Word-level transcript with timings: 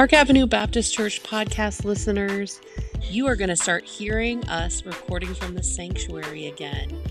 Park 0.00 0.14
Avenue 0.14 0.46
Baptist 0.46 0.94
Church 0.94 1.22
podcast 1.22 1.84
listeners, 1.84 2.58
you 3.02 3.26
are 3.26 3.36
going 3.36 3.50
to 3.50 3.54
start 3.54 3.84
hearing 3.84 4.42
us 4.48 4.86
recording 4.86 5.34
from 5.34 5.54
the 5.54 5.62
sanctuary 5.62 6.46
again. 6.46 7.02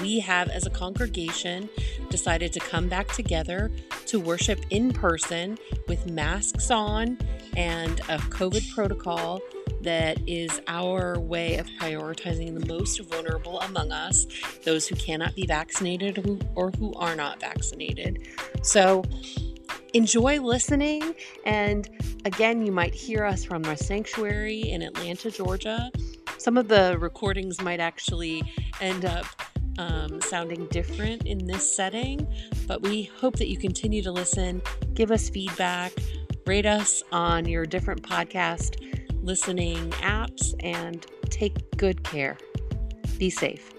We 0.00 0.18
have, 0.18 0.48
as 0.48 0.66
a 0.66 0.70
congregation, 0.70 1.70
decided 2.10 2.52
to 2.54 2.58
come 2.58 2.88
back 2.88 3.06
together 3.12 3.70
to 4.06 4.18
worship 4.18 4.58
in 4.70 4.92
person 4.92 5.56
with 5.86 6.10
masks 6.10 6.68
on 6.72 7.16
and 7.56 8.00
a 8.08 8.18
COVID 8.18 8.74
protocol 8.74 9.40
that 9.82 10.18
is 10.26 10.60
our 10.66 11.20
way 11.20 11.58
of 11.58 11.68
prioritizing 11.80 12.58
the 12.58 12.66
most 12.66 12.98
vulnerable 13.02 13.60
among 13.60 13.92
us, 13.92 14.26
those 14.64 14.88
who 14.88 14.96
cannot 14.96 15.36
be 15.36 15.46
vaccinated 15.46 16.44
or 16.56 16.72
who 16.72 16.92
are 16.94 17.14
not 17.14 17.38
vaccinated. 17.38 18.26
So, 18.62 19.04
enjoy 19.94 20.40
listening. 20.40 21.14
And 21.44 21.88
again, 22.24 22.64
you 22.64 22.72
might 22.72 22.94
hear 22.94 23.24
us 23.24 23.44
from 23.44 23.64
our 23.66 23.76
sanctuary 23.76 24.60
in 24.60 24.82
Atlanta, 24.82 25.30
Georgia. 25.30 25.90
Some 26.38 26.56
of 26.56 26.68
the 26.68 26.96
recordings 26.98 27.60
might 27.60 27.80
actually 27.80 28.42
end 28.80 29.04
up 29.04 29.26
um, 29.78 30.20
sounding 30.20 30.66
different 30.66 31.26
in 31.26 31.46
this 31.46 31.76
setting, 31.76 32.26
but 32.66 32.82
we 32.82 33.04
hope 33.04 33.36
that 33.36 33.48
you 33.48 33.56
continue 33.56 34.02
to 34.02 34.12
listen, 34.12 34.60
give 34.94 35.10
us 35.10 35.30
feedback, 35.30 35.92
rate 36.46 36.66
us 36.66 37.02
on 37.12 37.46
your 37.46 37.64
different 37.64 38.02
podcast 38.02 38.76
listening 39.22 39.90
apps, 39.92 40.52
and 40.60 41.06
take 41.30 41.76
good 41.76 42.02
care. 42.02 42.36
Be 43.18 43.30
safe. 43.30 43.72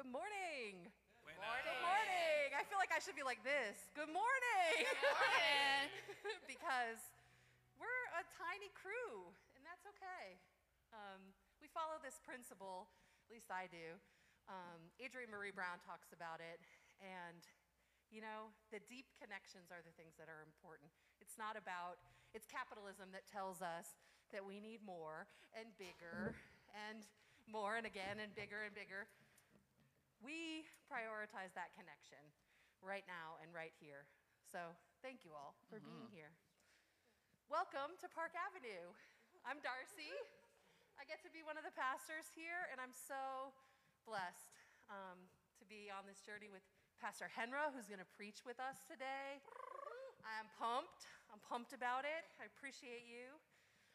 Good 0.00 0.16
morning. 0.16 0.88
Good 1.28 1.36
morning. 1.36 1.76
Good 1.76 1.84
morning. 1.84 2.56
I 2.56 2.64
feel 2.64 2.80
like 2.80 2.88
I 2.88 3.04
should 3.04 3.20
be 3.20 3.20
like 3.20 3.44
this. 3.44 3.84
Good 3.92 4.08
morning. 4.08 4.72
Good 4.80 4.96
morning. 5.12 5.84
because 6.48 7.04
we're 7.76 8.08
a 8.16 8.24
tiny 8.32 8.72
crew, 8.72 9.28
and 9.52 9.60
that's 9.60 9.84
okay. 9.92 10.40
Um, 10.96 11.20
we 11.60 11.68
follow 11.68 12.00
this 12.00 12.16
principle, 12.24 12.88
at 13.20 13.28
least 13.28 13.52
I 13.52 13.68
do. 13.68 14.00
Um, 14.48 14.88
Adrienne 15.04 15.28
Maree 15.28 15.52
Brown 15.52 15.76
talks 15.84 16.16
about 16.16 16.40
it, 16.40 16.64
and 17.04 17.44
you 18.08 18.24
know, 18.24 18.48
the 18.72 18.80
deep 18.88 19.12
connections 19.20 19.68
are 19.68 19.84
the 19.84 19.92
things 20.00 20.16
that 20.16 20.32
are 20.32 20.40
important. 20.48 20.88
It's 21.20 21.36
not 21.36 21.60
about, 21.60 22.00
it's 22.32 22.48
capitalism 22.48 23.12
that 23.12 23.28
tells 23.28 23.60
us 23.60 24.00
that 24.32 24.40
we 24.40 24.64
need 24.64 24.80
more 24.80 25.28
and 25.52 25.68
bigger 25.76 26.32
and 26.88 27.04
more 27.44 27.76
and 27.76 27.84
again 27.84 28.16
and 28.16 28.32
bigger 28.32 28.64
and 28.64 28.72
bigger. 28.72 29.04
We 30.20 30.68
prioritize 30.84 31.56
that 31.56 31.72
connection 31.72 32.20
right 32.84 33.08
now 33.08 33.40
and 33.40 33.48
right 33.56 33.72
here. 33.80 34.04
So 34.52 34.60
thank 35.00 35.24
you 35.24 35.32
all 35.32 35.56
for 35.72 35.80
mm-hmm. 35.80 35.88
being 35.88 36.08
here. 36.12 36.36
Welcome 37.48 37.96
to 38.04 38.06
Park 38.12 38.36
Avenue. 38.36 38.92
I'm 39.48 39.64
Darcy. 39.64 40.12
I 41.00 41.08
get 41.08 41.24
to 41.24 41.32
be 41.32 41.40
one 41.40 41.56
of 41.56 41.64
the 41.64 41.72
pastors 41.72 42.28
here, 42.36 42.68
and 42.68 42.76
I'm 42.76 42.92
so 42.92 43.56
blessed 44.04 44.60
um, 44.92 45.24
to 45.56 45.64
be 45.64 45.88
on 45.88 46.04
this 46.04 46.20
journey 46.20 46.52
with 46.52 46.68
Pastor 47.00 47.32
Henra, 47.32 47.72
who's 47.72 47.88
going 47.88 48.04
to 48.04 48.12
preach 48.12 48.44
with 48.44 48.60
us 48.60 48.84
today. 48.84 49.40
I'm 50.20 50.52
pumped. 50.60 51.08
I'm 51.32 51.40
pumped 51.48 51.72
about 51.72 52.04
it. 52.04 52.28
I 52.36 52.44
appreciate 52.44 53.08
you. 53.08 53.40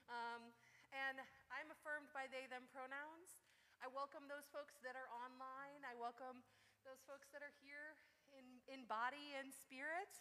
Um, 0.09 0.41
and 0.89 1.21
I'm 1.53 1.69
affirmed 1.69 2.09
by 2.17 2.25
they, 2.33 2.49
them 2.49 2.65
pronouns. 2.73 3.44
I 3.83 3.87
welcome 3.91 4.27
those 4.31 4.47
folks 4.51 4.79
that 4.85 4.95
are 4.95 5.09
online. 5.11 5.83
I 5.83 5.95
welcome 5.97 6.43
those 6.87 7.01
folks 7.03 7.27
that 7.35 7.43
are 7.43 7.55
here 7.59 7.97
in, 8.35 8.45
in 8.71 8.87
body 8.87 9.35
and 9.35 9.51
spirit. 9.51 10.11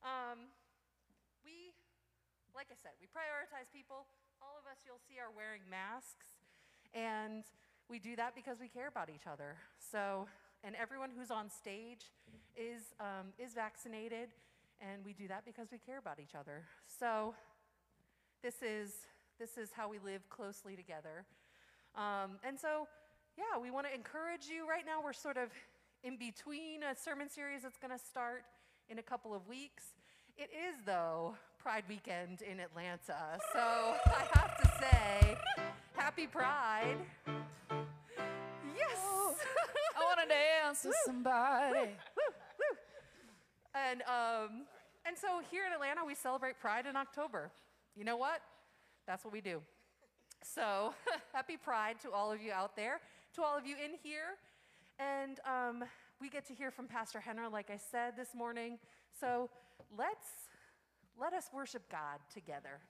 Um, 0.00 0.52
we, 1.44 1.74
like 2.56 2.70
I 2.72 2.78
said, 2.78 2.96
we 3.02 3.08
prioritize 3.10 3.68
people. 3.68 4.08
All 4.40 4.56
of 4.56 4.64
us, 4.70 4.84
you'll 4.86 5.02
see, 5.02 5.18
are 5.18 5.32
wearing 5.32 5.66
masks. 5.66 6.38
And 6.94 7.44
we 7.90 7.98
do 7.98 8.16
that 8.16 8.32
because 8.38 8.62
we 8.62 8.68
care 8.68 8.88
about 8.88 9.10
each 9.10 9.26
other. 9.28 9.58
So 9.76 10.28
and 10.64 10.74
everyone 10.74 11.10
who's 11.16 11.30
on 11.30 11.50
stage 11.50 12.10
is, 12.56 12.94
um, 13.00 13.30
is 13.38 13.54
vaccinated, 13.54 14.30
and 14.80 15.04
we 15.04 15.12
do 15.12 15.28
that 15.28 15.44
because 15.44 15.68
we 15.70 15.78
care 15.78 15.98
about 15.98 16.18
each 16.18 16.34
other. 16.34 16.64
So 16.86 17.34
this 18.42 18.62
is, 18.62 19.06
this 19.38 19.56
is 19.56 19.70
how 19.72 19.88
we 19.88 19.98
live 19.98 20.28
closely 20.28 20.74
together. 20.74 21.26
Um, 21.98 22.38
and 22.46 22.58
so, 22.58 22.86
yeah, 23.36 23.60
we 23.60 23.72
want 23.72 23.88
to 23.88 23.94
encourage 23.94 24.46
you. 24.46 24.68
Right 24.68 24.86
now, 24.86 25.02
we're 25.02 25.12
sort 25.12 25.36
of 25.36 25.50
in 26.04 26.16
between 26.16 26.84
a 26.84 26.94
sermon 26.94 27.28
series 27.28 27.62
that's 27.62 27.76
going 27.76 27.90
to 27.90 27.98
start 27.98 28.44
in 28.88 29.00
a 29.00 29.02
couple 29.02 29.34
of 29.34 29.48
weeks. 29.48 29.94
It 30.36 30.50
is, 30.54 30.76
though, 30.86 31.34
Pride 31.58 31.82
Weekend 31.88 32.42
in 32.42 32.60
Atlanta. 32.60 33.40
So 33.52 33.58
I 33.58 34.24
have 34.34 34.56
to 34.58 34.70
say, 34.80 35.36
happy 35.96 36.28
Pride. 36.28 36.98
Yes! 38.76 38.98
I 39.96 40.04
want 40.04 40.20
to 40.22 40.28
dance 40.28 40.84
with 40.84 40.94
somebody. 41.04 41.90
Woo, 42.16 42.32
woo, 42.60 42.76
and, 43.74 44.02
um, 44.02 44.66
and 45.04 45.18
so 45.18 45.42
here 45.50 45.66
in 45.66 45.72
Atlanta, 45.72 46.04
we 46.06 46.14
celebrate 46.14 46.60
Pride 46.60 46.86
in 46.86 46.94
October. 46.94 47.50
You 47.96 48.04
know 48.04 48.16
what? 48.16 48.40
That's 49.08 49.24
what 49.24 49.32
we 49.32 49.40
do. 49.40 49.60
So 50.42 50.94
happy 51.32 51.56
Pride 51.56 51.96
to 52.02 52.12
all 52.12 52.32
of 52.32 52.40
you 52.40 52.52
out 52.52 52.76
there, 52.76 53.00
to 53.34 53.42
all 53.42 53.56
of 53.56 53.66
you 53.66 53.76
in 53.76 53.92
here. 54.02 54.36
And 54.98 55.38
um, 55.46 55.84
we 56.20 56.28
get 56.28 56.46
to 56.46 56.54
hear 56.54 56.70
from 56.70 56.86
Pastor 56.86 57.22
Henra, 57.26 57.50
like 57.52 57.70
I 57.70 57.76
said 57.76 58.14
this 58.16 58.34
morning. 58.34 58.78
So 59.20 59.50
let's 59.96 60.26
let 61.20 61.32
us 61.32 61.48
worship 61.52 61.82
God 61.90 62.18
together. 62.32 62.80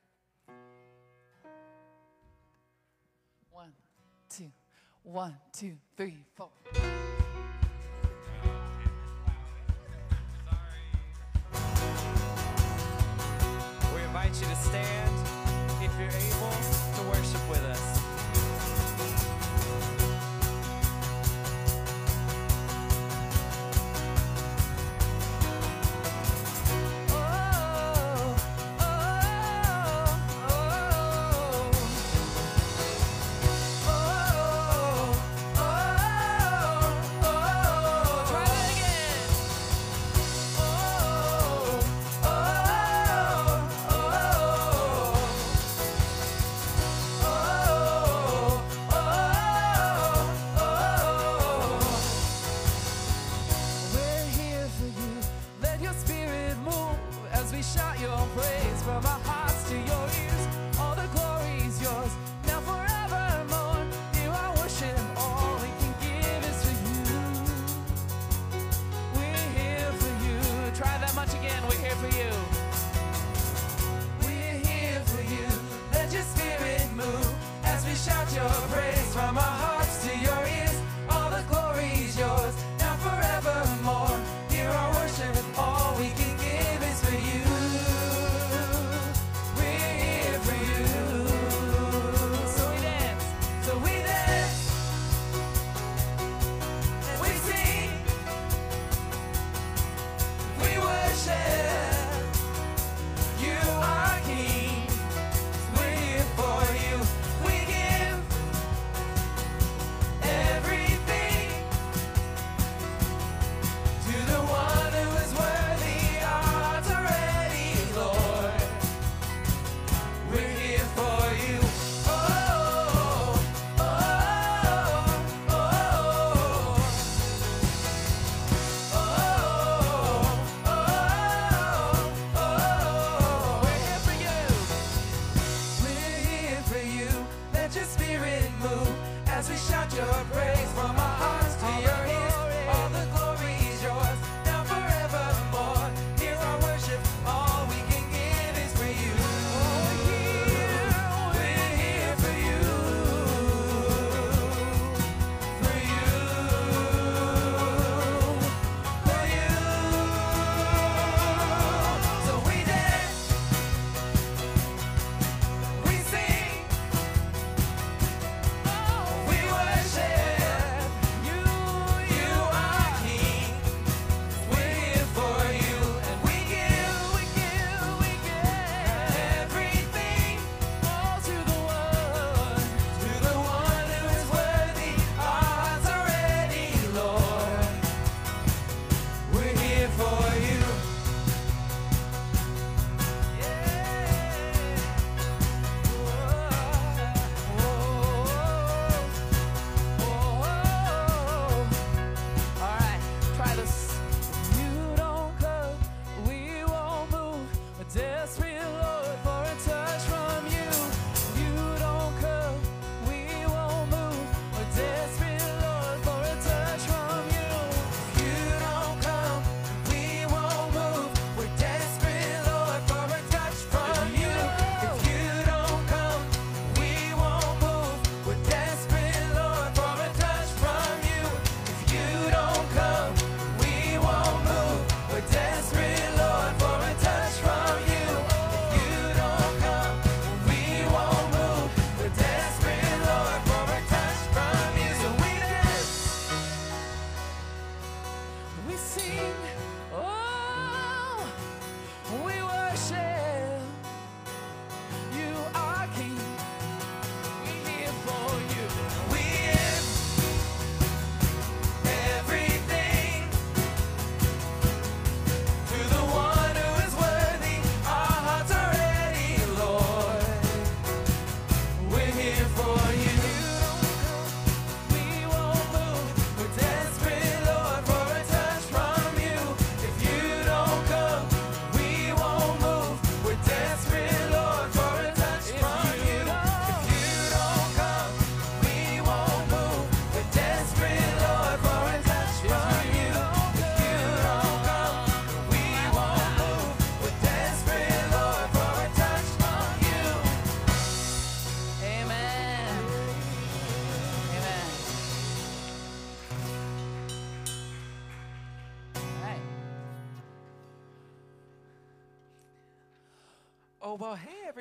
One, 3.51 3.73
two. 4.29 4.51
One, 5.03 5.37
two, 5.53 5.73
three, 5.97 6.19
four. 6.35 6.49
We 13.95 14.03
invite 14.03 14.35
you 14.35 14.47
to 14.47 14.57
stand 14.57 15.28
if 16.01 16.15
you're 16.15 16.39
able 16.39 16.51
to 16.95 17.09
worship 17.11 17.51
with 17.51 17.65
us. 17.65 17.88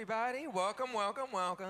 Everybody. 0.10 0.48
Welcome, 0.48 0.94
welcome, 0.94 1.28
welcome. 1.34 1.68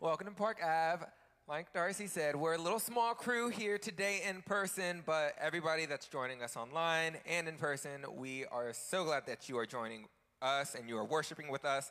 Welcome 0.00 0.26
to 0.26 0.34
Park 0.34 0.58
Ave. 0.62 1.06
Like 1.48 1.72
Darcy 1.72 2.06
said, 2.06 2.36
we're 2.36 2.56
a 2.56 2.58
little 2.58 2.78
small 2.78 3.14
crew 3.14 3.48
here 3.48 3.78
today 3.78 4.20
in 4.28 4.42
person, 4.42 5.02
but 5.06 5.34
everybody 5.40 5.86
that's 5.86 6.08
joining 6.08 6.42
us 6.42 6.58
online 6.58 7.16
and 7.26 7.48
in 7.48 7.56
person, 7.56 8.04
we 8.16 8.44
are 8.52 8.74
so 8.74 9.04
glad 9.04 9.24
that 9.28 9.48
you 9.48 9.56
are 9.56 9.64
joining 9.64 10.08
us 10.42 10.74
and 10.74 10.90
you 10.90 10.98
are 10.98 11.06
worshiping 11.06 11.48
with 11.48 11.64
us 11.64 11.90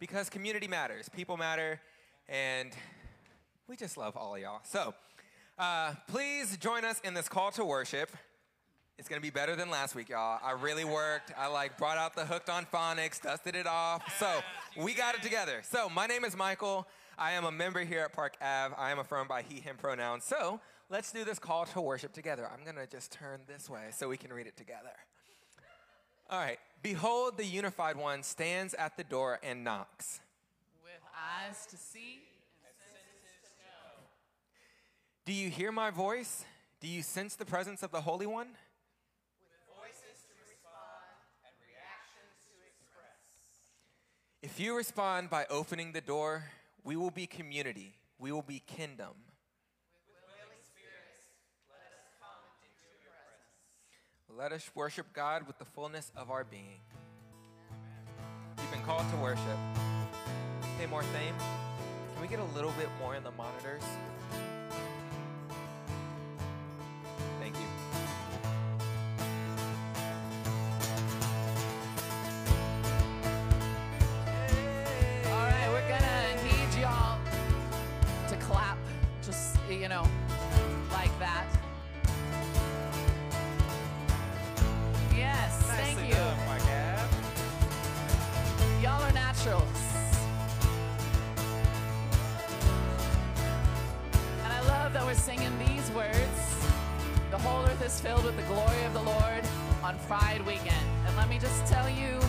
because 0.00 0.30
community 0.30 0.66
matters, 0.66 1.10
people 1.10 1.36
matter, 1.36 1.82
and 2.26 2.70
we 3.68 3.76
just 3.76 3.98
love 3.98 4.16
all 4.16 4.36
of 4.36 4.40
y'all. 4.40 4.60
So 4.64 4.94
uh, 5.58 5.92
please 6.06 6.56
join 6.56 6.86
us 6.86 6.98
in 7.04 7.12
this 7.12 7.28
call 7.28 7.50
to 7.50 7.64
worship. 7.64 8.10
It's 8.98 9.08
gonna 9.08 9.20
be 9.20 9.30
better 9.30 9.54
than 9.54 9.70
last 9.70 9.94
week, 9.94 10.08
y'all. 10.08 10.40
I 10.42 10.50
really 10.50 10.84
worked. 10.84 11.32
I 11.38 11.46
like 11.46 11.78
brought 11.78 11.98
out 11.98 12.16
the 12.16 12.26
hooked 12.26 12.50
on 12.50 12.66
phonics, 12.66 13.22
dusted 13.22 13.54
it 13.54 13.66
off. 13.66 14.02
So 14.18 14.28
we 14.76 14.92
got 14.92 15.14
it 15.14 15.22
together. 15.22 15.62
So 15.62 15.88
my 15.88 16.06
name 16.06 16.24
is 16.24 16.36
Michael. 16.36 16.84
I 17.16 17.32
am 17.32 17.44
a 17.44 17.52
member 17.52 17.84
here 17.84 18.00
at 18.00 18.12
Park 18.12 18.36
Ave. 18.42 18.74
I 18.76 18.90
am 18.90 18.98
affirmed 18.98 19.28
by 19.28 19.42
he, 19.42 19.60
him 19.60 19.76
pronouns. 19.76 20.24
So 20.24 20.60
let's 20.90 21.12
do 21.12 21.24
this 21.24 21.38
call 21.38 21.64
to 21.66 21.80
worship 21.80 22.12
together. 22.12 22.50
I'm 22.52 22.64
gonna 22.64 22.88
just 22.88 23.12
turn 23.12 23.42
this 23.46 23.70
way 23.70 23.84
so 23.92 24.08
we 24.08 24.16
can 24.16 24.32
read 24.32 24.48
it 24.48 24.56
together. 24.56 24.90
All 26.28 26.40
right. 26.40 26.58
Behold, 26.82 27.36
the 27.36 27.46
unified 27.46 27.96
one 27.96 28.24
stands 28.24 28.74
at 28.74 28.96
the 28.96 29.04
door 29.04 29.38
and 29.44 29.62
knocks. 29.62 30.18
With 30.82 31.00
eyes 31.46 31.66
to 31.66 31.76
see. 31.76 32.24
And 32.64 32.74
senses 32.76 33.42
to 33.44 33.62
know. 33.62 34.02
Do 35.24 35.32
you 35.32 35.50
hear 35.50 35.70
my 35.70 35.90
voice? 35.90 36.44
Do 36.80 36.88
you 36.88 37.02
sense 37.02 37.36
the 37.36 37.44
presence 37.44 37.84
of 37.84 37.92
the 37.92 38.00
Holy 38.00 38.26
One? 38.26 38.48
If 44.40 44.60
you 44.60 44.76
respond 44.76 45.30
by 45.30 45.46
opening 45.50 45.90
the 45.92 46.00
door, 46.00 46.44
we 46.84 46.94
will 46.94 47.10
be 47.10 47.26
community. 47.26 47.96
We 48.20 48.30
will 48.30 48.42
be 48.42 48.60
kingdom. 48.60 49.14
Let 54.36 54.52
us 54.52 54.70
worship 54.76 55.06
God 55.12 55.48
with 55.48 55.58
the 55.58 55.64
fullness 55.64 56.12
of 56.14 56.30
our 56.30 56.44
being. 56.44 56.78
You've 58.58 58.70
been 58.70 58.84
called 58.84 59.10
to 59.10 59.16
worship. 59.16 59.58
Hey, 60.78 60.86
more 60.86 61.02
fame. 61.02 61.34
Can 62.12 62.22
we 62.22 62.28
get 62.28 62.38
a 62.38 62.54
little 62.54 62.70
bit 62.78 62.88
more 63.00 63.16
in 63.16 63.24
the 63.24 63.32
monitors? 63.32 63.82
We're 95.08 95.14
singing 95.14 95.58
these 95.58 95.90
words. 95.92 96.66
The 97.30 97.38
whole 97.38 97.64
earth 97.64 97.82
is 97.82 97.98
filled 97.98 98.24
with 98.26 98.36
the 98.36 98.42
glory 98.42 98.84
of 98.84 98.92
the 98.92 99.00
Lord 99.00 99.42
on 99.82 99.98
Pride 100.00 100.44
weekend. 100.44 100.84
And 101.06 101.16
let 101.16 101.30
me 101.30 101.38
just 101.38 101.64
tell 101.64 101.88
you, 101.88 102.20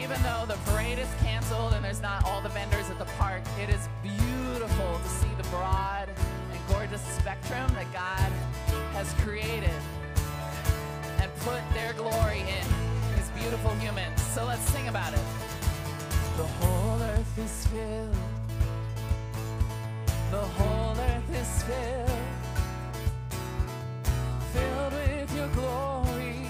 even 0.00 0.22
though 0.22 0.44
the 0.46 0.56
parade 0.70 1.00
is 1.00 1.08
canceled 1.20 1.72
and 1.72 1.84
there's 1.84 2.00
not 2.00 2.24
all 2.24 2.40
the 2.40 2.50
vendors 2.50 2.88
at 2.88 3.00
the 3.00 3.10
park, 3.18 3.42
it 3.60 3.68
is 3.68 3.88
beautiful 4.00 5.00
to 5.02 5.08
see 5.08 5.30
the 5.36 5.48
broad 5.48 6.08
and 6.52 6.60
gorgeous 6.68 7.02
spectrum 7.18 7.68
that 7.74 7.92
God 7.92 8.30
has 8.94 9.12
created 9.24 9.74
and 11.18 11.34
put 11.40 11.62
their 11.74 11.94
glory 11.94 12.42
in 12.42 13.16
these 13.16 13.28
beautiful 13.30 13.74
humans. 13.80 14.22
So 14.22 14.44
let's 14.44 14.62
sing 14.70 14.86
about 14.86 15.12
it. 15.12 15.24
The 16.36 16.46
whole 16.46 17.02
earth 17.02 17.38
is 17.38 17.66
filled. 17.66 18.41
The 20.32 20.38
whole 20.38 20.96
earth 20.98 21.30
is 21.42 21.62
filled. 21.68 22.20
Filled 24.52 24.92
with 24.94 25.36
your 25.36 25.48
glory 25.48 26.48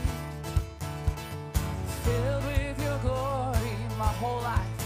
filled 2.05 2.45
with 2.45 2.83
your 2.83 2.99
glory. 2.99 3.77
My 3.99 4.13
whole 4.21 4.43
life, 4.43 4.77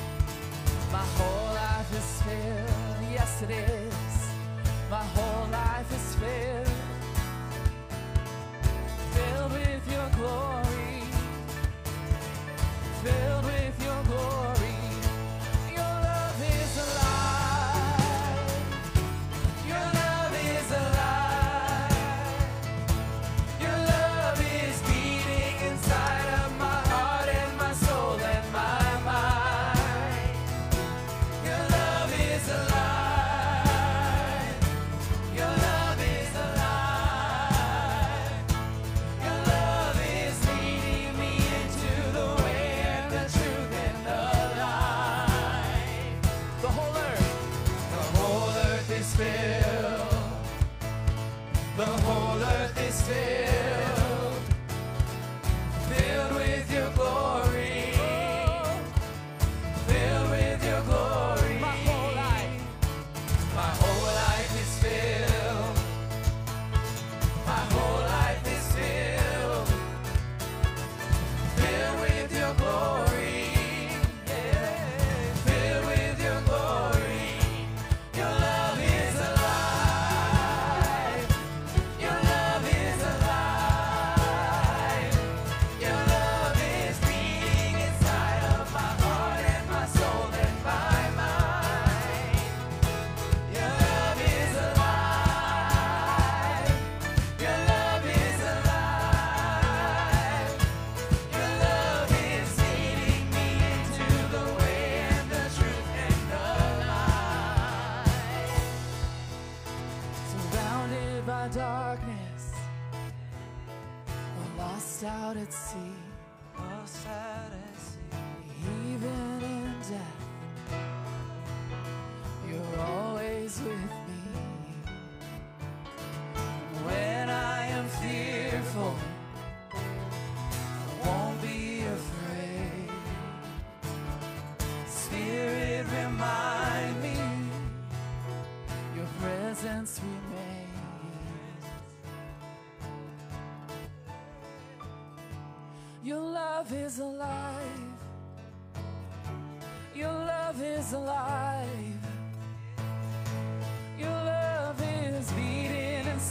my 0.92 1.06
whole 1.16 1.54
life 1.54 1.90
is 2.00 2.22
filled. 2.22 3.12
Yes, 3.12 3.42
it 3.42 3.50
is. 3.50 3.94
My 4.90 5.04
whole 5.16 5.48
life 5.50 5.90
is 5.98 6.14
filled, 6.20 6.68
filled 9.14 9.52
with 9.52 9.84
your 9.92 10.08
glory, 10.18 10.55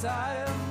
beating 0.05 0.64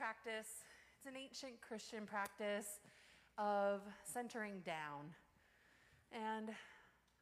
practice, 0.00 0.64
it's 0.96 1.04
an 1.04 1.12
ancient 1.14 1.60
Christian 1.60 2.06
practice 2.06 2.80
of 3.36 3.82
centering 4.02 4.60
down. 4.64 5.12
And 6.10 6.48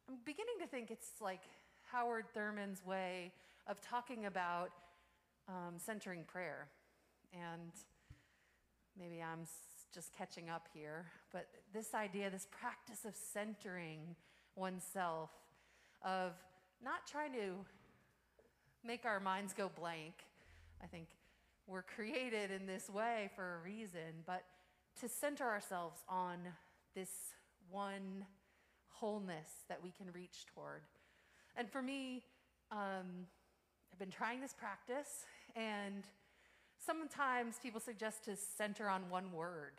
I'm 0.08 0.18
beginning 0.24 0.54
to 0.60 0.66
think 0.68 0.92
it's 0.92 1.20
like 1.20 1.40
Howard 1.90 2.26
Thurman's 2.32 2.86
way 2.86 3.32
of 3.66 3.80
talking 3.80 4.26
about 4.26 4.70
um, 5.48 5.74
centering 5.76 6.22
prayer. 6.22 6.68
And 7.32 7.72
maybe 8.96 9.20
I'm 9.20 9.44
just 9.92 10.16
catching 10.16 10.48
up 10.48 10.68
here, 10.72 11.06
but 11.32 11.48
this 11.74 11.94
idea, 11.94 12.30
this 12.30 12.46
practice 12.48 13.04
of 13.04 13.16
centering 13.16 14.14
oneself, 14.54 15.30
of 16.04 16.30
not 16.80 17.08
trying 17.10 17.32
to 17.32 17.54
make 18.84 19.04
our 19.04 19.18
minds 19.18 19.52
go 19.52 19.68
blank. 19.68 20.14
I 20.80 20.86
think 20.86 21.08
we're 21.68 21.82
created 21.82 22.50
in 22.50 22.66
this 22.66 22.88
way 22.88 23.30
for 23.36 23.56
a 23.56 23.58
reason, 23.62 24.24
but 24.26 24.42
to 25.00 25.08
center 25.08 25.44
ourselves 25.44 26.00
on 26.08 26.38
this 26.94 27.10
one 27.70 28.24
wholeness 28.88 29.64
that 29.68 29.82
we 29.82 29.90
can 29.90 30.06
reach 30.12 30.46
toward. 30.54 30.80
And 31.56 31.70
for 31.70 31.82
me, 31.82 32.24
um, 32.72 33.26
I've 33.92 33.98
been 33.98 34.10
trying 34.10 34.40
this 34.40 34.54
practice, 34.54 35.26
and 35.54 36.04
sometimes 36.84 37.56
people 37.62 37.80
suggest 37.80 38.24
to 38.24 38.36
center 38.36 38.88
on 38.88 39.10
one 39.10 39.30
word, 39.30 39.74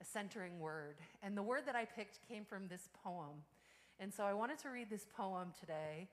a 0.00 0.04
centering 0.04 0.58
word. 0.58 0.96
And 1.22 1.36
the 1.36 1.42
word 1.42 1.62
that 1.66 1.76
I 1.76 1.84
picked 1.84 2.18
came 2.28 2.44
from 2.44 2.66
this 2.68 2.88
poem. 3.04 3.44
And 4.00 4.12
so 4.12 4.24
I 4.24 4.34
wanted 4.34 4.58
to 4.60 4.70
read 4.70 4.90
this 4.90 5.06
poem 5.16 5.52
today 5.58 6.08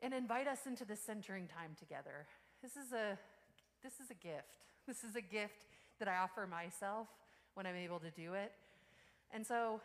and 0.00 0.12
invite 0.12 0.48
us 0.48 0.66
into 0.66 0.84
the 0.84 0.96
centering 0.96 1.46
time 1.46 1.70
together. 1.78 2.26
This 2.62 2.76
is 2.76 2.92
a 2.92 3.18
this 3.84 4.00
is 4.00 4.10
a 4.10 4.14
gift. 4.14 4.48
This 4.86 5.02
is 5.02 5.16
a 5.16 5.22
gift 5.22 5.64
that 5.98 6.08
I 6.08 6.18
offer 6.18 6.46
myself 6.46 7.06
when 7.54 7.64
I'm 7.64 7.74
able 7.74 7.98
to 8.00 8.10
do 8.10 8.34
it. 8.34 8.52
And 9.32 9.46
so 9.46 9.80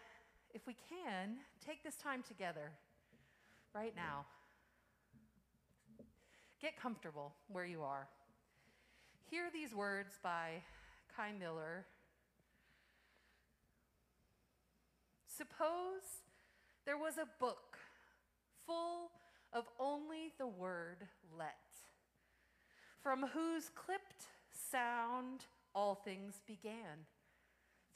if 0.54 0.68
we 0.68 0.74
can, 0.74 1.38
take 1.66 1.84
this 1.86 1.96
time 1.96 2.22
together 2.28 2.72
right 3.74 3.94
now. 3.96 4.26
Get 6.62 6.78
comfortable 6.78 7.34
where 7.48 7.64
you 7.64 7.82
are. 7.82 8.10
Hear 9.30 9.44
these 9.54 9.74
words 9.74 10.20
by 10.22 10.64
Kei 11.16 11.32
Miller. 11.40 11.86
Suppose 15.28 16.04
there 16.86 16.98
was 16.98 17.14
a 17.18 17.28
book 17.40 17.78
full 18.66 19.12
of 19.54 19.64
only 19.80 20.34
the 20.38 20.48
word 20.48 21.08
let, 21.38 21.69
from 23.02 23.28
whose 23.34 23.70
clipped 23.70 24.26
sound 24.52 25.46
all 25.74 25.96
things 25.96 26.42
began 26.46 27.06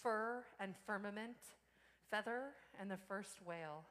fur 0.02 0.44
and 0.60 0.76
firmament, 0.86 1.38
feather 2.12 2.52
and 2.80 2.92
the 2.92 2.98
first 3.08 3.38
whale. 3.46 3.86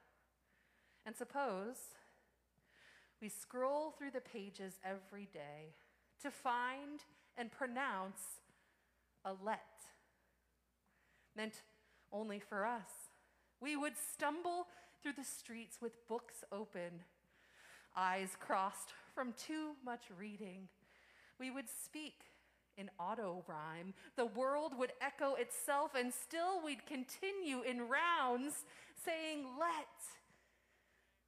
And 1.07 1.17
suppose 1.17 1.77
we 3.21 3.29
scroll 3.29 3.91
through 3.91 4.11
the 4.11 4.21
pages 4.21 4.75
every 4.85 5.29
day 5.33 5.75
to 6.23 6.31
find 6.31 7.01
and 7.37 7.51
pronounce 7.51 8.21
a 9.25 9.33
let, 9.45 9.61
meant 11.37 11.63
only 12.13 12.39
for 12.39 12.67
us. 12.67 12.91
We 13.61 13.77
would 13.77 13.95
stumble 13.97 14.67
through 15.03 15.13
the 15.13 15.25
streets 15.25 15.79
with 15.81 16.07
books 16.09 16.45
open, 16.53 17.01
eyes 17.97 18.37
crossed 18.39 18.93
from 19.15 19.33
too 19.33 19.73
much 19.85 20.03
reading. 20.19 20.69
We 21.43 21.51
would 21.51 21.69
speak 21.85 22.21
in 22.77 22.89
auto 23.01 23.43
rhyme. 23.49 23.95
The 24.15 24.27
world 24.27 24.79
would 24.79 24.93
echo 25.01 25.35
itself, 25.35 25.91
and 25.99 26.15
still 26.15 26.65
we'd 26.65 26.87
continue 26.87 27.63
in 27.63 27.89
rounds 27.89 28.65
saying, 29.05 29.47
let, 29.59 29.89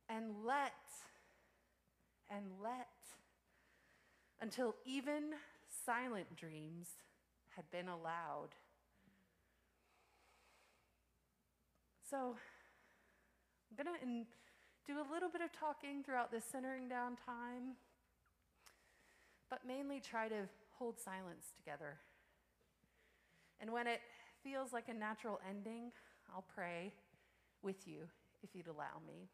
and 0.09 0.45
let, 0.47 0.71
and 2.31 2.45
let, 2.63 2.87
until 4.41 4.77
even 4.85 5.33
silent 5.85 6.37
dreams 6.37 6.91
had 7.57 7.69
been 7.73 7.89
allowed. 7.89 8.51
So, 12.09 12.37
I'm 13.77 13.85
going 13.85 13.99
to 13.99 14.93
do 14.93 15.01
a 15.01 15.13
little 15.13 15.29
bit 15.29 15.41
of 15.41 15.51
talking 15.59 16.05
throughout 16.05 16.31
this 16.31 16.45
centering 16.45 16.89
down 16.89 17.17
time, 17.27 17.75
but 19.51 19.61
mainly 19.67 20.01
try 20.01 20.29
to 20.29 20.49
hold 20.79 20.99
silence 20.99 21.53
together. 21.57 21.99
And 23.61 23.73
when 23.73 23.87
it 23.87 24.01
feels 24.43 24.73
like 24.73 24.89
a 24.89 24.95
natural 24.95 25.41
ending, 25.49 25.93
I'll 26.33 26.45
pray 26.55 26.93
with 27.63 27.87
you 27.87 28.03
if 28.43 28.51
you'd 28.55 28.67
allow 28.67 29.01
me. 29.07 29.29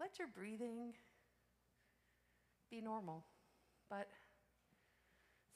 Let 0.00 0.18
your 0.18 0.28
breathing 0.28 0.92
be 2.70 2.80
normal, 2.80 3.24
but 3.88 4.08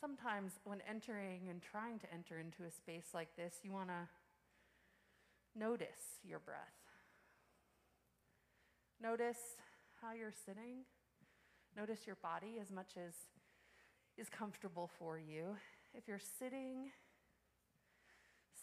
sometimes 0.01 0.53
when 0.65 0.79
entering 0.89 1.49
and 1.51 1.61
trying 1.61 1.99
to 1.99 2.07
enter 2.13 2.39
into 2.39 2.63
a 2.65 2.71
space 2.71 3.09
like 3.13 3.35
this, 3.37 3.57
you 3.63 3.73
want 3.73 3.89
to 3.89 4.09
notice 5.59 6.21
your 6.25 6.39
breath. 6.39 6.59
Notice 9.03 9.57
how 10.01 10.13
you're 10.13 10.33
sitting. 10.47 10.85
Notice 11.79 12.09
your 12.09 12.17
body 12.17 12.59
as 12.61 12.73
much 12.73 12.97
as 12.97 13.15
is 14.17 14.29
comfortable 14.29 14.91
for 14.99 15.17
you. 15.17 15.55
If 15.95 16.09
you're 16.09 16.19
sitting, 16.19 16.91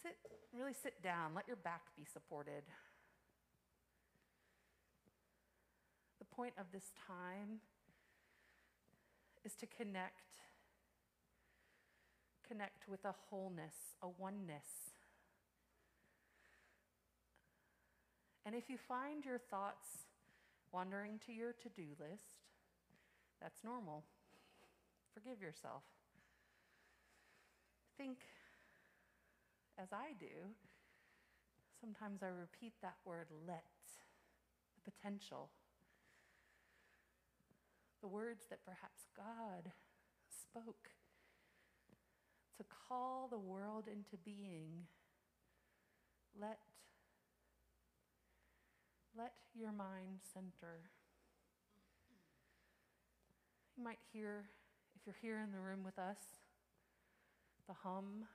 sit 0.02 0.18
really 0.54 0.74
sit 0.74 1.02
down. 1.02 1.32
Let 1.34 1.46
your 1.46 1.56
back 1.56 1.80
be 1.96 2.04
supported. 2.04 2.62
The 6.18 6.26
point 6.26 6.52
of 6.58 6.66
this 6.72 6.92
time 7.06 7.60
is 9.46 9.54
to 9.54 9.66
connect 9.66 10.36
connect 12.46 12.86
with 12.86 13.02
a 13.06 13.14
wholeness, 13.30 13.96
a 14.02 14.08
oneness. 14.08 14.92
And 18.44 18.54
if 18.54 18.68
you 18.68 18.76
find 18.76 19.24
your 19.24 19.38
thoughts 19.38 20.04
wandering 20.70 21.18
to 21.26 21.32
your 21.32 21.54
to 21.54 21.68
do 21.70 21.86
list, 21.98 22.35
that's 23.40 23.64
normal. 23.64 24.04
Forgive 25.14 25.40
yourself. 25.40 25.82
Think 27.96 28.18
as 29.78 29.92
I 29.92 30.12
do. 30.18 30.54
Sometimes 31.80 32.22
I 32.22 32.28
repeat 32.28 32.72
that 32.82 32.96
word 33.04 33.26
let, 33.46 33.64
the 34.74 34.90
potential, 34.90 35.50
the 38.00 38.08
words 38.08 38.46
that 38.50 38.64
perhaps 38.64 39.06
God 39.16 39.72
spoke 40.28 40.90
to 42.56 42.64
call 42.88 43.28
the 43.30 43.38
world 43.38 43.84
into 43.90 44.16
being. 44.24 44.86
Let, 46.40 46.58
let 49.16 49.32
your 49.54 49.72
mind 49.72 50.20
center. 50.32 50.80
You 53.76 53.84
might 53.84 54.00
hear, 54.12 54.48
if 54.96 55.06
you're 55.06 55.14
here 55.20 55.38
in 55.40 55.52
the 55.52 55.60
room 55.60 55.84
with 55.84 55.98
us, 55.98 56.18
the 57.66 57.74
hum 57.74 58.26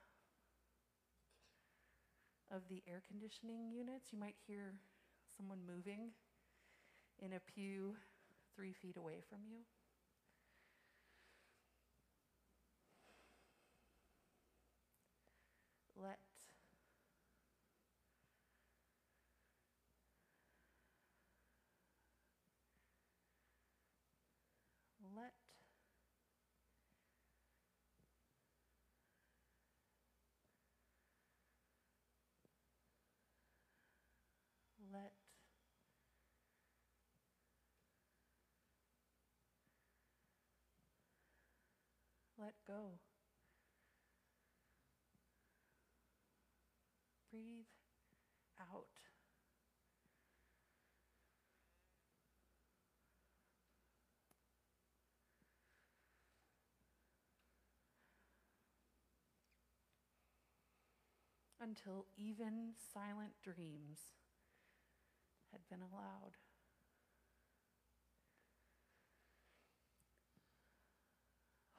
of 2.51 2.61
the 2.69 2.83
air 2.87 3.01
conditioning 3.07 3.71
units. 3.71 4.11
You 4.11 4.19
might 4.19 4.35
hear 4.47 4.75
someone 5.37 5.59
moving 5.65 6.11
in 7.19 7.33
a 7.33 7.39
pew 7.39 7.95
three 8.55 8.73
feet 8.73 8.97
away 8.97 9.21
from 9.29 9.39
you. 9.49 9.59
Let 15.95 16.17
let 25.15 25.33
let 34.91 35.11
let 42.41 42.53
go. 42.65 42.97
Breathe 47.29 47.65
out. 48.59 48.87
Until 61.61 62.07
even 62.17 62.73
silent 62.91 63.33
dreams 63.43 63.99
had 65.51 65.61
been 65.69 65.79
allowed. 65.81 66.37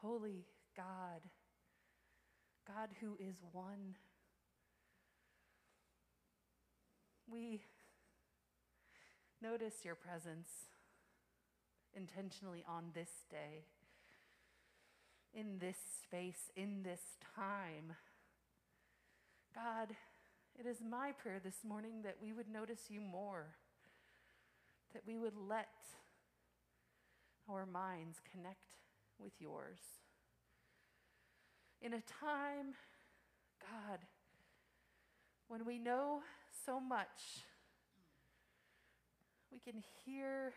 Holy 0.02 0.46
God, 0.76 1.22
God 2.66 2.88
who 3.00 3.16
is 3.20 3.36
one. 3.52 3.94
We 7.30 7.62
notice 9.40 9.84
your 9.84 9.94
presence 9.94 10.48
intentionally 11.94 12.64
on 12.68 12.86
this 12.94 13.10
day, 13.30 13.66
in 15.32 15.58
this 15.60 15.76
space, 16.02 16.50
in 16.56 16.82
this 16.82 17.02
time. 17.36 17.94
God, 19.54 19.94
it 20.58 20.66
is 20.66 20.78
my 20.82 21.12
prayer 21.12 21.40
this 21.42 21.62
morning 21.64 22.02
that 22.02 22.16
we 22.20 22.32
would 22.32 22.48
notice 22.48 22.86
you 22.88 23.00
more, 23.00 23.54
that 24.94 25.02
we 25.06 25.16
would 25.16 25.36
let 25.36 25.68
our 27.48 27.66
minds 27.66 28.18
connect 28.32 28.81
with 29.22 29.32
yours. 29.38 29.78
In 31.80 31.92
a 31.92 32.00
time, 32.00 32.74
God, 33.60 33.98
when 35.48 35.64
we 35.64 35.78
know 35.78 36.22
so 36.66 36.80
much, 36.80 37.44
we 39.50 39.58
can 39.58 39.82
hear 40.04 40.52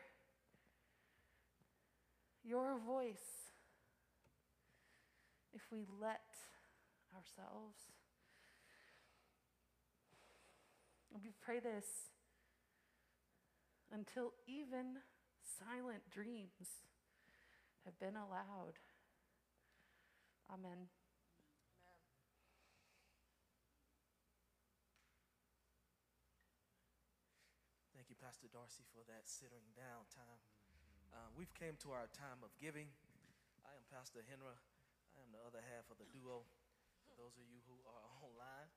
your 2.43 2.77
voice 2.85 3.51
if 5.53 5.61
we 5.71 5.85
let 6.01 6.21
ourselves. 7.15 7.75
We 11.23 11.31
pray 11.43 11.59
this 11.59 11.85
until 13.91 14.33
even 14.47 14.97
silent 15.41 16.03
dreams 16.11 16.85
have 17.85 17.97
been 18.01 18.17
allowed. 18.17 18.81
Amen. 20.49 20.89
Thank 27.93 28.09
you, 28.09 28.17
Pastor 28.17 28.49
Darcy, 28.49 28.85
for 28.89 29.05
that 29.05 29.29
sitting 29.29 29.65
down 29.77 30.09
time. 30.13 30.41
Uh, 31.13 31.29
we've 31.37 31.53
came 31.53 31.77
to 31.85 31.93
our 31.93 32.09
time 32.11 32.41
of 32.41 32.53
giving. 32.57 32.89
I 33.61 33.73
am 33.77 33.85
Pastor 33.93 34.25
Henry. 34.25 34.57
I 35.13 35.17
am 35.21 35.29
the 35.31 35.41
other 35.45 35.61
half 35.61 35.87
of 35.89 36.01
the 36.01 36.09
duo. 36.09 36.45
For 37.05 37.13
those 37.17 37.37
of 37.37 37.45
you 37.45 37.61
who 37.69 37.77
are 37.85 38.05
online, 38.25 38.69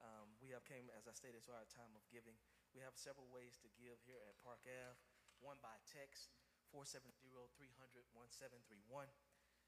um, 0.00 0.32
we 0.40 0.52
have 0.52 0.64
came, 0.64 0.88
as 0.96 1.08
I 1.08 1.14
stated, 1.16 1.44
to 1.48 1.52
our 1.56 1.68
time 1.72 1.92
of 1.96 2.04
giving. 2.08 2.36
We 2.72 2.84
have 2.84 2.96
several 2.96 3.28
ways 3.32 3.56
to 3.64 3.68
give 3.80 3.96
here 4.04 4.20
at 4.28 4.36
Park 4.44 4.60
Ave. 4.64 4.96
One 5.40 5.60
by 5.60 5.76
text, 5.88 6.32
470-300-1731. 6.74 9.06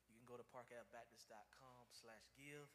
You 0.08 0.16
can 0.16 0.26
go 0.26 0.40
to 0.40 0.46
parkavebaptist.com 0.48 1.84
slash 1.92 2.24
give. 2.34 2.66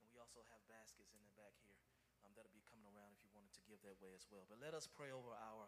And 0.00 0.08
we 0.12 0.22
also 0.22 0.40
have 0.48 0.62
baskets 0.70 1.12
in 1.12 1.20
the 1.20 1.32
back 1.34 1.58
here 1.66 1.82
um, 2.22 2.30
that'll 2.38 2.54
be 2.54 2.64
coming 2.68 2.86
around 2.86 3.16
if 3.16 3.20
you 3.26 3.32
wanted 3.34 3.52
to 3.58 3.62
give 3.66 3.82
that 3.82 3.98
way 3.98 4.14
as 4.14 4.24
well. 4.30 4.46
But 4.46 4.62
let 4.62 4.72
us 4.72 4.86
pray 4.86 5.10
over 5.10 5.34
our 5.34 5.66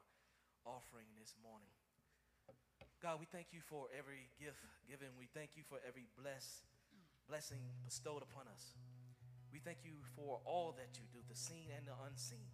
offering 0.65 1.11
this 1.19 1.35
morning. 1.41 1.73
God, 3.01 3.17
we 3.17 3.25
thank 3.25 3.57
you 3.57 3.65
for 3.65 3.89
every 3.97 4.29
gift 4.37 4.61
given. 4.85 5.09
We 5.17 5.25
thank 5.33 5.57
you 5.57 5.65
for 5.65 5.81
every 5.89 6.05
bless, 6.21 6.61
blessing 7.25 7.65
bestowed 7.81 8.21
upon 8.21 8.45
us. 8.53 8.77
We 9.49 9.59
thank 9.59 9.89
you 9.89 10.05
for 10.15 10.45
all 10.45 10.77
that 10.77 11.01
you 11.01 11.09
do, 11.09 11.25
the 11.25 11.35
seen 11.35 11.73
and 11.73 11.89
the 11.89 11.97
unseen. 12.05 12.53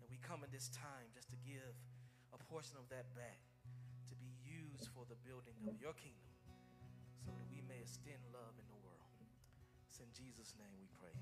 And 0.00 0.08
we 0.08 0.16
come 0.24 0.40
in 0.42 0.50
this 0.50 0.72
time 0.72 1.12
just 1.12 1.28
to 1.30 1.38
give 1.44 1.76
a 2.32 2.40
portion 2.48 2.80
of 2.80 2.88
that 2.88 3.12
back 3.12 3.45
be 4.76 4.82
used 4.82 4.90
for 4.94 5.04
the 5.08 5.16
building 5.26 5.56
of 5.68 5.80
your 5.80 5.92
kingdom 5.94 6.28
so 7.24 7.30
that 7.32 7.46
we 7.50 7.62
may 7.68 7.80
extend 7.80 8.20
love 8.32 8.52
in 8.58 8.66
the 8.68 8.76
world. 8.84 9.08
It's 9.88 10.00
in 10.00 10.06
Jesus' 10.12 10.54
name 10.58 10.68
we 10.78 10.86
pray. 11.00 11.16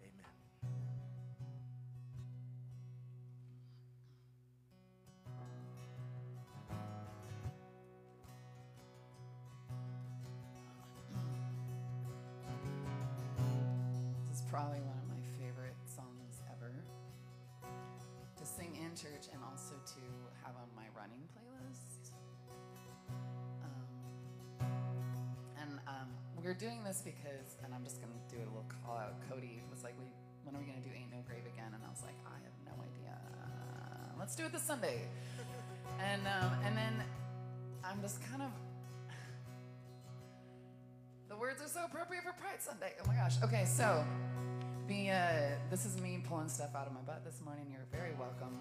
Amen. 0.00 0.24
This 14.30 14.40
is 14.40 14.46
probably 14.48 14.80
one 14.80 14.96
of 14.96 15.08
my 15.08 15.20
favorite 15.38 15.76
songs 15.84 16.40
ever 16.50 16.72
to 18.36 18.46
sing 18.46 18.76
in 18.76 18.96
church 18.96 19.28
and 19.32 19.41
we're 26.52 26.68
doing 26.68 26.84
this 26.84 27.00
because, 27.02 27.56
and 27.64 27.72
I'm 27.72 27.82
just 27.82 27.98
gonna 28.02 28.12
do 28.28 28.36
a 28.36 28.44
little 28.52 28.68
call 28.84 28.98
out. 28.98 29.14
Cody 29.30 29.62
was 29.70 29.82
like, 29.82 29.94
"We, 29.98 30.04
when 30.44 30.54
are 30.54 30.58
we 30.58 30.66
gonna 30.66 30.84
do 30.84 30.90
Ain't 30.94 31.10
No 31.10 31.16
Grave 31.26 31.46
again?" 31.46 31.72
And 31.72 31.82
I 31.82 31.88
was 31.88 32.02
like, 32.02 32.16
"I 32.26 32.36
have 32.44 32.58
no 32.68 32.76
idea. 32.76 33.16
Let's 34.18 34.36
do 34.36 34.44
it 34.44 34.52
this 34.52 34.62
Sunday." 34.62 35.08
And 35.98 36.20
um, 36.26 36.52
and 36.64 36.76
then 36.76 37.02
I'm 37.82 38.02
just 38.02 38.20
kind 38.28 38.42
of 38.42 38.50
the 41.30 41.36
words 41.36 41.62
are 41.62 41.68
so 41.68 41.86
appropriate 41.86 42.22
for 42.22 42.32
Pride 42.32 42.60
Sunday. 42.60 42.92
Oh 43.02 43.08
my 43.08 43.14
gosh. 43.14 43.36
Okay, 43.42 43.64
so 43.64 44.04
the 44.88 45.10
uh, 45.10 45.32
this 45.70 45.86
is 45.86 45.98
me 46.02 46.22
pulling 46.28 46.50
stuff 46.50 46.76
out 46.76 46.86
of 46.86 46.92
my 46.92 47.00
butt 47.00 47.24
this 47.24 47.40
morning. 47.42 47.64
You're 47.70 47.88
very 47.90 48.12
welcome. 48.18 48.60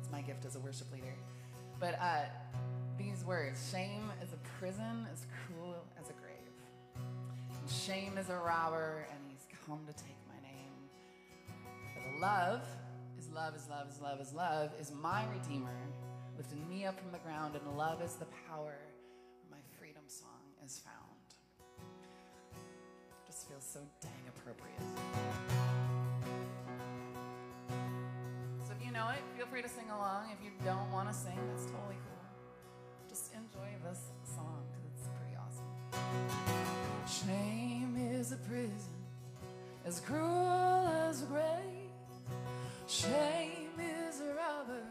It's 0.00 0.12
my 0.12 0.20
gift 0.20 0.44
as 0.44 0.56
a 0.56 0.60
worship 0.60 0.92
leader. 0.92 1.16
But 1.80 1.98
uh, 1.98 2.28
these 2.98 3.24
words: 3.24 3.70
shame 3.72 4.12
is 4.22 4.34
a 4.34 4.40
prison, 4.58 5.06
is 5.14 5.24
cruel. 5.46 5.57
Shame 7.68 8.16
is 8.16 8.30
a 8.30 8.36
robber, 8.36 9.06
and 9.10 9.18
he's 9.28 9.46
come 9.66 9.84
to 9.86 9.92
take 9.92 10.16
my 10.26 10.40
name. 10.40 10.72
But 11.94 12.20
love 12.20 12.62
is 13.18 13.28
love 13.28 13.54
is 13.54 13.68
love 13.68 13.86
is 13.90 14.00
love 14.00 14.20
is 14.20 14.32
love 14.32 14.70
is 14.80 14.90
my 14.90 15.26
redeemer, 15.26 15.76
lifting 16.38 16.66
me 16.70 16.86
up 16.86 16.98
from 16.98 17.12
the 17.12 17.18
ground, 17.18 17.54
and 17.54 17.76
love 17.76 18.00
is 18.00 18.14
the 18.14 18.24
power 18.48 18.78
where 18.80 19.50
my 19.50 19.58
freedom 19.78 20.02
song 20.06 20.40
is 20.64 20.78
found. 20.78 20.96
Just 23.26 23.46
feels 23.46 23.64
so 23.64 23.80
dang 24.00 24.24
appropriate. 24.28 24.80
So 28.66 28.72
if 28.78 28.84
you 28.84 28.90
know 28.90 29.08
it, 29.10 29.20
feel 29.36 29.46
free 29.46 29.60
to 29.60 29.68
sing 29.68 29.90
along. 29.90 30.30
If 30.32 30.42
you 30.42 30.52
don't 30.64 30.90
want 30.90 31.12
to 31.12 31.14
sing, 31.14 31.38
that's 31.52 31.66
totally 31.66 32.00
cool. 32.08 32.24
Just 33.10 33.34
enjoy 33.34 33.68
this 33.84 34.00
song 34.24 34.64
because 34.70 34.84
it's 34.96 35.08
pretty 35.20 35.36
awesome. 35.36 36.77
Prison, 38.48 38.96
as 39.86 40.00
cruel 40.00 40.88
as 41.08 41.20
the 41.20 41.26
grave. 41.26 41.44
Shame 42.86 43.78
is 43.78 44.20
a 44.20 44.34
robber, 44.34 44.82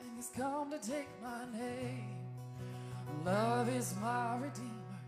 and 0.00 0.10
he's 0.16 0.30
come 0.36 0.70
to 0.70 0.78
take 0.78 1.08
my 1.22 1.44
name. 1.56 2.16
Love 3.24 3.68
is 3.68 3.94
my 4.00 4.36
redeemer, 4.36 4.98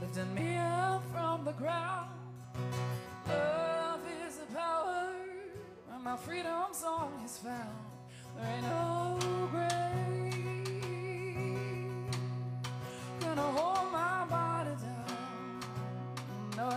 lifting 0.00 0.34
me 0.34 0.56
up 0.56 1.02
from 1.12 1.44
the 1.44 1.52
ground. 1.52 2.10
Love 3.28 4.00
is 4.26 4.36
the 4.36 4.46
power 4.54 5.12
where 5.88 6.00
my 6.00 6.16
freedom 6.16 6.72
song 6.72 7.12
is 7.24 7.38
found. 7.38 7.76
There 8.36 8.46
ain't 8.46 8.62
no 8.66 9.18
grave 9.50 9.80
gonna 13.20 13.42
hold 13.42 13.92
my. 13.92 14.19
No, 16.60 16.68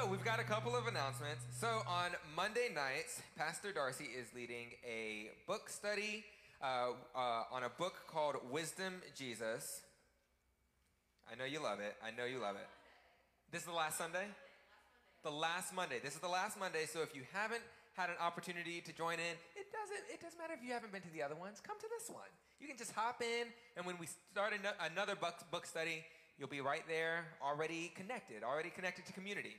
so 0.00 0.06
we've 0.06 0.24
got 0.24 0.40
a 0.40 0.44
couple 0.44 0.74
of 0.74 0.86
announcements. 0.86 1.44
So 1.58 1.82
on 1.86 2.12
Monday 2.34 2.68
nights, 2.74 3.20
Pastor 3.36 3.72
Darcy 3.72 4.04
is 4.04 4.28
leading 4.34 4.68
a 4.86 5.28
book 5.46 5.68
study 5.68 6.24
uh, 6.62 6.92
uh, 7.14 7.42
on 7.52 7.64
a 7.64 7.68
book 7.68 7.94
called 8.06 8.36
Wisdom 8.50 9.02
Jesus. 9.14 9.82
I 11.30 11.36
know 11.36 11.44
you 11.44 11.62
love 11.62 11.80
it. 11.80 11.96
I 12.02 12.16
know 12.16 12.24
you 12.24 12.38
love 12.38 12.56
it. 12.56 12.66
This 13.52 13.62
is 13.62 13.66
the 13.66 13.74
last 13.74 13.98
Sunday? 13.98 14.24
The 15.22 15.30
last 15.30 15.74
Monday. 15.74 15.98
This 16.02 16.14
is 16.14 16.20
the 16.20 16.28
last 16.28 16.58
Monday, 16.58 16.86
so 16.86 17.02
if 17.02 17.14
you 17.14 17.22
haven't 17.32 17.62
had 17.94 18.08
an 18.08 18.16
opportunity 18.20 18.80
to 18.80 18.92
join 18.94 19.14
in, 19.14 19.36
it 19.54 19.68
doesn't 19.70 20.04
it 20.08 20.22
doesn't 20.22 20.38
matter 20.38 20.54
if 20.56 20.66
you 20.66 20.72
haven't 20.72 20.92
been 20.92 21.02
to 21.02 21.12
the 21.12 21.22
other 21.22 21.36
ones. 21.36 21.60
Come 21.60 21.78
to 21.78 21.86
this 21.98 22.08
one. 22.08 22.30
You 22.58 22.68
can 22.68 22.78
just 22.78 22.92
hop 22.92 23.20
in, 23.20 23.48
and 23.76 23.84
when 23.84 23.98
we 23.98 24.06
start 24.32 24.54
another 24.80 25.14
book, 25.14 25.34
book 25.50 25.66
study, 25.66 26.04
You'll 26.40 26.48
be 26.48 26.62
right 26.62 26.84
there, 26.88 27.26
already 27.44 27.92
connected, 27.94 28.42
already 28.42 28.70
connected 28.70 29.04
to 29.04 29.12
community. 29.12 29.56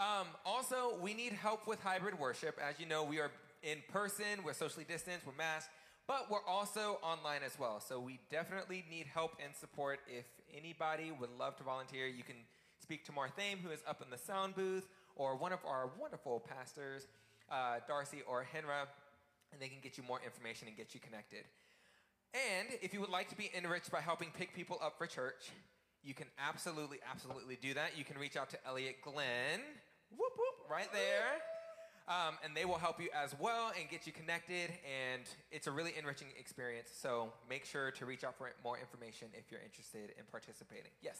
Um, 0.00 0.28
also, 0.46 0.96
we 1.02 1.12
need 1.12 1.34
help 1.34 1.66
with 1.66 1.78
hybrid 1.82 2.18
worship. 2.18 2.58
As 2.58 2.80
you 2.80 2.86
know, 2.86 3.04
we 3.04 3.20
are 3.20 3.30
in 3.62 3.82
person, 3.92 4.42
we're 4.42 4.54
socially 4.54 4.86
distanced, 4.88 5.26
we're 5.26 5.34
masked, 5.36 5.68
but 6.06 6.30
we're 6.30 6.44
also 6.48 6.98
online 7.02 7.42
as 7.44 7.58
well. 7.58 7.80
So 7.80 8.00
we 8.00 8.18
definitely 8.30 8.82
need 8.88 9.04
help 9.04 9.32
and 9.44 9.54
support. 9.54 9.98
If 10.08 10.24
anybody 10.56 11.12
would 11.20 11.28
love 11.38 11.56
to 11.56 11.64
volunteer, 11.64 12.06
you 12.06 12.22
can 12.22 12.36
speak 12.80 13.04
to 13.04 13.12
Marthame, 13.12 13.58
who 13.62 13.70
is 13.70 13.80
up 13.86 14.00
in 14.00 14.08
the 14.08 14.16
sound 14.16 14.54
booth, 14.54 14.88
or 15.16 15.36
one 15.36 15.52
of 15.52 15.58
our 15.66 15.90
wonderful 16.00 16.40
pastors, 16.48 17.06
uh, 17.52 17.80
Darcy 17.86 18.22
or 18.26 18.46
Henra, 18.54 18.88
and 19.52 19.60
they 19.60 19.68
can 19.68 19.80
get 19.82 19.98
you 19.98 20.04
more 20.04 20.20
information 20.24 20.66
and 20.66 20.78
get 20.78 20.94
you 20.94 21.00
connected. 21.00 21.44
And 22.32 22.68
if 22.80 22.94
you 22.94 23.00
would 23.00 23.10
like 23.10 23.28
to 23.28 23.36
be 23.36 23.50
enriched 23.54 23.90
by 23.90 24.00
helping 24.00 24.30
pick 24.30 24.54
people 24.54 24.78
up 24.82 24.96
for 24.96 25.06
church, 25.06 25.50
you 26.02 26.14
can 26.14 26.28
absolutely, 26.38 27.00
absolutely 27.10 27.58
do 27.60 27.74
that. 27.74 27.98
You 27.98 28.04
can 28.04 28.16
reach 28.16 28.38
out 28.38 28.48
to 28.50 28.66
Elliot 28.66 28.96
Glenn, 29.02 29.60
whoop 30.10 30.32
whoop, 30.36 30.70
right 30.70 30.92
there. 30.92 31.40
Um, 32.08 32.34
and 32.42 32.56
they 32.56 32.64
will 32.64 32.78
help 32.78 33.00
you 33.00 33.08
as 33.14 33.36
well 33.38 33.70
and 33.78 33.88
get 33.88 34.04
you 34.04 34.12
connected. 34.12 34.70
And 34.82 35.22
it's 35.52 35.68
a 35.68 35.70
really 35.70 35.94
enriching 35.96 36.26
experience. 36.36 36.90
So 36.92 37.32
make 37.48 37.64
sure 37.64 37.92
to 37.92 38.04
reach 38.04 38.24
out 38.24 38.36
for 38.36 38.50
more 38.64 38.78
information 38.78 39.28
if 39.32 39.50
you're 39.50 39.62
interested 39.62 40.10
in 40.18 40.24
participating. 40.30 40.90
Yes. 41.02 41.18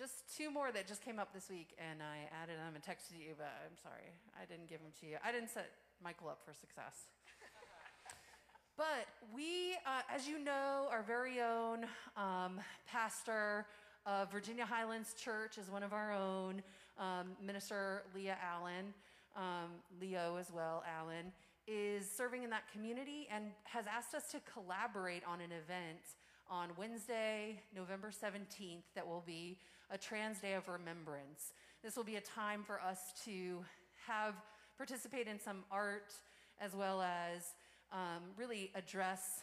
Just 0.00 0.34
two 0.34 0.50
more 0.50 0.72
that 0.72 0.88
just 0.88 1.04
came 1.04 1.18
up 1.18 1.34
this 1.34 1.50
week, 1.50 1.76
and 1.76 2.00
I 2.00 2.24
added 2.42 2.56
them 2.56 2.72
and 2.74 2.82
texted 2.82 3.20
you, 3.20 3.34
but 3.36 3.52
I'm 3.68 3.76
sorry. 3.82 4.08
I 4.40 4.46
didn't 4.46 4.66
give 4.66 4.80
them 4.80 4.92
to 5.00 5.06
you. 5.06 5.16
I 5.22 5.30
didn't 5.30 5.50
set 5.50 5.68
Michael 6.02 6.30
up 6.30 6.40
for 6.42 6.54
success. 6.54 7.12
but 8.78 9.04
we, 9.34 9.74
uh, 9.84 10.00
as 10.08 10.26
you 10.26 10.38
know, 10.38 10.88
our 10.90 11.02
very 11.02 11.42
own 11.42 11.84
um, 12.16 12.60
pastor 12.86 13.66
of 14.06 14.30
Virginia 14.30 14.64
Highlands 14.64 15.14
Church 15.14 15.58
is 15.58 15.70
one 15.70 15.82
of 15.82 15.92
our 15.92 16.12
own, 16.12 16.62
um, 16.98 17.32
Minister 17.44 18.02
Leah 18.14 18.38
Allen, 18.42 18.94
um, 19.36 19.70
Leo 20.00 20.36
as 20.36 20.50
well, 20.52 20.82
Allen, 20.98 21.32
is 21.66 22.10
serving 22.10 22.42
in 22.42 22.50
that 22.50 22.70
community 22.72 23.28
and 23.32 23.46
has 23.64 23.84
asked 23.86 24.14
us 24.14 24.30
to 24.32 24.40
collaborate 24.52 25.22
on 25.26 25.40
an 25.40 25.52
event 25.52 26.16
on 26.50 26.70
Wednesday, 26.76 27.60
November 27.74 28.10
17th, 28.10 28.82
that 28.94 29.06
will 29.06 29.22
be 29.24 29.58
a 29.90 29.98
Trans 29.98 30.40
Day 30.40 30.54
of 30.54 30.68
Remembrance. 30.68 31.52
This 31.82 31.96
will 31.96 32.04
be 32.04 32.16
a 32.16 32.20
time 32.20 32.62
for 32.64 32.80
us 32.80 32.98
to 33.24 33.64
have 34.06 34.34
participate 34.76 35.28
in 35.28 35.38
some 35.38 35.62
art 35.70 36.14
as 36.60 36.74
well 36.74 37.02
as 37.02 37.54
um, 37.92 38.22
really 38.36 38.70
address 38.74 39.40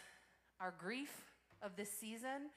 our 0.59 0.73
grief 0.79 1.11
of 1.61 1.75
this 1.75 1.91
season. 1.91 2.49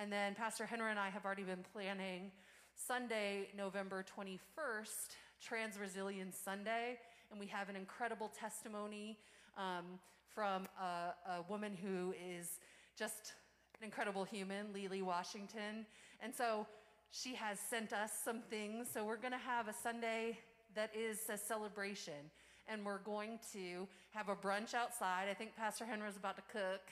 And 0.00 0.12
then 0.12 0.36
Pastor 0.36 0.64
Henry 0.64 0.92
and 0.92 0.98
I 0.98 1.10
have 1.10 1.24
already 1.24 1.42
been 1.42 1.64
planning 1.72 2.30
Sunday, 2.76 3.48
November 3.56 4.04
21st, 4.16 5.16
Trans 5.42 5.76
Resilience 5.76 6.38
Sunday. 6.38 6.98
And 7.32 7.40
we 7.40 7.48
have 7.48 7.68
an 7.68 7.74
incredible 7.74 8.30
testimony 8.38 9.18
um, 9.56 9.98
from 10.32 10.68
a, 10.80 11.32
a 11.32 11.42
woman 11.48 11.76
who 11.82 12.14
is 12.32 12.60
just 12.96 13.32
an 13.80 13.84
incredible 13.84 14.22
human, 14.22 14.72
Lily 14.72 15.02
Washington. 15.02 15.84
And 16.22 16.32
so 16.32 16.64
she 17.10 17.34
has 17.34 17.58
sent 17.58 17.92
us 17.92 18.12
some 18.24 18.42
things. 18.48 18.86
So 18.94 19.04
we're 19.04 19.16
going 19.16 19.32
to 19.32 19.38
have 19.38 19.66
a 19.66 19.74
Sunday 19.74 20.38
that 20.76 20.92
is 20.96 21.18
a 21.28 21.36
celebration. 21.36 22.30
And 22.68 22.84
we're 22.84 22.98
going 22.98 23.40
to 23.52 23.88
have 24.12 24.28
a 24.28 24.36
brunch 24.36 24.74
outside. 24.74 25.26
I 25.28 25.34
think 25.34 25.56
Pastor 25.56 25.84
Henry's 25.84 26.16
about 26.16 26.36
to 26.36 26.42
cook. 26.52 26.82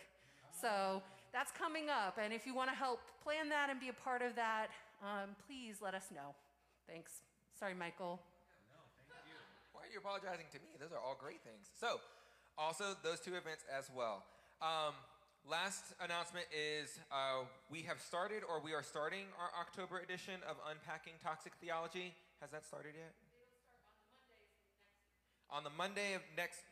So 0.60 1.02
that's 1.36 1.52
coming 1.52 1.92
up. 1.92 2.16
And 2.16 2.32
if 2.32 2.48
you 2.48 2.56
want 2.56 2.72
to 2.72 2.76
help 2.76 3.04
plan 3.20 3.52
that 3.52 3.68
and 3.68 3.76
be 3.76 3.92
a 3.92 3.98
part 4.00 4.24
of 4.24 4.32
that, 4.40 4.72
um, 5.04 5.36
please 5.44 5.84
let 5.84 5.92
us 5.92 6.08
know. 6.08 6.32
Thanks. 6.88 7.20
Sorry, 7.52 7.76
Michael. 7.76 8.16
No, 8.72 8.80
thank 9.12 9.20
you. 9.28 9.36
Why 9.76 9.84
are 9.84 9.92
you 9.92 10.00
apologizing 10.00 10.48
to 10.56 10.58
me? 10.64 10.80
Those 10.80 10.96
are 10.96 11.02
all 11.04 11.12
great 11.12 11.44
things. 11.44 11.68
So, 11.76 12.00
also 12.56 12.96
those 13.04 13.20
two 13.20 13.36
events 13.36 13.68
as 13.68 13.92
well. 13.92 14.24
Um, 14.64 14.96
last 15.44 15.92
announcement 16.00 16.48
is 16.48 16.96
uh, 17.12 17.44
we 17.68 17.84
have 17.84 18.00
started 18.00 18.40
or 18.48 18.64
we 18.64 18.72
are 18.72 18.82
starting 18.82 19.28
our 19.36 19.52
October 19.60 20.00
edition 20.00 20.40
of 20.48 20.56
Unpacking 20.72 21.20
Toxic 21.20 21.52
Theology. 21.60 22.16
Has 22.40 22.48
that 22.56 22.64
started 22.64 22.96
yet? 22.96 23.12
On 25.52 25.60
the 25.60 25.74
Monday 25.76 26.16
of 26.16 26.24
next 26.32 26.64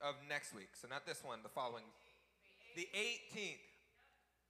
of 0.00 0.16
next 0.24 0.56
week. 0.56 0.72
So 0.72 0.88
not 0.88 1.04
this 1.04 1.20
one, 1.20 1.44
the 1.44 1.52
following. 1.52 1.84
The 2.76 2.88
18th. 2.96 3.65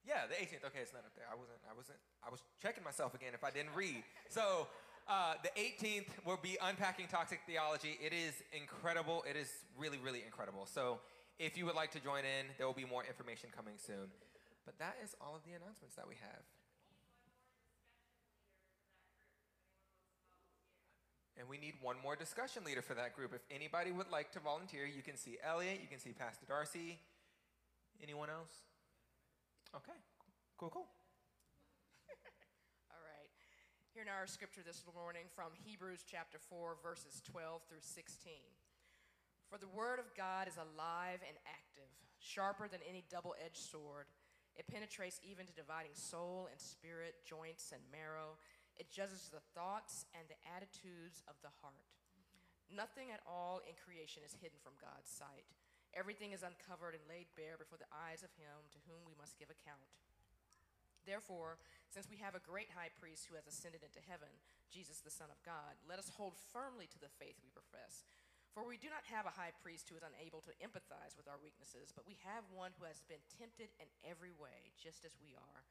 Yeah, 0.07 0.23
the 0.23 0.39
18th. 0.39 0.63
Okay, 0.71 0.79
it's 0.79 0.95
not 0.95 1.03
up 1.03 1.11
there. 1.19 1.27
I 1.27 1.35
wasn't. 1.35 1.59
I 1.67 1.75
wasn't. 1.75 1.99
I 2.23 2.31
was 2.31 2.39
checking 2.55 2.83
myself 2.83 3.13
again 3.13 3.35
if 3.35 3.43
I 3.43 3.51
didn't 3.51 3.75
read. 3.75 4.07
So 4.29 4.67
uh, 5.03 5.35
the 5.43 5.51
18th 5.59 6.07
will 6.23 6.39
be 6.41 6.55
unpacking 6.63 7.07
toxic 7.11 7.41
theology. 7.45 7.99
It 7.99 8.13
is 8.15 8.39
incredible. 8.55 9.25
It 9.29 9.35
is 9.35 9.51
really, 9.77 9.99
really 9.99 10.23
incredible. 10.23 10.65
So 10.65 10.99
if 11.39 11.57
you 11.57 11.65
would 11.65 11.75
like 11.75 11.91
to 11.91 11.99
join 11.99 12.23
in, 12.23 12.47
there 12.57 12.65
will 12.65 12.73
be 12.73 12.87
more 12.87 13.03
information 13.03 13.49
coming 13.53 13.75
soon. 13.75 14.07
But 14.65 14.79
that 14.79 14.95
is 15.03 15.13
all 15.19 15.35
of 15.35 15.43
the 15.43 15.51
announcements 15.51 15.95
that 15.95 16.07
we 16.07 16.15
have. 16.23 16.43
And 21.37 21.47
we 21.47 21.57
need 21.57 21.75
one 21.81 21.97
more 22.01 22.15
discussion 22.15 22.63
leader 22.63 22.81
for 22.81 22.95
that 22.95 23.15
group. 23.15 23.31
If 23.35 23.41
anybody 23.51 23.91
would 23.91 24.09
like 24.09 24.31
to 24.31 24.39
volunteer, 24.39 24.85
you 24.87 25.03
can 25.03 25.17
see 25.17 25.37
Elliot, 25.45 25.79
you 25.81 25.87
can 25.87 25.99
see 25.99 26.11
Pastor 26.11 26.45
Darcy. 26.47 26.97
Anyone 28.01 28.29
else? 28.29 28.63
Okay, 29.75 29.99
cool, 30.55 30.71
cool. 30.71 30.87
All 32.93 33.03
right. 33.03 33.27
Here 33.91 33.99
in 33.99 34.07
our 34.07 34.23
scripture 34.23 34.63
this 34.63 34.79
morning 34.95 35.27
from 35.35 35.51
Hebrews 35.59 36.07
chapter 36.07 36.39
4, 36.39 36.79
verses 36.79 37.19
12 37.27 37.67
through 37.67 37.83
16. 37.83 38.39
For 39.51 39.59
the 39.59 39.67
word 39.67 39.99
of 39.99 40.07
God 40.15 40.47
is 40.47 40.55
alive 40.55 41.19
and 41.19 41.35
active, 41.43 41.91
sharper 42.15 42.71
than 42.71 42.79
any 42.87 43.03
double 43.11 43.35
edged 43.43 43.59
sword. 43.59 44.07
It 44.55 44.71
penetrates 44.71 45.19
even 45.19 45.43
to 45.43 45.51
dividing 45.51 45.99
soul 45.99 46.47
and 46.47 46.59
spirit, 46.63 47.27
joints 47.27 47.75
and 47.75 47.83
marrow. 47.91 48.39
It 48.79 48.87
judges 48.87 49.27
the 49.27 49.43
thoughts 49.51 50.07
and 50.15 50.23
the 50.31 50.39
attitudes 50.47 51.27
of 51.27 51.35
the 51.43 51.51
heart. 51.59 51.91
Nothing 52.71 53.11
at 53.11 53.19
all 53.27 53.59
in 53.67 53.75
creation 53.75 54.23
is 54.23 54.39
hidden 54.39 54.63
from 54.63 54.79
God's 54.79 55.11
sight. 55.11 55.47
Everything 55.97 56.29
is 56.29 56.45
uncovered 56.45 56.93
and 56.93 57.01
laid 57.09 57.25
bare 57.33 57.57
before 57.57 57.81
the 57.81 57.89
eyes 57.89 58.21
of 58.21 58.29
Him 58.37 58.69
to 58.69 58.83
whom 58.85 59.01
we 59.09 59.17
must 59.17 59.41
give 59.41 59.49
account. 59.49 59.89
Therefore, 61.09 61.57
since 61.89 62.05
we 62.05 62.21
have 62.21 62.37
a 62.37 62.43
great 62.45 62.69
high 62.69 62.93
priest 62.93 63.25
who 63.25 63.33
has 63.33 63.49
ascended 63.49 63.81
into 63.81 64.05
heaven, 64.05 64.29
Jesus 64.69 65.01
the 65.01 65.09
Son 65.09 65.33
of 65.33 65.41
God, 65.41 65.73
let 65.89 65.97
us 65.97 66.13
hold 66.13 66.37
firmly 66.53 66.85
to 66.93 67.01
the 67.01 67.09
faith 67.17 67.41
we 67.41 67.49
profess. 67.49 68.05
For 68.53 68.61
we 68.61 68.77
do 68.77 68.93
not 68.93 69.09
have 69.09 69.25
a 69.25 69.33
high 69.33 69.57
priest 69.57 69.89
who 69.89 69.97
is 69.97 70.05
unable 70.05 70.45
to 70.45 70.53
empathize 70.61 71.17
with 71.17 71.25
our 71.25 71.41
weaknesses, 71.41 71.89
but 71.89 72.05
we 72.05 72.19
have 72.27 72.45
one 72.53 72.75
who 72.77 72.85
has 72.85 73.01
been 73.09 73.23
tempted 73.33 73.73
in 73.81 73.89
every 74.05 74.35
way, 74.35 74.75
just 74.77 75.01
as 75.01 75.17
we 75.17 75.33
are, 75.33 75.61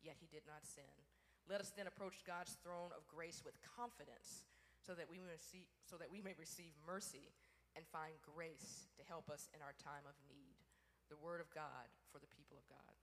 yet 0.00 0.16
he 0.16 0.32
did 0.32 0.48
not 0.48 0.64
sin. 0.64 0.88
Let 1.44 1.60
us 1.60 1.72
then 1.76 1.90
approach 1.90 2.24
God's 2.24 2.56
throne 2.64 2.94
of 2.96 3.04
grace 3.10 3.44
with 3.44 3.60
confidence 3.64 4.48
so 4.80 4.96
that 4.96 5.08
we 5.08 5.20
may 5.20 5.36
receive, 5.36 5.68
so 5.84 5.96
that 5.96 6.12
we 6.12 6.20
may 6.20 6.36
receive 6.36 6.72
mercy 6.84 7.32
and 7.76 7.84
find 7.90 8.14
grace 8.22 8.86
to 8.96 9.02
help 9.06 9.30
us 9.30 9.48
in 9.54 9.60
our 9.62 9.74
time 9.82 10.06
of 10.06 10.14
need. 10.30 10.56
The 11.10 11.18
word 11.20 11.40
of 11.40 11.50
God 11.54 11.90
for 12.10 12.18
the 12.18 12.30
people 12.30 12.56
of 12.58 12.66
God. 12.70 12.94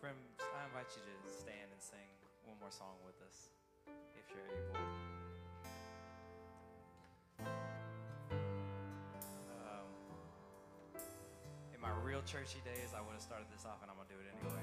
Friends, 0.00 0.38
I 0.54 0.66
invite 0.66 0.94
you 0.94 1.02
to 1.02 1.32
stand 1.32 1.72
and 1.72 1.82
sing 1.82 1.98
one 2.46 2.56
more 2.60 2.70
song 2.70 2.96
with 3.04 3.20
us, 3.26 3.50
if 4.14 4.30
you're 4.30 4.46
able. 4.46 5.27
Churchy 12.28 12.60
days, 12.60 12.92
I 12.92 13.00
would 13.00 13.16
have 13.16 13.24
started 13.24 13.48
this 13.48 13.64
off, 13.64 13.80
and 13.80 13.88
I'm 13.88 13.96
going 13.96 14.12
to 14.12 14.14
do 14.14 14.20
it 14.20 14.28
anyway. 14.28 14.60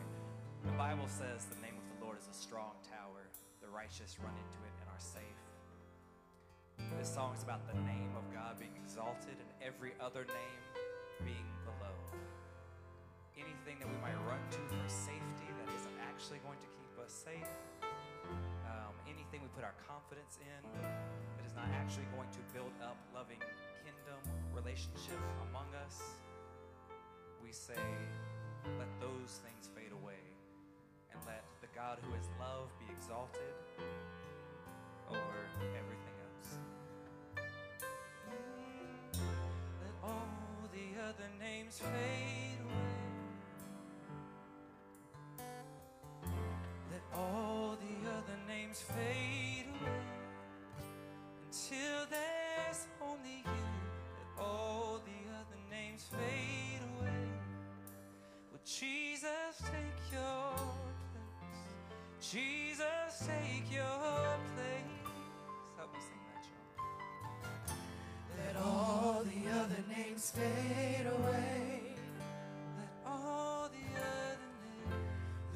The 0.69 0.77
Bible 0.77 1.09
says 1.09 1.49
the 1.49 1.57
name 1.65 1.73
of 1.73 1.85
the 1.89 1.97
Lord 2.05 2.21
is 2.21 2.29
a 2.29 2.37
strong 2.37 2.77
tower. 2.85 3.25
The 3.57 3.69
righteous 3.73 4.21
run 4.21 4.37
into 4.37 4.61
it 4.61 4.73
and 4.77 4.87
are 4.93 5.01
safe. 5.01 5.41
This 7.01 7.09
song 7.09 7.33
is 7.33 7.41
about 7.41 7.65
the 7.65 7.73
name 7.89 8.13
of 8.13 8.21
God 8.29 8.61
being 8.61 8.77
exalted 8.77 9.41
and 9.41 9.49
every 9.65 9.97
other 9.97 10.29
name 10.29 10.61
being 11.25 11.49
below 11.65 11.97
anything 13.35 13.75
that 13.83 13.89
we 13.89 13.97
might 13.99 14.15
run 14.29 14.39
to 14.47 14.61
for 14.71 14.87
safety 14.87 15.49
that 15.59 15.67
isn't 15.75 15.97
actually 16.07 16.39
going 16.45 16.59
to 16.61 16.69
keep 16.71 16.93
us 17.01 17.11
safe, 17.11 17.51
um, 18.63 18.93
anything 19.09 19.43
we 19.43 19.49
put 19.51 19.67
our 19.67 19.75
confidence 19.83 20.39
in 20.39 20.61
that 21.35 21.43
is 21.43 21.51
not 21.51 21.67
actually 21.75 22.07
going 22.15 22.29
to 22.31 22.41
build 22.55 22.71
up 22.79 22.95
loving 23.11 23.41
kingdom 23.83 24.21
relationship 24.55 25.19
among 25.51 25.67
us, 25.83 26.15
we 27.45 27.51
say, 27.51 27.73
let 28.79 28.87
those 28.99 29.39
things 29.45 29.69
fade 29.75 29.91
away 29.91 30.23
and 31.11 31.19
let 31.27 31.43
the 31.61 31.67
God 31.75 31.99
who 32.01 32.11
is 32.15 32.27
love 32.39 32.69
be 32.79 32.91
exalted 32.91 33.53
over 35.07 35.39
everything 35.61 36.17
else. 36.25 36.57
Let 39.13 39.93
all 40.03 40.69
the 40.73 40.99
other 41.07 41.29
names 41.39 41.77
fade 41.77 42.59
away. 42.65 42.97
Let 46.91 47.03
all 47.13 47.77
the 47.79 48.09
other 48.09 48.39
names 48.47 48.81
fade 48.81 49.67
away 49.69 50.01
until 51.45 52.07
there's 52.09 52.87
only 53.03 53.43
you. 53.45 53.65
Let 54.17 54.43
all 54.43 54.99
the 55.05 55.21
other 55.29 55.59
names 55.69 56.05
fade 56.11 56.81
away. 56.81 56.94
Jesus, 58.65 59.29
take 59.61 60.11
your 60.11 60.55
place. 61.13 61.61
Jesus, 62.19 63.27
take 63.27 63.71
your 63.71 64.37
place. 64.55 65.05
Help 65.77 65.93
me 65.93 65.99
sing 66.01 66.23
that, 66.33 66.41
song. 66.43 67.77
Let 68.39 68.55
all 68.65 69.23
the 69.23 69.51
other 69.59 69.83
names 69.95 70.31
fade 70.31 71.05
away. 71.05 71.95
Let 72.75 72.89
all 73.05 73.69
the 73.69 73.87
other 74.01 74.39
names. 74.65 75.05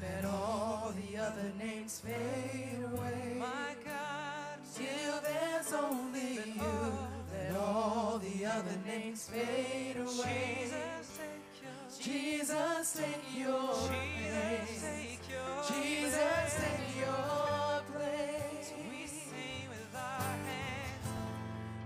Let 0.00 0.24
all 0.24 0.94
the 0.94 1.16
other 1.18 1.52
names 1.58 1.98
fade 1.98 2.84
away. 2.92 3.36
My 3.40 3.74
God, 3.84 4.58
till 4.72 5.20
there's 5.20 5.72
only 5.72 6.34
you. 6.54 6.92
Let 7.32 7.56
all 7.60 8.20
the 8.22 8.46
other 8.46 8.78
names 8.86 9.26
fade 9.28 9.96
away. 9.96 10.58
Jesus, 10.60 11.18
Jesus, 11.98 12.92
take 12.92 13.38
your 13.38 13.72
place. 13.72 15.18
Jesus, 15.68 16.56
take 16.56 16.96
your 17.00 17.82
place. 17.92 18.72
We 18.90 19.06
sing 19.06 19.68
with 19.68 19.94
our 19.94 20.36
hands, 20.48 21.06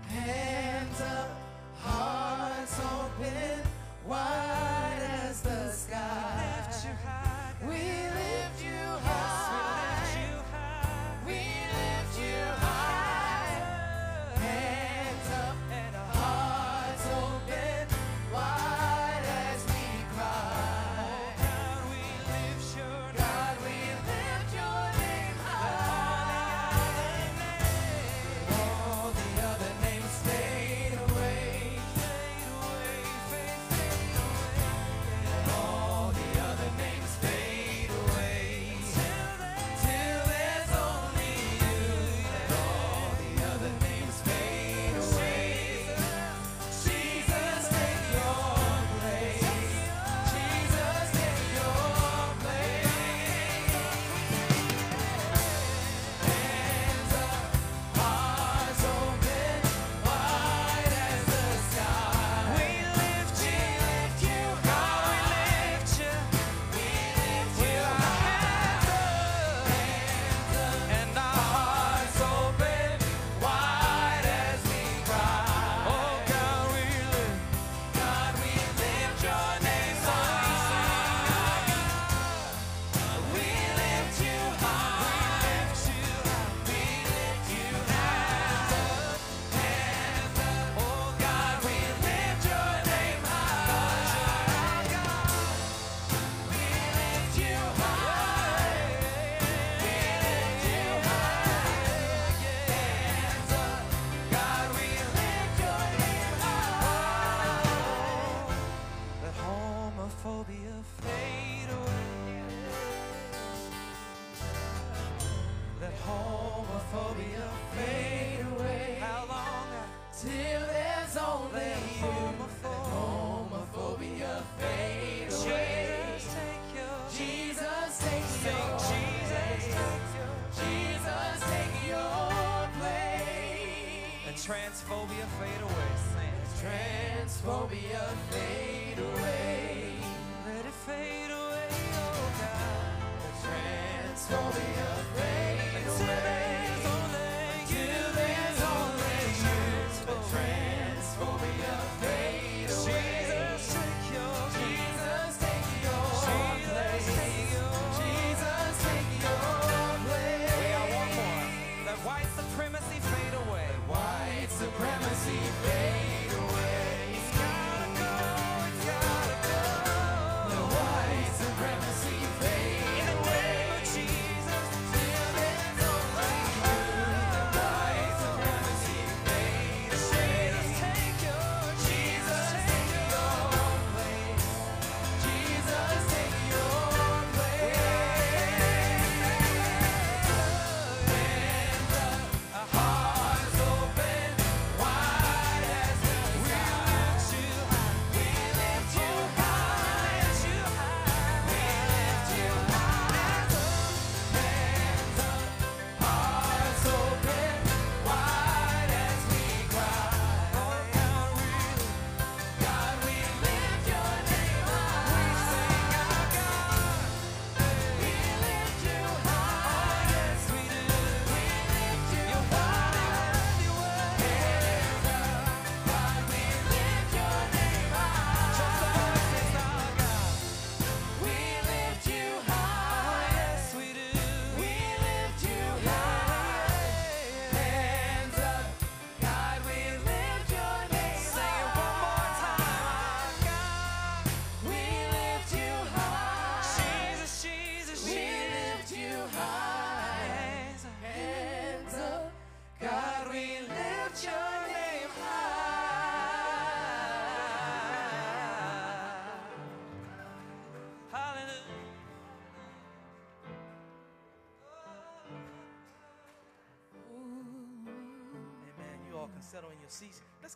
hands 0.07 1.01
up, 1.01 1.29
hearts 1.79 2.79
open, 2.79 3.61
wide 4.07 5.09
as 5.27 5.41
the 5.41 5.71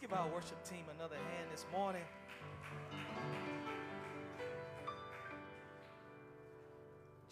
give 0.10 0.18
our 0.18 0.28
worship 0.30 0.64
team 0.64 0.86
another 0.98 1.16
hand 1.16 1.48
this 1.52 1.66
morning. 1.72 2.02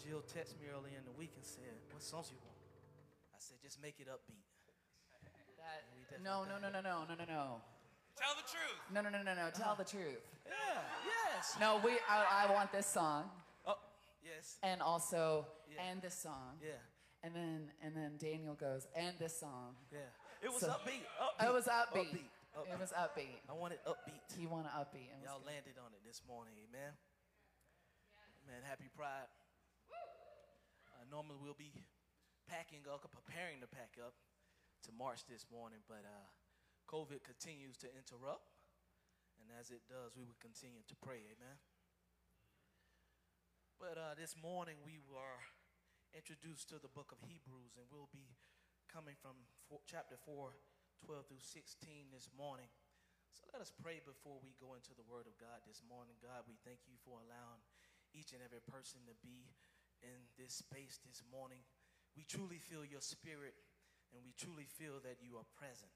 Jill 0.02 0.22
texted 0.22 0.60
me 0.62 0.68
earlier 0.72 0.96
in 0.96 1.04
the 1.04 1.16
week 1.18 1.32
and 1.34 1.44
said, 1.44 1.74
What 1.92 2.02
songs 2.02 2.28
you 2.30 2.38
want? 2.44 2.56
I 3.34 3.38
said, 3.38 3.58
Just 3.62 3.82
make 3.82 3.96
it 3.98 4.06
upbeat. 4.08 4.46
That, 5.58 5.84
we 5.94 6.02
definitely 6.06 6.24
no, 6.24 6.44
no, 6.46 6.56
no, 6.62 6.70
no, 6.70 6.80
no, 6.80 7.04
no, 7.08 7.14
no, 7.18 7.26
no. 7.26 7.46
Tell 8.16 8.34
the 8.38 8.46
truth. 8.46 8.78
No, 8.94 9.00
no, 9.02 9.10
no, 9.10 9.22
no, 9.22 9.34
no. 9.34 9.50
Tell 9.54 9.74
the 9.76 9.84
truth. 9.84 10.22
Yeah, 10.46 10.80
yes. 11.34 11.56
No, 11.60 11.80
we. 11.84 11.92
I, 12.08 12.46
I 12.48 12.52
want 12.52 12.72
this 12.72 12.86
song, 12.86 13.24
Oh, 13.66 13.74
yes. 14.24 14.56
and 14.62 14.80
also, 14.82 15.46
Yeah. 15.70 15.82
and 15.90 16.00
this 16.02 16.14
song, 16.22 16.58
Yeah, 16.62 16.78
and 17.22 17.34
then, 17.34 17.70
and 17.82 17.94
then 17.94 18.12
Daniel 18.18 18.54
goes, 18.54 18.86
and 18.96 19.14
this 19.18 19.38
song. 19.38 19.74
yeah. 19.92 19.98
It 20.42 20.52
was 20.52 20.60
So- 20.62 20.68
upbeat. 20.68 21.02
Upbeat. 21.20 21.48
It 21.48 21.52
was 21.52 21.66
upbeat. 21.66 22.10
Upbeat. 22.10 22.30
Upbeat. 22.56 22.72
It 22.72 22.80
was 22.80 22.92
upbeat. 22.92 23.40
I 23.48 23.54
wanted 23.54 23.80
upbeat. 23.84 24.24
He 24.36 24.46
wanted 24.46 24.72
upbeat. 24.72 25.12
It 25.12 25.24
Y'all 25.24 25.42
landed 25.44 25.76
on 25.80 25.92
it 25.92 26.02
this 26.06 26.22
morning, 26.24 26.54
amen. 26.56 26.94
Man, 28.48 28.64
happy 28.64 28.88
Pride. 28.88 29.28
Uh, 29.92 31.04
normally 31.12 31.36
we'll 31.36 31.58
be 31.58 31.72
packing 32.48 32.88
up, 32.88 33.04
or 33.04 33.12
preparing 33.12 33.60
to 33.60 33.68
pack 33.68 34.00
up 34.00 34.16
to 34.84 34.90
march 34.96 35.28
this 35.28 35.44
morning, 35.52 35.84
but 35.84 36.08
uh, 36.08 36.26
COVID 36.88 37.20
continues 37.20 37.76
to 37.84 37.88
interrupt, 37.92 38.48
and 39.36 39.52
as 39.52 39.68
it 39.68 39.84
does, 39.84 40.16
we 40.16 40.24
will 40.24 40.40
continue 40.40 40.80
to 40.88 40.96
pray, 41.04 41.28
amen. 41.28 41.60
But 43.76 44.00
uh, 44.00 44.16
this 44.16 44.32
morning 44.32 44.80
we 44.80 44.96
were 44.96 45.38
introduced 46.16 46.72
to 46.72 46.80
the 46.80 46.88
book 46.88 47.12
of 47.12 47.20
Hebrews, 47.20 47.76
and 47.76 47.84
we'll 47.92 48.08
be 48.08 48.32
coming 48.88 49.14
from 49.20 49.36
four, 49.68 49.84
chapter 49.84 50.16
4, 50.24 50.56
12 51.04 51.26
through 51.30 51.44
16 51.44 52.10
this 52.10 52.30
morning. 52.34 52.66
So 53.36 53.46
let 53.54 53.62
us 53.62 53.70
pray 53.70 54.02
before 54.02 54.42
we 54.42 54.58
go 54.58 54.74
into 54.74 54.96
the 54.98 55.06
Word 55.06 55.30
of 55.30 55.38
God 55.38 55.62
this 55.62 55.84
morning. 55.86 56.18
God, 56.18 56.42
we 56.50 56.58
thank 56.66 56.82
you 56.90 56.98
for 57.06 57.22
allowing 57.22 57.62
each 58.10 58.34
and 58.34 58.42
every 58.42 58.62
person 58.66 59.04
to 59.06 59.14
be 59.22 59.52
in 60.02 60.18
this 60.34 60.58
space 60.58 60.98
this 61.06 61.22
morning. 61.30 61.62
We 62.18 62.26
truly 62.26 62.58
feel 62.58 62.82
your 62.82 63.04
spirit 63.04 63.54
and 64.10 64.24
we 64.24 64.34
truly 64.34 64.66
feel 64.66 64.98
that 65.04 65.22
you 65.22 65.38
are 65.38 65.46
present. 65.54 65.92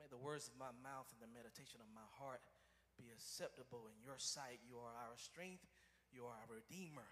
May 0.00 0.08
the 0.08 0.20
words 0.20 0.48
of 0.48 0.56
my 0.56 0.72
mouth 0.82 1.10
and 1.12 1.20
the 1.20 1.30
meditation 1.30 1.82
of 1.84 1.90
my 1.92 2.06
heart 2.18 2.42
be 2.96 3.10
acceptable 3.10 3.90
in 3.90 3.98
your 4.00 4.18
sight. 4.18 4.62
You 4.64 4.78
are 4.78 4.94
our 4.94 5.18
strength, 5.18 5.66
you 6.14 6.26
are 6.26 6.34
our 6.34 6.48
Redeemer. 6.48 7.06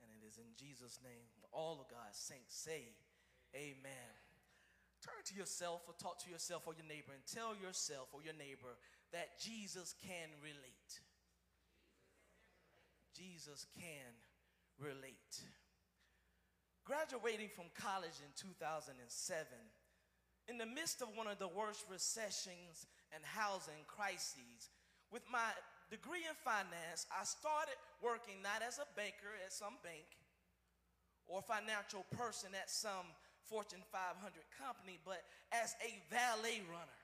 And 0.00 0.08
it 0.14 0.22
is 0.24 0.38
in 0.38 0.54
Jesus' 0.54 1.02
name, 1.02 1.30
all 1.52 1.82
of 1.82 1.90
God's 1.90 2.18
saints 2.18 2.54
say, 2.54 2.94
Amen. 3.56 4.27
Turn 5.04 5.22
to 5.26 5.34
yourself 5.34 5.82
or 5.86 5.94
talk 5.94 6.18
to 6.24 6.30
yourself 6.30 6.66
or 6.66 6.74
your 6.74 6.86
neighbor 6.86 7.14
and 7.14 7.22
tell 7.26 7.54
yourself 7.54 8.08
or 8.12 8.22
your 8.22 8.34
neighbor 8.34 8.74
that 9.12 9.38
Jesus 9.40 9.94
can 10.02 10.28
relate. 10.42 10.92
Jesus 13.14 13.66
can 13.78 14.10
relate. 14.78 15.42
Graduating 16.84 17.50
from 17.54 17.66
college 17.78 18.18
in 18.24 18.32
2007, 18.34 18.96
in 20.48 20.56
the 20.56 20.66
midst 20.66 21.02
of 21.02 21.08
one 21.14 21.26
of 21.26 21.38
the 21.38 21.48
worst 21.48 21.84
recessions 21.90 22.86
and 23.12 23.22
housing 23.22 23.84
crises, 23.86 24.72
with 25.12 25.22
my 25.30 25.52
degree 25.90 26.24
in 26.24 26.36
finance, 26.40 27.06
I 27.12 27.24
started 27.24 27.76
working 28.02 28.40
not 28.42 28.64
as 28.66 28.78
a 28.78 28.88
banker 28.96 29.32
at 29.44 29.52
some 29.52 29.76
bank 29.84 30.08
or 31.28 31.42
financial 31.42 32.04
person 32.16 32.50
at 32.56 32.70
some 32.70 33.04
Fortune 33.48 33.82
500 33.90 34.32
company, 34.60 34.98
but 35.04 35.24
as 35.52 35.74
a 35.80 35.96
valet 36.12 36.60
runner, 36.68 37.02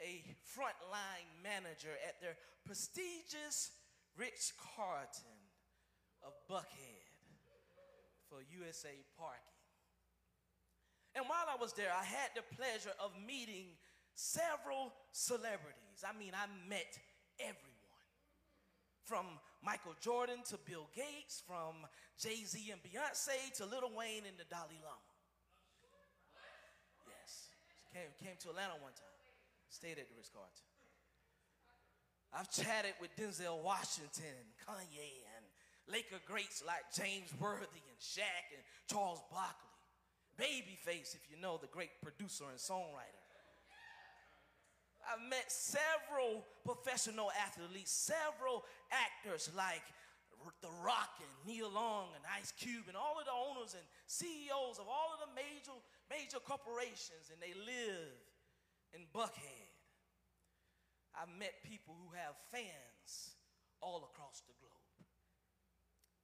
a 0.00 0.24
frontline 0.46 1.28
manager 1.42 1.92
at 2.06 2.20
their 2.20 2.36
prestigious 2.64 3.72
Ritz 4.16 4.52
Carlton 4.76 5.36
of 6.22 6.32
Buckhead 6.48 7.10
for 8.28 8.38
USA 8.62 8.94
Parking. 9.18 9.50
And 11.14 11.24
while 11.26 11.46
I 11.50 11.60
was 11.60 11.72
there, 11.72 11.90
I 11.90 12.04
had 12.04 12.30
the 12.36 12.46
pleasure 12.54 12.94
of 13.02 13.10
meeting 13.26 13.74
several 14.14 14.92
celebrities. 15.12 16.06
I 16.06 16.16
mean, 16.16 16.32
I 16.34 16.46
met 16.68 16.98
everyone 17.40 18.06
from 19.04 19.26
Michael 19.62 19.94
Jordan 20.00 20.40
to 20.48 20.56
Bill 20.64 20.88
Gates, 20.96 21.42
from 21.46 21.84
Jay 22.18 22.44
Z 22.44 22.56
and 22.72 22.80
Beyonce 22.80 23.52
to 23.56 23.66
Lil 23.66 23.92
Wayne 23.92 24.24
and 24.24 24.36
the 24.40 24.48
Dalai 24.48 24.80
Lama. 24.80 25.12
Yes, 27.04 27.52
came, 27.92 28.08
came 28.16 28.36
to 28.40 28.48
Atlanta 28.50 28.80
one 28.80 28.96
time, 28.96 29.20
stayed 29.68 30.00
at 30.00 30.08
the 30.08 30.16
Ritz 30.16 30.30
Carlton. 30.32 30.64
I've 32.32 32.50
chatted 32.50 32.94
with 33.00 33.10
Denzel 33.16 33.60
Washington 33.60 34.32
and 34.32 34.50
Kanye 34.64 35.26
and 35.36 35.44
Laker 35.90 36.22
greats 36.24 36.62
like 36.64 36.86
James 36.94 37.28
Worthy 37.40 37.82
and 37.90 37.98
Shaq 37.98 38.54
and 38.54 38.62
Charles 38.88 39.20
Barkley. 39.30 39.68
Babyface, 40.38 41.14
if 41.18 41.26
you 41.28 41.36
know, 41.40 41.58
the 41.60 41.66
great 41.66 41.90
producer 42.00 42.44
and 42.48 42.58
songwriter. 42.58 43.19
I've 45.10 45.26
met 45.26 45.50
several 45.50 46.46
professional 46.62 47.34
athletes, 47.34 47.90
several 47.90 48.62
actors 48.94 49.50
like 49.58 49.82
The 50.62 50.70
Rock 50.86 51.18
and 51.18 51.32
Nia 51.42 51.66
Long 51.66 52.14
and 52.14 52.22
Ice 52.38 52.54
Cube 52.54 52.86
and 52.86 52.96
all 52.96 53.18
of 53.18 53.26
the 53.26 53.34
owners 53.34 53.74
and 53.74 53.82
CEOs 54.06 54.78
of 54.78 54.86
all 54.86 55.10
of 55.18 55.26
the 55.26 55.34
major 55.34 55.74
major 56.06 56.38
corporations, 56.42 57.30
and 57.30 57.38
they 57.42 57.54
live 57.54 58.14
in 58.94 59.06
Buckhead. 59.14 59.70
I've 61.14 61.30
met 61.38 61.54
people 61.66 61.94
who 61.94 62.14
have 62.14 62.34
fans 62.50 63.34
all 63.80 64.06
across 64.10 64.42
the 64.46 64.54
globe. 64.58 64.70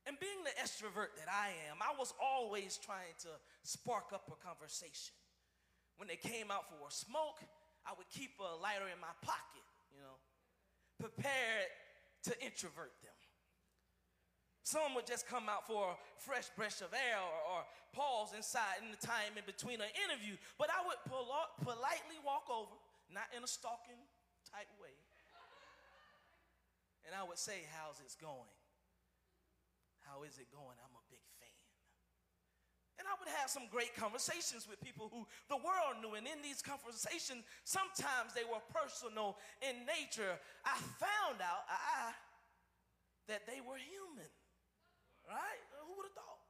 And 0.07 0.19
being 0.21 0.47
the 0.47 0.55
extrovert 0.63 1.19
that 1.19 1.27
I 1.27 1.51
am, 1.71 1.83
I 1.83 1.95
was 1.99 2.15
always 2.23 2.79
trying 2.79 3.19
to 3.27 3.33
spark 3.63 4.15
up 4.15 4.31
a 4.31 4.39
conversation. 4.39 5.15
When 5.99 6.07
they 6.07 6.17
came 6.19 6.51
out 6.51 6.71
for 6.71 6.87
a 6.87 6.93
smoke, 6.93 7.43
I 7.87 7.95
would 7.95 8.11
keep 8.11 8.35
a 8.43 8.59
lighter 8.59 8.91
in 8.91 8.99
my 8.99 9.15
pocket, 9.23 9.63
you 9.95 10.03
know, 10.03 10.19
prepared 10.99 11.71
to 12.27 12.35
introvert 12.43 12.99
them. 13.07 13.15
Some 14.67 14.99
would 14.99 15.07
just 15.07 15.31
come 15.31 15.47
out 15.47 15.63
for 15.71 15.95
a 15.95 15.97
fresh 16.19 16.51
breath 16.59 16.83
of 16.83 16.91
air 16.91 17.23
or, 17.23 17.39
or 17.55 17.61
pause 17.95 18.35
inside 18.35 18.83
in 18.83 18.91
the 18.91 18.99
time 18.99 19.39
in 19.39 19.47
between 19.47 19.79
an 19.79 19.95
interview, 20.03 20.35
but 20.59 20.67
I 20.75 20.83
would 20.83 20.99
pol- 21.07 21.55
politely 21.63 22.19
walk 22.27 22.51
over, 22.51 22.75
not 23.07 23.31
in 23.31 23.47
a 23.47 23.47
stalking 23.47 24.03
type 24.51 24.67
way, 24.83 24.91
and 27.07 27.15
I 27.15 27.23
would 27.23 27.39
say, 27.39 27.63
How's 27.79 28.03
it 28.03 28.11
going? 28.19 28.51
How 30.03 30.27
is 30.27 30.39
it 30.43 30.51
going? 30.51 30.75
I'm. 30.83 30.96
And 32.99 33.05
I 33.05 33.13
would 33.21 33.29
have 33.29 33.51
some 33.51 33.69
great 33.71 33.95
conversations 33.95 34.65
with 34.65 34.81
people 34.81 35.13
who 35.13 35.29
the 35.53 35.61
world 35.61 36.01
knew. 36.01 36.17
And 36.17 36.25
in 36.25 36.41
these 36.41 36.65
conversations, 36.65 37.45
sometimes 37.65 38.33
they 38.33 38.45
were 38.49 38.63
personal 38.73 39.37
in 39.61 39.85
nature. 39.85 40.41
I 40.65 40.81
found 40.97 41.45
out 41.45 41.69
I, 41.69 42.17
that 43.29 43.45
they 43.45 43.61
were 43.61 43.77
human. 43.77 44.31
Right? 45.29 45.63
Who 45.85 45.93
would 46.01 46.09
have 46.09 46.17
thought? 46.17 46.41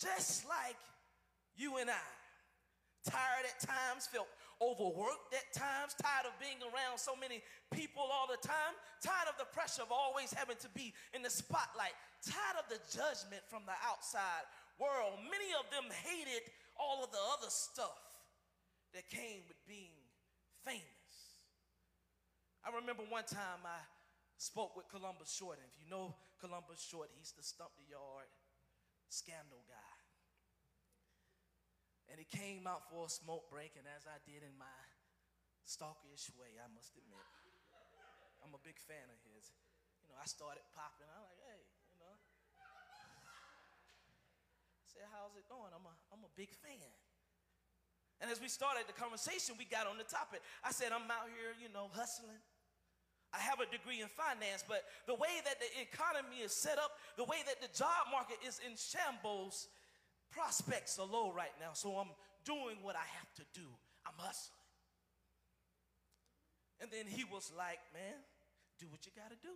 Just 0.00 0.48
like 0.48 0.78
you 1.56 1.76
and 1.76 1.90
I. 1.90 2.08
Tired 3.04 3.46
at 3.46 3.60
times, 3.60 4.06
felt 4.06 4.28
overworked 4.60 5.32
at 5.32 5.46
times, 5.54 5.94
tired 5.94 6.26
of 6.26 6.34
being 6.42 6.58
around 6.62 6.98
so 6.98 7.14
many 7.14 7.42
people 7.70 8.02
all 8.02 8.26
the 8.26 8.40
time, 8.42 8.74
tired 9.02 9.30
of 9.30 9.38
the 9.38 9.46
pressure 9.54 9.82
of 9.82 9.90
always 9.94 10.34
having 10.34 10.58
to 10.58 10.68
be 10.74 10.92
in 11.14 11.22
the 11.22 11.30
spotlight, 11.30 11.94
tired 12.26 12.58
of 12.58 12.66
the 12.66 12.78
judgment 12.90 13.42
from 13.46 13.62
the 13.66 13.76
outside 13.86 14.44
world. 14.78 15.18
Many 15.26 15.50
of 15.58 15.66
them 15.74 15.86
hated 16.06 16.46
all 16.78 17.02
of 17.02 17.10
the 17.10 17.22
other 17.36 17.50
stuff 17.50 17.98
that 18.94 19.10
came 19.10 19.44
with 19.50 19.58
being 19.66 19.94
famous. 20.64 20.86
I 22.64 22.74
remember 22.74 23.02
one 23.06 23.26
time 23.26 23.62
I 23.66 23.82
spoke 24.38 24.78
with 24.78 24.88
Columbus 24.88 25.30
Short, 25.34 25.58
and 25.58 25.66
if 25.66 25.76
you 25.82 25.90
know 25.90 26.14
Columbus 26.38 26.78
Short, 26.78 27.10
he's 27.18 27.34
the 27.34 27.42
Stomp 27.42 27.74
the 27.78 27.86
Yard 27.90 28.30
scandal 29.10 29.62
guy. 29.66 29.96
And 32.08 32.16
he 32.16 32.24
came 32.24 32.64
out 32.64 32.88
for 32.88 33.04
a 33.04 33.12
smoke 33.12 33.52
break, 33.52 33.76
and 33.76 33.84
as 33.84 34.08
I 34.08 34.16
did 34.24 34.40
in 34.40 34.56
my 34.56 34.80
stalkerish 35.68 36.32
way, 36.40 36.56
I 36.56 36.68
must 36.72 36.96
admit, 36.96 37.20
I'm 38.40 38.56
a 38.56 38.62
big 38.64 38.80
fan 38.80 39.04
of 39.12 39.20
his. 39.28 39.52
You 40.00 40.08
know, 40.08 40.16
I 40.16 40.24
started 40.24 40.64
popping. 40.72 41.04
I'm 41.12 41.20
like, 41.20 41.36
hey, 41.44 41.68
you 41.92 42.00
know. 42.00 42.16
I 44.80 44.87
said, 44.98 45.06
how's 45.14 45.38
it 45.38 45.46
going? 45.46 45.70
I'm 45.70 45.86
a, 45.86 45.94
I'm 46.10 46.26
a 46.26 46.32
big 46.34 46.50
fan. 46.58 46.90
And 48.18 48.26
as 48.34 48.42
we 48.42 48.50
started 48.50 48.90
the 48.90 48.98
conversation, 48.98 49.54
we 49.54 49.62
got 49.62 49.86
on 49.86 49.94
the 49.94 50.08
topic. 50.10 50.42
I 50.66 50.74
said, 50.74 50.90
I'm 50.90 51.06
out 51.06 51.30
here, 51.30 51.54
you 51.62 51.70
know, 51.70 51.86
hustling. 51.94 52.42
I 53.30 53.38
have 53.38 53.62
a 53.62 53.68
degree 53.70 54.02
in 54.02 54.10
finance, 54.10 54.66
but 54.66 54.82
the 55.06 55.14
way 55.14 55.38
that 55.46 55.62
the 55.62 55.70
economy 55.78 56.42
is 56.42 56.50
set 56.50 56.82
up, 56.82 56.98
the 57.14 57.28
way 57.28 57.38
that 57.46 57.62
the 57.62 57.70
job 57.70 58.10
market 58.10 58.42
is 58.42 58.58
in 58.66 58.74
shambles, 58.74 59.70
prospects 60.34 60.98
are 60.98 61.06
low 61.06 61.30
right 61.30 61.54
now. 61.62 61.78
So 61.78 61.94
I'm 61.94 62.10
doing 62.42 62.82
what 62.82 62.98
I 62.98 63.06
have 63.22 63.30
to 63.38 63.44
do. 63.54 63.68
I'm 64.02 64.18
hustling. 64.18 64.66
And 66.82 66.90
then 66.90 67.06
he 67.06 67.22
was 67.22 67.52
like, 67.54 67.78
man, 67.94 68.18
do 68.82 68.90
what 68.90 69.06
you 69.06 69.12
got 69.14 69.30
to 69.30 69.38
do. 69.38 69.54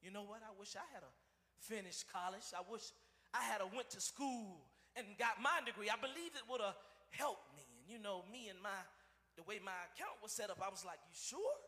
You 0.00 0.08
know 0.08 0.24
what? 0.24 0.40
I 0.40 0.56
wish 0.56 0.72
I 0.72 0.86
had 0.94 1.04
a 1.04 1.12
finished 1.60 2.08
college. 2.08 2.48
I 2.56 2.64
wish 2.64 2.94
I 3.34 3.42
had 3.42 3.60
a 3.60 3.66
went 3.66 3.90
to 3.98 4.00
school 4.00 4.62
and 4.94 5.04
got 5.18 5.42
my 5.42 5.58
degree. 5.66 5.90
I 5.90 5.98
believe 5.98 6.32
it 6.38 6.46
would 6.46 6.62
have 6.62 6.78
helped 7.10 7.50
me. 7.58 7.66
And 7.82 7.90
you 7.90 7.98
know, 7.98 8.22
me 8.30 8.46
and 8.46 8.62
my 8.62 8.78
the 9.34 9.42
way 9.50 9.58
my 9.58 9.74
account 9.90 10.14
was 10.22 10.30
set 10.30 10.46
up, 10.46 10.62
I 10.62 10.70
was 10.70 10.86
like, 10.86 11.02
you 11.10 11.10
sure? 11.10 11.58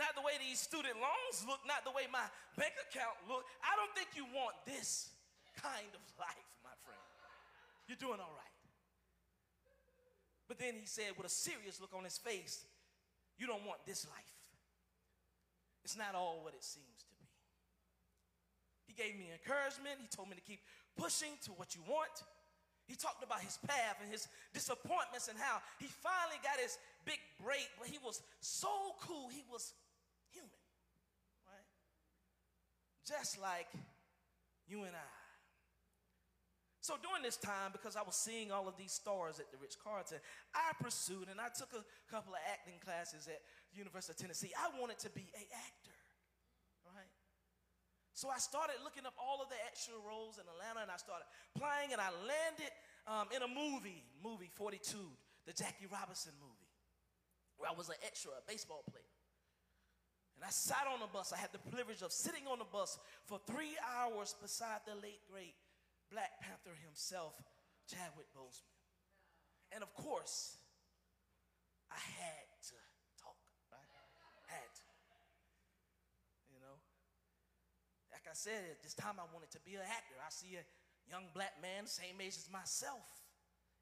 Not 0.00 0.16
the 0.16 0.24
way 0.24 0.40
these 0.40 0.56
student 0.56 0.96
loans 0.96 1.44
look, 1.44 1.60
not 1.68 1.84
the 1.84 1.92
way 1.92 2.08
my 2.08 2.24
bank 2.56 2.72
account 2.88 3.20
look. 3.28 3.44
I 3.60 3.76
don't 3.76 3.92
think 3.92 4.16
you 4.16 4.24
want 4.32 4.56
this 4.64 5.12
kind 5.60 5.92
of 5.92 6.00
life, 6.16 6.48
my 6.64 6.72
friend. 6.88 7.04
You're 7.84 8.00
doing 8.00 8.16
all 8.16 8.32
right. 8.32 8.56
But 10.48 10.56
then 10.56 10.80
he 10.80 10.88
said, 10.88 11.12
with 11.20 11.28
a 11.28 11.30
serious 11.30 11.76
look 11.78 11.92
on 11.92 12.08
his 12.08 12.16
face, 12.16 12.64
You 13.36 13.46
don't 13.46 13.64
want 13.64 13.80
this 13.84 14.04
life. 14.08 14.36
It's 15.84 15.96
not 15.96 16.14
all 16.14 16.40
what 16.44 16.52
it 16.52 16.64
seems. 16.64 17.09
He 18.90 18.98
gave 18.98 19.14
me 19.14 19.30
encouragement. 19.30 20.02
He 20.02 20.10
told 20.10 20.26
me 20.26 20.34
to 20.34 20.42
keep 20.42 20.58
pushing 20.98 21.38
to 21.46 21.54
what 21.54 21.78
you 21.78 21.82
want. 21.86 22.26
He 22.90 22.98
talked 22.98 23.22
about 23.22 23.38
his 23.38 23.54
path 23.70 24.02
and 24.02 24.10
his 24.10 24.26
disappointments 24.52 25.30
and 25.30 25.38
how 25.38 25.62
he 25.78 25.86
finally 25.86 26.42
got 26.42 26.58
his 26.58 26.74
big 27.06 27.22
break, 27.38 27.70
but 27.78 27.86
he 27.86 28.02
was 28.02 28.20
so 28.40 28.98
cool, 28.98 29.30
he 29.30 29.46
was 29.46 29.72
human, 30.34 30.50
right? 31.46 31.70
Just 33.06 33.38
like 33.38 33.70
you 34.66 34.82
and 34.82 34.90
I. 34.90 35.10
So 36.80 36.94
during 36.98 37.22
this 37.22 37.36
time, 37.36 37.70
because 37.70 37.94
I 37.94 38.02
was 38.02 38.16
seeing 38.16 38.50
all 38.50 38.66
of 38.66 38.74
these 38.76 38.90
stars 38.90 39.38
at 39.38 39.52
the 39.52 39.58
Ritz 39.62 39.76
Carlton, 39.76 40.18
I 40.50 40.74
pursued 40.82 41.30
and 41.30 41.38
I 41.38 41.46
took 41.54 41.70
a 41.78 41.86
couple 42.10 42.34
of 42.34 42.40
acting 42.50 42.82
classes 42.82 43.28
at 43.28 43.38
University 43.70 44.14
of 44.14 44.18
Tennessee. 44.18 44.50
I 44.58 44.66
wanted 44.80 44.98
to 45.06 45.10
be 45.10 45.30
an 45.38 45.46
actor? 45.54 45.79
So 48.12 48.28
I 48.28 48.38
started 48.38 48.82
looking 48.82 49.06
up 49.06 49.14
all 49.16 49.40
of 49.40 49.48
the 49.48 49.60
extra 49.66 49.94
roles 50.02 50.36
in 50.36 50.44
Atlanta 50.44 50.82
and 50.82 50.92
I 50.92 50.98
started 50.98 51.24
applying 51.54 51.92
and 51.94 52.00
I 52.02 52.10
landed 52.26 52.72
um, 53.06 53.26
in 53.32 53.40
a 53.42 53.50
movie, 53.50 54.04
movie 54.20 54.50
42, 54.54 54.98
the 55.46 55.54
Jackie 55.54 55.88
Robinson 55.88 56.34
movie, 56.42 56.70
where 57.56 57.70
I 57.70 57.74
was 57.74 57.88
an 57.88 57.98
extra, 58.04 58.34
a 58.36 58.44
baseball 58.44 58.84
player. 58.90 59.06
And 60.40 60.48
I 60.48 60.52
sat 60.52 60.88
on 60.88 61.04
the 61.04 61.10
bus. 61.12 61.32
I 61.32 61.38
had 61.38 61.52
the 61.52 61.60
privilege 61.68 62.00
of 62.00 62.12
sitting 62.12 62.48
on 62.48 62.58
the 62.58 62.68
bus 62.68 62.98
for 63.28 63.38
three 63.44 63.76
hours 63.84 64.34
beside 64.40 64.80
the 64.88 64.96
late, 64.96 65.20
great 65.28 65.52
Black 66.08 66.40
Panther 66.40 66.72
himself, 66.80 67.36
Chadwick 67.84 68.32
Boseman. 68.32 68.72
And 69.70 69.84
of 69.84 69.92
course, 69.94 70.56
I 71.92 72.00
had 72.18 72.48
to 72.72 72.76
talk, 73.20 73.36
right? 73.70 73.84
Had 74.48 74.64
to. 74.64 74.86
You 76.50 76.58
know? 76.64 76.76
Like 78.20 78.32
I 78.32 78.36
said, 78.36 78.68
at 78.68 78.82
this 78.84 78.92
time 78.92 79.16
I 79.16 79.24
wanted 79.32 79.48
to 79.56 79.60
be 79.64 79.80
an 79.80 79.86
actor. 79.88 80.20
I 80.20 80.28
see 80.28 80.52
a 80.60 80.64
young 81.08 81.32
black 81.32 81.56
man, 81.64 81.88
same 81.88 82.20
age 82.20 82.36
as 82.36 82.52
myself, 82.52 83.08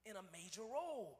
in 0.06 0.14
a 0.14 0.22
major 0.30 0.62
role. 0.62 1.18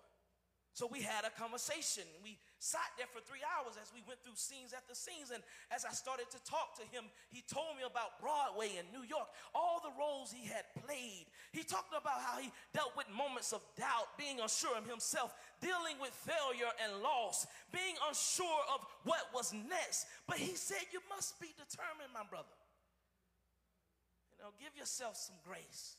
So 0.71 0.87
we 0.87 1.03
had 1.03 1.27
a 1.27 1.35
conversation. 1.35 2.07
We 2.23 2.39
sat 2.62 2.87
there 2.95 3.11
for 3.11 3.19
three 3.27 3.43
hours 3.43 3.75
as 3.83 3.91
we 3.91 3.99
went 4.07 4.23
through 4.23 4.39
scenes 4.39 4.71
after 4.71 4.95
scenes. 4.95 5.35
And 5.35 5.43
as 5.75 5.83
I 5.83 5.91
started 5.91 6.31
to 6.31 6.39
talk 6.47 6.79
to 6.79 6.87
him, 6.95 7.11
he 7.35 7.43
told 7.43 7.75
me 7.75 7.83
about 7.83 8.23
Broadway 8.23 8.79
in 8.79 8.87
New 8.95 9.03
York, 9.03 9.27
all 9.51 9.83
the 9.83 9.91
roles 9.99 10.31
he 10.31 10.47
had 10.47 10.62
played. 10.87 11.27
He 11.51 11.66
talked 11.66 11.91
about 11.91 12.23
how 12.23 12.39
he 12.39 12.55
dealt 12.71 12.95
with 12.95 13.11
moments 13.11 13.51
of 13.51 13.66
doubt, 13.75 14.14
being 14.14 14.39
unsure 14.39 14.79
of 14.79 14.87
himself, 14.87 15.35
dealing 15.59 15.99
with 15.99 16.14
failure 16.14 16.71
and 16.79 17.03
loss, 17.03 17.51
being 17.75 17.99
unsure 18.07 18.62
of 18.71 18.87
what 19.03 19.27
was 19.35 19.51
next. 19.51 20.07
But 20.31 20.39
he 20.39 20.55
said, 20.55 20.87
You 20.95 21.03
must 21.11 21.43
be 21.43 21.51
determined, 21.59 22.14
my 22.14 22.23
brother. 22.31 22.55
You 24.39 24.47
know, 24.47 24.55
give 24.55 24.78
yourself 24.78 25.18
some 25.18 25.34
grace. 25.43 25.99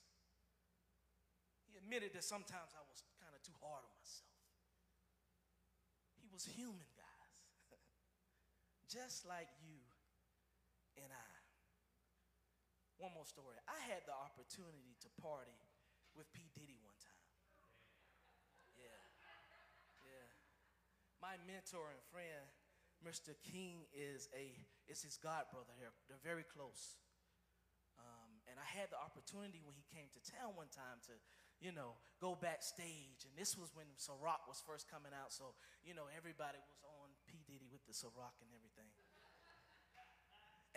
He 1.68 1.76
admitted 1.76 2.16
that 2.16 2.24
sometimes 2.24 2.72
I 2.72 2.80
was 2.88 3.04
kind 3.20 3.36
of 3.36 3.44
too 3.44 3.56
hard 3.60 3.84
on 3.84 3.92
myself 4.00 4.32
He 6.24 6.32
was 6.32 6.48
human, 6.48 6.88
guys. 6.96 7.36
Just 8.88 9.28
like 9.28 9.52
you 9.60 9.84
and 11.04 11.12
I. 11.12 11.32
One 12.96 13.12
more 13.12 13.28
story. 13.28 13.60
I 13.68 13.80
had 13.92 14.08
the 14.08 14.16
opportunity 14.16 14.96
to 15.04 15.08
party 15.20 15.60
with 16.16 16.32
P. 16.32 16.48
Diddy 16.56 16.80
one 16.80 16.96
time. 17.04 17.28
Yeah. 18.80 19.04
Yeah. 20.08 20.28
My 21.20 21.36
mentor 21.44 21.92
and 21.92 22.04
friend, 22.08 22.48
Mr. 23.04 23.36
King, 23.44 23.84
is 23.92 24.32
a 24.32 24.56
is 24.88 25.04
his 25.04 25.20
god 25.20 25.48
brother. 25.52 25.72
They're, 25.80 25.96
they're 26.08 26.24
very 26.24 26.44
close. 26.44 27.00
And 28.50 28.58
I 28.58 28.66
had 28.66 28.90
the 28.90 28.98
opportunity 28.98 29.62
when 29.62 29.78
he 29.78 29.86
came 29.94 30.10
to 30.12 30.20
town 30.26 30.58
one 30.58 30.74
time 30.74 30.98
to 31.08 31.16
you 31.60 31.76
know, 31.76 32.00
go 32.24 32.40
backstage. 32.40 33.28
And 33.28 33.34
this 33.36 33.60
was 33.60 33.72
when 33.76 33.88
Ciroc 34.00 34.48
was 34.48 34.64
first 34.64 34.88
coming 34.88 35.12
out, 35.12 35.36
so, 35.36 35.56
you 35.84 35.92
know, 35.92 36.08
everybody 36.16 36.60
was 36.72 36.80
on 36.88 37.12
P. 37.28 37.44
Diddy 37.44 37.68
with 37.68 37.84
the 37.84 37.96
Ciroc 37.96 38.36
and 38.40 38.52
everything. 38.56 38.88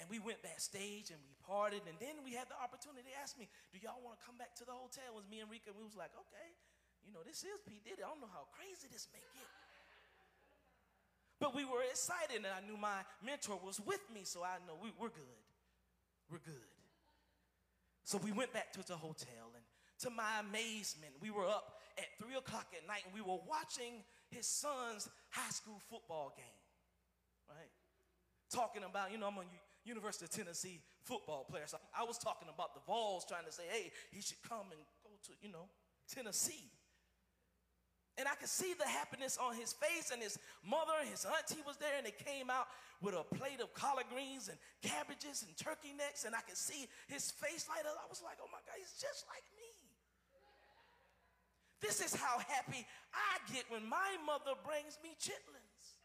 And 0.00 0.10
we 0.10 0.18
went 0.18 0.42
backstage 0.42 1.14
and 1.14 1.20
we 1.22 1.36
partied, 1.44 1.86
and 1.86 1.94
then 2.02 2.24
we 2.26 2.34
had 2.34 2.50
the 2.50 2.58
opportunity 2.58 3.06
to 3.12 3.16
ask 3.22 3.38
me, 3.38 3.46
do 3.70 3.78
y'all 3.78 4.02
want 4.02 4.18
to 4.18 4.22
come 4.24 4.34
back 4.40 4.56
to 4.58 4.64
the 4.66 4.74
hotel? 4.74 5.04
It 5.06 5.14
was 5.14 5.28
me 5.30 5.44
and 5.44 5.48
Rika, 5.52 5.70
and 5.70 5.78
we 5.78 5.86
was 5.86 5.94
like, 5.94 6.10
okay, 6.16 6.48
you 7.06 7.14
know, 7.14 7.22
this 7.22 7.46
is 7.46 7.54
P. 7.68 7.78
Diddy. 7.84 8.02
I 8.02 8.10
don't 8.10 8.18
know 8.18 8.32
how 8.32 8.50
crazy 8.56 8.90
this 8.90 9.06
may 9.14 9.22
get. 9.22 9.50
But 11.38 11.54
we 11.54 11.68
were 11.68 11.84
excited, 11.86 12.42
and 12.42 12.50
I 12.50 12.64
knew 12.64 12.80
my 12.80 13.04
mentor 13.20 13.60
was 13.60 13.78
with 13.84 14.02
me, 14.10 14.24
so 14.24 14.42
I 14.42 14.58
know 14.64 14.80
we, 14.80 14.90
we're 14.96 15.12
good. 15.12 15.42
We're 16.30 16.42
good. 16.42 16.71
So 18.04 18.18
we 18.18 18.32
went 18.32 18.52
back 18.52 18.72
to 18.72 18.86
the 18.86 18.96
hotel, 18.96 19.54
and 19.54 19.64
to 20.00 20.10
my 20.10 20.40
amazement, 20.40 21.14
we 21.20 21.30
were 21.30 21.46
up 21.46 21.78
at 21.98 22.06
three 22.18 22.34
o'clock 22.36 22.66
at 22.76 22.86
night 22.86 23.02
and 23.04 23.14
we 23.14 23.20
were 23.20 23.38
watching 23.46 24.02
his 24.30 24.46
son's 24.46 25.08
high 25.30 25.50
school 25.50 25.80
football 25.90 26.32
game, 26.36 26.58
right? 27.48 27.70
Talking 28.50 28.82
about, 28.84 29.12
you 29.12 29.18
know, 29.18 29.28
I'm 29.28 29.38
a 29.38 29.44
University 29.84 30.24
of 30.24 30.30
Tennessee 30.30 30.80
football 31.02 31.44
player. 31.44 31.64
So 31.66 31.78
I 31.96 32.04
was 32.04 32.18
talking 32.18 32.48
about 32.52 32.74
the 32.74 32.80
Vols 32.86 33.24
trying 33.28 33.44
to 33.44 33.52
say, 33.52 33.64
hey, 33.70 33.90
he 34.10 34.22
should 34.22 34.42
come 34.48 34.72
and 34.72 34.80
go 35.04 35.10
to, 35.26 35.32
you 35.40 35.52
know, 35.52 35.68
Tennessee. 36.08 36.70
And 38.18 38.28
I 38.28 38.34
could 38.36 38.48
see 38.48 38.74
the 38.76 38.86
happiness 38.86 39.38
on 39.40 39.56
his 39.56 39.72
face, 39.72 40.12
and 40.12 40.20
his 40.20 40.38
mother 40.60 40.92
and 41.00 41.08
his 41.08 41.24
auntie 41.24 41.64
was 41.66 41.78
there, 41.78 41.96
and 41.96 42.04
they 42.04 42.12
came 42.12 42.50
out 42.50 42.68
with 43.00 43.14
a 43.14 43.24
plate 43.34 43.60
of 43.60 43.72
collard 43.72 44.04
greens 44.12 44.52
and 44.52 44.58
cabbages 44.84 45.42
and 45.42 45.56
turkey 45.56 45.96
necks, 45.96 46.24
and 46.24 46.34
I 46.34 46.40
could 46.44 46.58
see 46.60 46.86
his 47.08 47.30
face 47.30 47.66
light 47.68 47.88
up. 47.88 47.96
I 47.96 48.06
was 48.08 48.20
like, 48.22 48.36
oh 48.44 48.52
my 48.52 48.60
God, 48.68 48.76
he's 48.76 48.92
just 49.00 49.24
like 49.32 49.44
me. 49.56 49.72
This 51.80 52.00
is 52.04 52.14
how 52.14 52.38
happy 52.38 52.86
I 53.12 53.52
get 53.52 53.64
when 53.68 53.88
my 53.88 54.16
mother 54.24 54.52
brings 54.62 54.98
me 55.02 55.16
chitlins. 55.18 55.96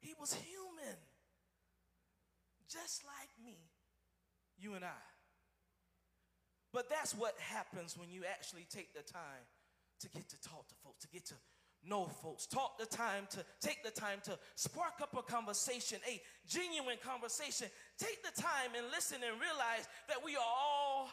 He 0.00 0.12
was 0.20 0.34
human, 0.34 0.98
just 2.68 3.04
like 3.06 3.30
me, 3.42 3.56
you 4.58 4.74
and 4.74 4.84
I. 4.84 5.15
But 6.76 6.90
that's 6.90 7.14
what 7.14 7.34
happens 7.40 7.96
when 7.96 8.10
you 8.10 8.24
actually 8.30 8.66
take 8.68 8.92
the 8.92 9.00
time 9.00 9.48
to 10.00 10.10
get 10.10 10.28
to 10.28 10.36
talk 10.42 10.68
to 10.68 10.74
folks, 10.84 11.06
to 11.06 11.08
get 11.08 11.24
to 11.24 11.34
know 11.82 12.04
folks. 12.04 12.44
Talk 12.44 12.78
the 12.78 12.84
time 12.84 13.26
to 13.30 13.42
take 13.62 13.82
the 13.82 13.90
time 13.90 14.18
to 14.24 14.38
spark 14.56 15.00
up 15.00 15.16
a 15.16 15.22
conversation, 15.22 16.00
a 16.06 16.20
genuine 16.46 16.98
conversation. 17.02 17.68
Take 17.96 18.22
the 18.22 18.42
time 18.42 18.76
and 18.76 18.88
listen 18.92 19.16
and 19.26 19.40
realize 19.40 19.88
that 20.08 20.22
we 20.22 20.36
are 20.36 20.44
all. 20.44 21.08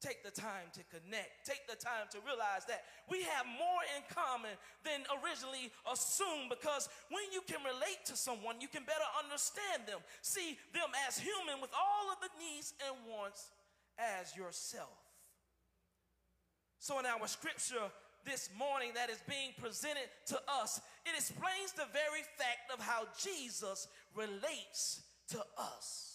Take 0.00 0.24
the 0.24 0.32
time 0.32 0.72
to 0.72 0.82
connect. 0.88 1.44
Take 1.44 1.68
the 1.68 1.76
time 1.76 2.08
to 2.16 2.18
realize 2.24 2.64
that 2.72 2.88
we 3.04 3.20
have 3.36 3.44
more 3.44 3.84
in 3.92 4.00
common 4.08 4.56
than 4.80 5.04
originally 5.20 5.68
assumed 5.84 6.48
because 6.48 6.88
when 7.12 7.28
you 7.32 7.44
can 7.44 7.60
relate 7.60 8.00
to 8.08 8.16
someone, 8.16 8.64
you 8.64 8.68
can 8.68 8.88
better 8.88 9.04
understand 9.20 9.84
them. 9.84 10.00
See 10.24 10.56
them 10.72 10.88
as 11.06 11.20
human 11.20 11.60
with 11.60 11.70
all 11.76 12.08
of 12.08 12.16
the 12.24 12.32
needs 12.40 12.72
and 12.80 12.96
wants 13.04 13.52
as 14.00 14.34
yourself. 14.34 14.96
So, 16.80 16.98
in 16.98 17.04
our 17.04 17.28
scripture 17.28 17.92
this 18.24 18.48
morning 18.56 18.92
that 18.94 19.10
is 19.10 19.20
being 19.28 19.52
presented 19.60 20.08
to 20.32 20.40
us, 20.48 20.80
it 21.04 21.12
explains 21.12 21.76
the 21.76 21.88
very 21.92 22.24
fact 22.40 22.72
of 22.72 22.80
how 22.80 23.04
Jesus 23.20 23.86
relates 24.16 25.02
to 25.28 25.44
us. 25.58 26.09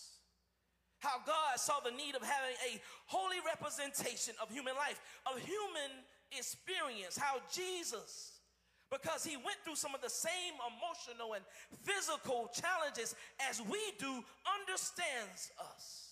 How 1.06 1.22
God 1.22 1.62
saw 1.62 1.80
the 1.86 1.92
need 1.92 2.16
of 2.16 2.24
having 2.24 2.58
a 2.66 2.82
holy 3.06 3.38
representation 3.46 4.34
of 4.42 4.50
human 4.50 4.74
life, 4.74 5.00
of 5.30 5.38
human 5.38 6.02
experience. 6.34 7.16
How 7.16 7.38
Jesus, 7.54 8.42
because 8.90 9.24
he 9.24 9.38
went 9.38 9.62
through 9.64 9.76
some 9.78 9.94
of 9.94 10.02
the 10.02 10.10
same 10.10 10.58
emotional 10.66 11.34
and 11.38 11.46
physical 11.84 12.50
challenges 12.50 13.14
as 13.50 13.62
we 13.62 13.80
do, 14.00 14.26
understands 14.58 15.54
us. 15.62 16.10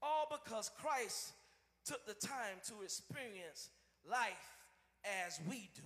All 0.00 0.26
because 0.32 0.70
Christ 0.80 1.32
took 1.84 2.06
the 2.06 2.16
time 2.26 2.64
to 2.68 2.82
experience 2.82 3.68
life 4.08 4.56
as 5.26 5.38
we 5.48 5.68
do. 5.74 5.82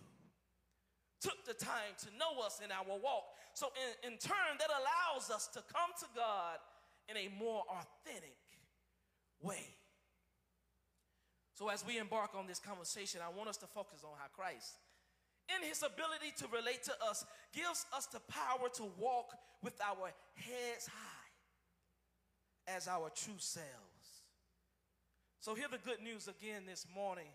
Took 1.21 1.45
the 1.45 1.55
time 1.55 1.99
to 2.07 2.07
know 2.15 2.39
us 2.47 2.61
in 2.65 2.71
our 2.71 2.87
walk. 2.87 3.35
So, 3.55 3.75
in, 3.75 4.13
in 4.13 4.19
turn, 4.19 4.55
that 4.59 4.71
allows 4.71 5.31
us 5.31 5.49
to 5.49 5.63
come 5.67 5.91
to 5.99 6.07
God 6.15 6.59
in 7.09 7.17
a 7.17 7.29
more 7.39 7.63
authentic 7.69 8.37
way. 9.43 9.65
So, 11.55 11.69
as 11.69 11.85
we 11.85 11.99
embark 11.99 12.31
on 12.37 12.47
this 12.47 12.61
conversation, 12.61 13.21
I 13.25 13.37
want 13.37 13.49
us 13.49 13.57
to 13.59 13.67
focus 13.67 14.05
on 14.05 14.11
how 14.19 14.27
Christ, 14.33 14.77
in 15.49 15.67
his 15.67 15.83
ability 15.83 16.33
to 16.39 16.47
relate 16.55 16.85
to 16.85 16.93
us, 17.09 17.25
gives 17.53 17.87
us 17.97 18.07
the 18.07 18.21
power 18.21 18.69
to 18.75 18.85
walk 18.99 19.33
with 19.63 19.75
our 19.81 20.13
heads 20.35 20.87
high 20.87 22.77
as 22.77 22.87
our 22.87 23.11
true 23.11 23.39
selves. 23.39 23.67
So, 25.41 25.55
hear 25.55 25.69
the 25.71 25.79
good 25.79 26.01
news 26.01 26.29
again 26.29 26.63
this 26.69 26.87
morning 26.95 27.33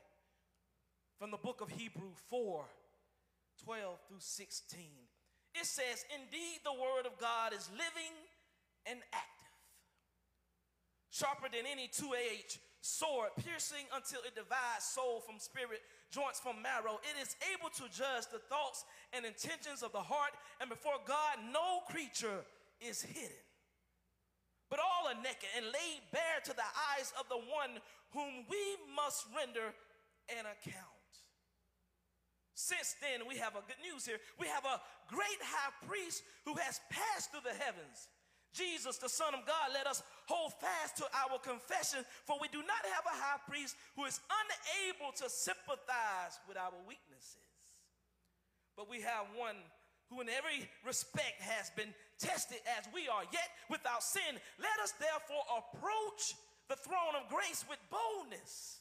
from 1.19 1.31
the 1.31 1.37
book 1.37 1.61
of 1.61 1.69
Hebrew 1.69 2.13
4 2.29 2.65
12 3.63 3.99
through 4.07 4.17
16. 4.19 4.79
It 5.55 5.65
says, 5.65 6.05
Indeed, 6.13 6.59
the 6.63 6.73
word 6.73 7.05
of 7.05 7.19
God 7.19 7.53
is 7.53 7.69
living 7.71 8.13
and 8.85 8.99
active, 9.13 9.32
sharper 11.13 11.45
than 11.53 11.69
any 11.69 11.85
two 11.85 12.17
edged 12.17 12.57
sword, 12.81 13.29
piercing 13.37 13.85
until 13.93 14.25
it 14.25 14.33
divides 14.33 14.81
soul 14.81 15.21
from 15.21 15.37
spirit, 15.37 15.85
joints 16.09 16.41
from 16.41 16.57
marrow. 16.65 16.97
It 17.05 17.15
is 17.21 17.37
able 17.53 17.69
to 17.77 17.85
judge 17.93 18.25
the 18.33 18.41
thoughts 18.49 18.83
and 19.13 19.21
intentions 19.23 19.85
of 19.85 19.93
the 19.93 20.01
heart, 20.01 20.33
and 20.59 20.73
before 20.73 20.97
God, 21.05 21.37
no 21.53 21.85
creature 21.85 22.41
is 22.81 23.05
hidden. 23.05 23.45
But 24.73 24.81
all 24.81 25.05
are 25.05 25.21
naked 25.21 25.53
and 25.53 25.69
laid 25.69 26.01
bare 26.09 26.41
to 26.49 26.53
the 26.57 26.69
eyes 26.97 27.13
of 27.21 27.29
the 27.29 27.37
one 27.37 27.77
whom 28.09 28.49
we 28.49 28.63
must 28.97 29.29
render 29.37 29.69
an 30.33 30.49
account. 30.49 31.13
Since 32.55 32.95
then, 33.01 33.27
we 33.29 33.37
have 33.37 33.53
a 33.53 33.65
good 33.65 33.81
news 33.85 34.05
here. 34.05 34.17
We 34.39 34.47
have 34.47 34.65
a 34.65 34.81
great 35.07 35.41
high 35.41 35.73
priest 35.85 36.23
who 36.45 36.55
has 36.57 36.81
passed 36.89 37.29
through 37.31 37.45
the 37.45 37.57
heavens. 37.63 38.09
Jesus, 38.53 38.97
the 38.97 39.09
Son 39.09 39.33
of 39.33 39.45
God, 39.45 39.73
let 39.73 39.87
us 39.87 40.03
hold 40.25 40.53
fast 40.53 40.97
to 40.97 41.05
our 41.13 41.39
confession, 41.39 42.05
for 42.25 42.37
we 42.39 42.47
do 42.47 42.59
not 42.59 42.85
have 42.93 43.05
a 43.05 43.17
high 43.17 43.41
priest 43.49 43.75
who 43.95 44.05
is 44.05 44.19
unable 44.29 45.11
to 45.17 45.29
sympathize 45.29 46.37
with 46.47 46.57
our 46.57 46.77
weaknesses. 46.87 47.37
But 48.77 48.89
we 48.89 49.01
have 49.01 49.25
one 49.35 49.57
who, 50.09 50.21
in 50.21 50.29
every 50.29 50.69
respect, 50.85 51.41
has 51.41 51.69
been 51.71 51.93
tested 52.19 52.61
as 52.77 52.85
we 52.93 53.07
are, 53.09 53.23
yet 53.33 53.49
without 53.69 54.03
sin. 54.03 54.37
Let 54.61 54.77
us 54.81 54.93
therefore 55.01 55.43
approach 55.49 56.37
the 56.69 56.75
throne 56.77 57.17
of 57.17 57.29
grace 57.29 57.65
with 57.67 57.79
boldness 57.89 58.79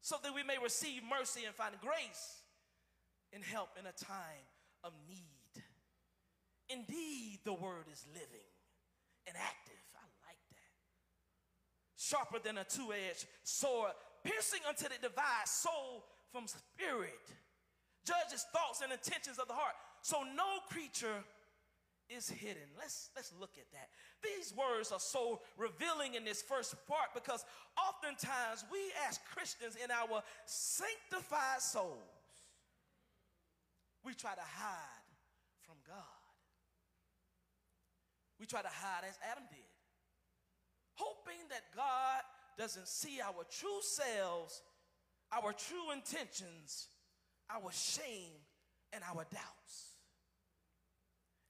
so 0.00 0.16
that 0.22 0.34
we 0.34 0.42
may 0.42 0.56
receive 0.62 1.02
mercy 1.04 1.44
and 1.44 1.54
find 1.54 1.74
grace 1.80 2.40
and 3.32 3.44
help 3.44 3.68
in 3.78 3.86
a 3.86 3.92
time 3.92 4.44
of 4.82 4.92
need. 5.08 5.37
Indeed, 6.70 7.40
the 7.44 7.52
word 7.52 7.86
is 7.90 8.04
living 8.12 8.48
and 9.26 9.36
active. 9.36 9.80
I 9.96 10.04
like 10.28 10.42
that. 10.50 10.72
Sharper 11.96 12.38
than 12.42 12.58
a 12.58 12.64
two 12.64 12.92
edged 12.92 13.26
sword, 13.42 13.92
piercing 14.24 14.60
unto 14.68 14.84
the 14.84 15.00
divides 15.00 15.50
soul 15.50 16.04
from 16.32 16.46
spirit, 16.46 17.24
judges 18.04 18.44
thoughts 18.52 18.82
and 18.82 18.92
intentions 18.92 19.38
of 19.38 19.48
the 19.48 19.54
heart. 19.54 19.74
So 20.02 20.22
no 20.36 20.60
creature 20.68 21.24
is 22.08 22.28
hidden. 22.28 22.68
Let's 22.78 23.10
let's 23.16 23.32
look 23.38 23.52
at 23.58 23.70
that. 23.72 23.88
These 24.22 24.54
words 24.56 24.92
are 24.92 25.00
so 25.00 25.40
revealing 25.56 26.14
in 26.14 26.24
this 26.24 26.42
first 26.42 26.74
part 26.86 27.12
because 27.14 27.44
oftentimes 27.76 28.64
we 28.72 28.78
as 29.08 29.18
Christians 29.34 29.76
in 29.82 29.90
our 29.90 30.22
sanctified 30.46 31.60
souls 31.60 31.98
we 34.04 34.14
try 34.14 34.34
to 34.34 34.40
hide 34.40 35.04
from 35.60 35.76
God. 35.86 36.17
We 38.38 38.46
try 38.46 38.62
to 38.62 38.68
hide 38.70 39.04
as 39.08 39.18
Adam 39.30 39.44
did, 39.50 39.66
hoping 40.94 41.42
that 41.50 41.62
God 41.74 42.22
doesn't 42.56 42.88
see 42.88 43.20
our 43.20 43.44
true 43.50 43.80
selves, 43.82 44.62
our 45.32 45.52
true 45.52 45.92
intentions, 45.92 46.88
our 47.50 47.70
shame, 47.72 48.38
and 48.92 49.02
our 49.04 49.26
doubts. 49.30 49.98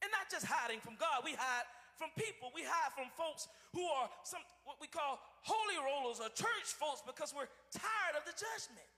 And 0.02 0.10
not 0.12 0.30
just 0.30 0.46
hiding 0.46 0.80
from 0.80 0.94
God, 0.98 1.24
we 1.24 1.34
hide 1.34 1.66
from 1.98 2.14
people. 2.14 2.54
We 2.54 2.62
hide 2.62 2.94
from 2.94 3.10
folks 3.18 3.50
who 3.74 3.82
are 3.98 4.08
some 4.22 4.40
what 4.64 4.78
we 4.80 4.86
call 4.86 5.18
holy 5.42 5.78
rollers 5.82 6.22
or 6.22 6.30
church 6.30 6.70
folks 6.78 7.02
because 7.02 7.34
we're 7.34 7.50
tired 7.74 8.14
of 8.14 8.22
the 8.24 8.36
judgment. 8.36 8.96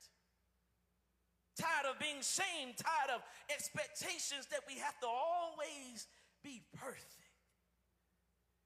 Tired 1.57 1.89
of 1.89 1.97
being 1.99 2.21
shamed, 2.21 2.77
tired 2.77 3.17
of 3.17 3.21
expectations 3.49 4.49
that 4.53 4.61
we 4.69 4.77
have 4.77 4.97
to 5.01 5.09
always 5.09 6.07
be 6.45 6.63
perfect. 6.77 7.20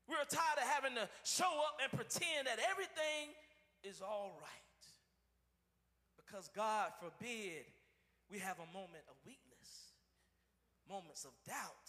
We're 0.08 0.24
tired 0.28 0.58
of 0.58 0.68
having 0.68 0.94
to 0.96 1.08
show 1.24 1.48
up 1.64 1.80
and 1.82 1.90
pretend 1.92 2.46
that 2.46 2.58
everything 2.70 3.32
is 3.82 4.02
all 4.02 4.38
right. 4.40 4.82
Because 6.16 6.48
God 6.54 6.92
forbid 7.00 7.64
we 8.30 8.38
have 8.38 8.58
a 8.58 8.66
moment 8.72 9.04
of 9.08 9.16
weakness, 9.24 9.94
moments 10.88 11.24
of 11.24 11.32
doubt, 11.46 11.88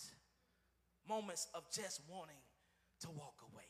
moments 1.07 1.47
of 1.53 1.63
just 1.71 2.01
wanting 2.07 2.43
to 3.01 3.09
walk 3.09 3.35
away. 3.51 3.63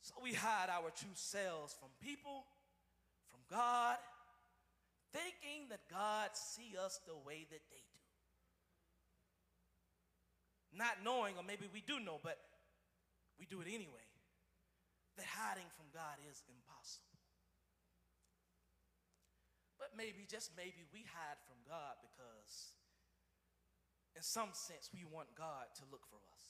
So 0.00 0.14
we 0.22 0.32
hide 0.32 0.70
our 0.70 0.90
true 0.90 1.14
selves 1.14 1.76
from 1.78 1.90
people, 2.00 2.46
from 3.30 3.40
God, 3.50 3.98
thinking 5.12 5.68
that 5.68 5.80
God 5.90 6.30
see 6.32 6.76
us 6.82 7.00
the 7.06 7.16
way 7.26 7.46
that 7.50 7.60
they. 7.70 7.87
Not 10.72 11.00
knowing, 11.04 11.34
or 11.36 11.44
maybe 11.44 11.66
we 11.72 11.80
do 11.80 11.98
know, 11.98 12.20
but 12.22 12.36
we 13.40 13.46
do 13.46 13.60
it 13.60 13.68
anyway, 13.68 14.04
that 15.16 15.26
hiding 15.26 15.66
from 15.74 15.88
God 15.94 16.18
is 16.28 16.42
impossible. 16.46 17.08
But 19.78 19.94
maybe, 19.96 20.26
just 20.26 20.52
maybe, 20.58 20.84
we 20.92 21.06
hide 21.06 21.38
from 21.46 21.62
God 21.64 21.96
because 22.02 22.74
in 24.18 24.22
some 24.26 24.50
sense, 24.50 24.90
we 24.90 25.06
want 25.06 25.30
God 25.38 25.70
to 25.78 25.86
look 25.94 26.02
for 26.10 26.18
us. 26.34 26.42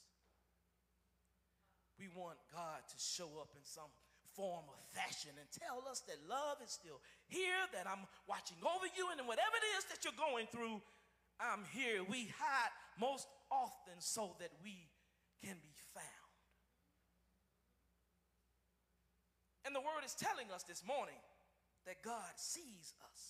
We 2.01 2.09
want 2.09 2.41
God 2.49 2.81
to 2.89 2.97
show 2.97 3.29
up 3.37 3.53
in 3.53 3.61
some 3.61 3.93
form 4.33 4.65
or 4.65 4.79
fashion 4.89 5.35
and 5.37 5.45
tell 5.53 5.85
us 5.85 6.01
that 6.09 6.17
love 6.25 6.57
is 6.65 6.73
still 6.73 6.97
here, 7.27 7.61
that 7.77 7.85
I'm 7.85 8.09
watching 8.25 8.57
over 8.65 8.89
you, 8.97 9.13
and 9.13 9.21
whatever 9.29 9.53
it 9.53 9.67
is 9.77 9.85
that 9.93 10.01
you're 10.01 10.17
going 10.17 10.49
through, 10.49 10.81
I'm 11.37 11.61
here. 11.69 12.01
We 12.01 12.33
hide 12.33 12.73
most 12.97 13.27
often 13.51 13.97
so 13.99 14.35
that 14.39 14.51
we 14.63 14.89
can 15.43 15.57
be 15.61 15.75
found. 15.93 16.05
And 19.65 19.75
the 19.75 19.81
word 19.81 20.01
is 20.05 20.15
telling 20.17 20.49
us 20.49 20.63
this 20.63 20.81
morning 20.81 21.19
that 21.85 22.01
God 22.01 22.33
sees 22.35 22.93
us. 23.05 23.21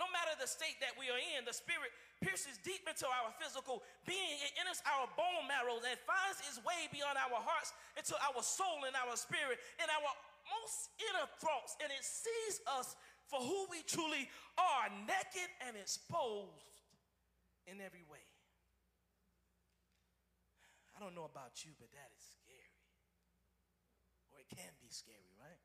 No 0.00 0.08
matter 0.10 0.34
the 0.40 0.48
state 0.48 0.80
that 0.82 0.96
we 0.98 1.12
are 1.12 1.20
in, 1.38 1.46
the 1.46 1.54
Spirit 1.54 1.92
pierces 2.18 2.58
deep 2.66 2.82
into 2.88 3.06
our 3.06 3.30
physical 3.38 3.86
being. 4.02 4.38
It 4.42 4.52
enters 4.58 4.82
our 4.82 5.06
bone 5.14 5.46
marrow 5.46 5.78
and 5.78 5.98
finds 6.02 6.42
its 6.42 6.58
way 6.66 6.90
beyond 6.90 7.18
our 7.18 7.38
hearts 7.38 7.70
into 7.94 8.18
our 8.18 8.42
soul 8.42 8.82
and 8.82 8.94
our 8.98 9.14
spirit 9.14 9.58
and 9.78 9.86
our 9.90 10.10
most 10.48 10.90
inner 11.06 11.26
thoughts. 11.38 11.78
And 11.78 11.90
it 11.94 12.02
sees 12.02 12.58
us 12.66 12.98
for 13.30 13.38
who 13.40 13.70
we 13.70 13.86
truly 13.86 14.28
are, 14.58 14.90
naked 15.06 15.50
and 15.66 15.76
exposed 15.76 16.82
in 17.66 17.80
every 17.80 18.04
way. 18.10 18.11
Don't 21.02 21.18
know 21.18 21.26
about 21.26 21.66
you, 21.66 21.72
but 21.80 21.90
that 21.90 22.14
is 22.14 22.22
scary. 22.38 22.78
Or 24.30 24.38
it 24.38 24.46
can 24.54 24.70
be 24.78 24.86
scary, 24.86 25.34
right? 25.34 25.58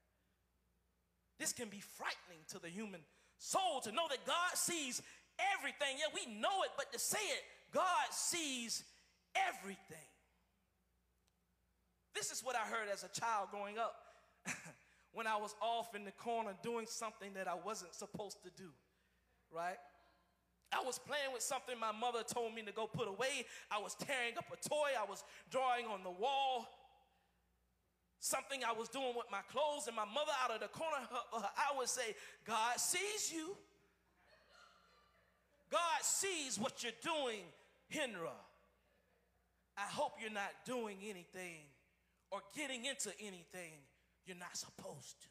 This 1.37 1.53
can 1.53 1.69
be 1.69 1.79
frightening 1.79 2.41
to 2.49 2.59
the 2.59 2.69
human 2.69 3.01
soul 3.37 3.79
to 3.85 3.91
know 3.91 4.09
that 4.09 4.25
God 4.25 4.57
sees 4.57 4.99
everything. 5.53 6.01
Yeah, 6.01 6.09
we 6.09 6.25
know 6.41 6.65
it, 6.65 6.71
but 6.75 6.91
to 6.91 6.97
say 6.97 7.21
it, 7.21 7.43
God 7.71 8.09
sees 8.09 8.83
everything. 9.35 10.09
This 12.15 12.31
is 12.31 12.41
what 12.43 12.55
I 12.55 12.65
heard 12.65 12.89
as 12.91 13.03
a 13.03 13.09
child 13.09 13.49
growing 13.51 13.77
up 13.77 13.93
when 15.13 15.27
I 15.27 15.37
was 15.37 15.53
off 15.61 15.93
in 15.93 16.03
the 16.03 16.13
corner 16.13 16.53
doing 16.63 16.87
something 16.89 17.33
that 17.35 17.47
I 17.47 17.53
wasn't 17.53 17.93
supposed 17.93 18.41
to 18.41 18.49
do, 18.57 18.71
right? 19.53 19.77
I 20.77 20.85
was 20.85 20.99
playing 20.99 21.33
with 21.33 21.41
something 21.41 21.79
my 21.79 21.91
mother 21.91 22.23
told 22.23 22.53
me 22.53 22.61
to 22.63 22.71
go 22.71 22.87
put 22.87 23.07
away. 23.07 23.45
I 23.71 23.79
was 23.79 23.95
tearing 23.95 24.37
up 24.37 24.45
a 24.51 24.69
toy. 24.69 24.89
I 24.99 25.09
was 25.09 25.23
drawing 25.49 25.85
on 25.87 26.03
the 26.03 26.11
wall. 26.11 26.67
Something 28.19 28.63
I 28.63 28.73
was 28.73 28.89
doing 28.89 29.13
with 29.15 29.27
my 29.31 29.41
clothes, 29.51 29.87
and 29.87 29.95
my 29.95 30.05
mother 30.05 30.31
out 30.43 30.51
of 30.51 30.59
the 30.59 30.67
corner 30.67 30.97
of 31.33 31.41
her 31.41 31.49
eye 31.55 31.77
would 31.77 31.87
say, 31.87 32.15
God 32.45 32.79
sees 32.79 33.31
you. 33.31 33.55
God 35.69 36.01
sees 36.01 36.59
what 36.59 36.83
you're 36.83 36.91
doing, 37.03 37.41
Henra. 37.93 38.33
I 39.77 39.81
hope 39.81 40.13
you're 40.19 40.31
not 40.31 40.51
doing 40.65 40.97
anything 41.03 41.61
or 42.31 42.39
getting 42.55 42.85
into 42.85 43.11
anything 43.19 43.73
you're 44.25 44.37
not 44.37 44.57
supposed 44.57 45.21
to. 45.21 45.27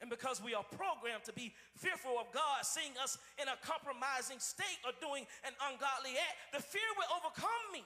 And 0.00 0.08
because 0.08 0.40
we 0.42 0.54
are 0.54 0.64
programmed 0.64 1.24
to 1.24 1.32
be 1.32 1.52
fearful 1.76 2.16
of 2.16 2.32
God, 2.32 2.64
seeing 2.64 2.96
us 3.02 3.18
in 3.36 3.48
a 3.48 3.56
compromising 3.60 4.40
state 4.40 4.80
or 4.84 4.92
doing 4.96 5.28
an 5.44 5.52
ungodly 5.68 6.16
act, 6.16 6.56
the 6.56 6.62
fear 6.62 6.88
will 6.96 7.10
overcome 7.20 7.64
me. 7.72 7.84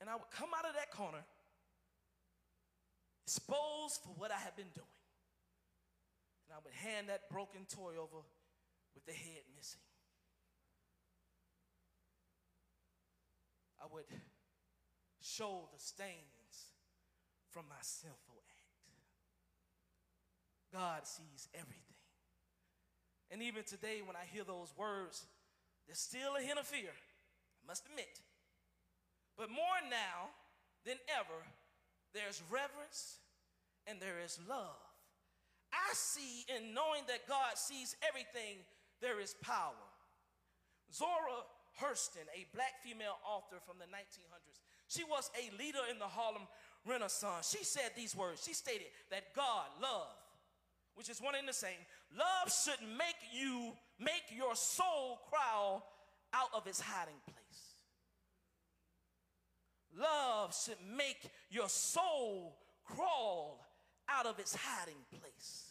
And 0.00 0.10
I 0.10 0.14
would 0.14 0.30
come 0.34 0.50
out 0.56 0.66
of 0.66 0.74
that 0.74 0.90
corner 0.90 1.22
exposed 3.22 4.02
for 4.02 4.14
what 4.16 4.32
I 4.32 4.38
have 4.38 4.56
been 4.56 4.72
doing. 4.74 4.98
And 6.48 6.56
I 6.56 6.58
would 6.64 6.74
hand 6.74 7.08
that 7.08 7.28
broken 7.30 7.66
toy 7.68 7.94
over 8.00 8.24
with 8.94 9.04
the 9.06 9.12
head 9.12 9.44
missing. 9.54 9.84
I 13.78 13.86
would 13.92 14.06
show 15.20 15.68
the 15.72 15.78
stains 15.78 16.72
from 17.50 17.66
my 17.68 17.78
sinful 17.80 18.42
God 20.72 21.06
sees 21.06 21.48
everything. 21.54 21.82
And 23.30 23.42
even 23.42 23.64
today, 23.64 24.00
when 24.04 24.16
I 24.16 24.24
hear 24.32 24.44
those 24.44 24.72
words, 24.76 25.26
there's 25.86 25.98
still 25.98 26.36
a 26.36 26.42
hint 26.42 26.58
of 26.58 26.66
fear, 26.66 26.92
I 26.92 27.62
must 27.66 27.84
admit. 27.86 28.20
But 29.36 29.50
more 29.50 29.78
now 29.88 30.32
than 30.84 30.96
ever, 31.08 31.40
there's 32.12 32.42
reverence 32.50 33.18
and 33.86 34.00
there 34.00 34.20
is 34.24 34.38
love. 34.48 34.80
I 35.72 35.92
see 35.92 36.44
in 36.48 36.74
knowing 36.74 37.04
that 37.08 37.28
God 37.28 37.56
sees 37.56 37.96
everything, 38.06 38.64
there 39.00 39.20
is 39.20 39.34
power. 39.42 39.76
Zora 40.92 41.44
Hurston, 41.80 42.26
a 42.34 42.48
black 42.54 42.80
female 42.82 43.20
author 43.24 43.60
from 43.64 43.76
the 43.78 43.86
1900s, 43.86 44.60
she 44.88 45.04
was 45.04 45.30
a 45.36 45.54
leader 45.56 45.84
in 45.90 45.98
the 45.98 46.08
Harlem 46.08 46.48
Renaissance. 46.86 47.54
She 47.56 47.64
said 47.64 47.92
these 47.94 48.16
words. 48.16 48.42
She 48.44 48.54
stated 48.54 48.88
that 49.10 49.34
God, 49.36 49.68
love, 49.80 50.16
which 50.98 51.08
is 51.08 51.22
one 51.22 51.36
and 51.38 51.46
the 51.46 51.52
same. 51.52 51.78
Love 52.18 52.52
should 52.52 52.84
make 52.98 53.14
you, 53.32 53.72
make 54.00 54.36
your 54.36 54.56
soul 54.56 55.20
crawl 55.30 55.88
out 56.34 56.48
of 56.52 56.66
its 56.66 56.80
hiding 56.80 57.14
place. 57.24 57.36
Love 59.96 60.52
should 60.52 60.76
make 60.96 61.30
your 61.50 61.68
soul 61.68 62.58
crawl 62.84 63.64
out 64.08 64.26
of 64.26 64.40
its 64.40 64.56
hiding 64.56 64.98
place. 65.08 65.70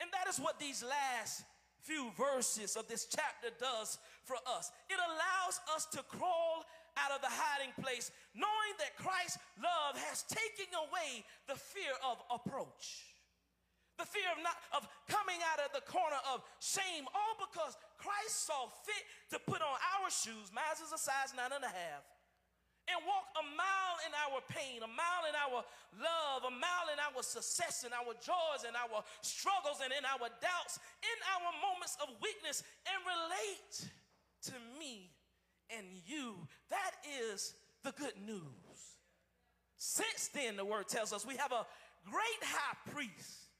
And 0.00 0.08
that 0.12 0.28
is 0.30 0.38
what 0.38 0.60
these 0.60 0.84
last 0.84 1.42
few 1.80 2.10
verses 2.16 2.76
of 2.76 2.86
this 2.86 3.04
chapter 3.06 3.48
does 3.58 3.98
for 4.22 4.36
us. 4.56 4.70
It 4.88 4.98
allows 4.98 5.60
us 5.74 5.86
to 5.86 6.04
crawl 6.04 6.64
out 6.96 7.12
of 7.12 7.20
the 7.20 7.30
hiding 7.30 7.72
place, 7.80 8.10
knowing 8.34 8.74
that 8.80 8.96
Christ's 8.96 9.38
love 9.60 9.96
has 10.08 10.24
taken 10.28 10.72
away 10.74 11.24
the 11.48 11.56
fear 11.56 11.92
of 12.04 12.20
approach. 12.32 13.16
The 13.96 14.04
fear 14.04 14.28
of 14.28 14.44
not 14.44 14.60
of 14.76 14.84
coming 15.08 15.40
out 15.48 15.56
of 15.64 15.72
the 15.72 15.80
corner 15.88 16.20
of 16.28 16.44
shame, 16.60 17.08
all 17.16 17.34
because 17.40 17.80
Christ 17.96 18.44
saw 18.44 18.68
fit 18.84 19.04
to 19.32 19.40
put 19.48 19.64
on 19.64 19.76
our 19.96 20.12
shoes, 20.12 20.52
mine 20.52 20.76
is 20.76 20.92
a 20.92 21.00
size 21.00 21.32
nine 21.32 21.56
and 21.56 21.64
a 21.64 21.72
half, 21.72 22.04
and 22.92 23.00
walk 23.08 23.24
a 23.40 23.44
mile 23.56 23.96
in 24.04 24.12
our 24.12 24.44
pain, 24.52 24.84
a 24.84 24.90
mile 24.92 25.24
in 25.24 25.32
our 25.32 25.64
love, 25.96 26.44
a 26.44 26.52
mile 26.52 26.92
in 26.92 27.00
our 27.00 27.24
success, 27.24 27.88
in 27.88 27.96
our 27.96 28.12
joys, 28.20 28.68
in 28.68 28.76
our 28.76 29.00
struggles, 29.24 29.80
and 29.80 29.88
in 29.96 30.04
our 30.04 30.28
doubts, 30.44 30.76
in 31.00 31.18
our 31.32 31.56
moments 31.64 31.96
of 32.04 32.12
weakness, 32.20 32.60
and 32.84 33.00
relate 33.00 33.88
to 34.52 34.56
me 34.76 35.15
and 35.76 35.86
you. 36.06 36.34
That 36.70 36.92
is 37.32 37.54
the 37.82 37.92
good 37.92 38.14
news. 38.26 38.42
Since 39.76 40.28
then, 40.34 40.56
the 40.56 40.64
word 40.64 40.88
tells 40.88 41.12
us 41.12 41.26
we 41.26 41.36
have 41.36 41.52
a 41.52 41.66
great 42.08 42.42
high 42.42 42.76
priest 42.92 43.50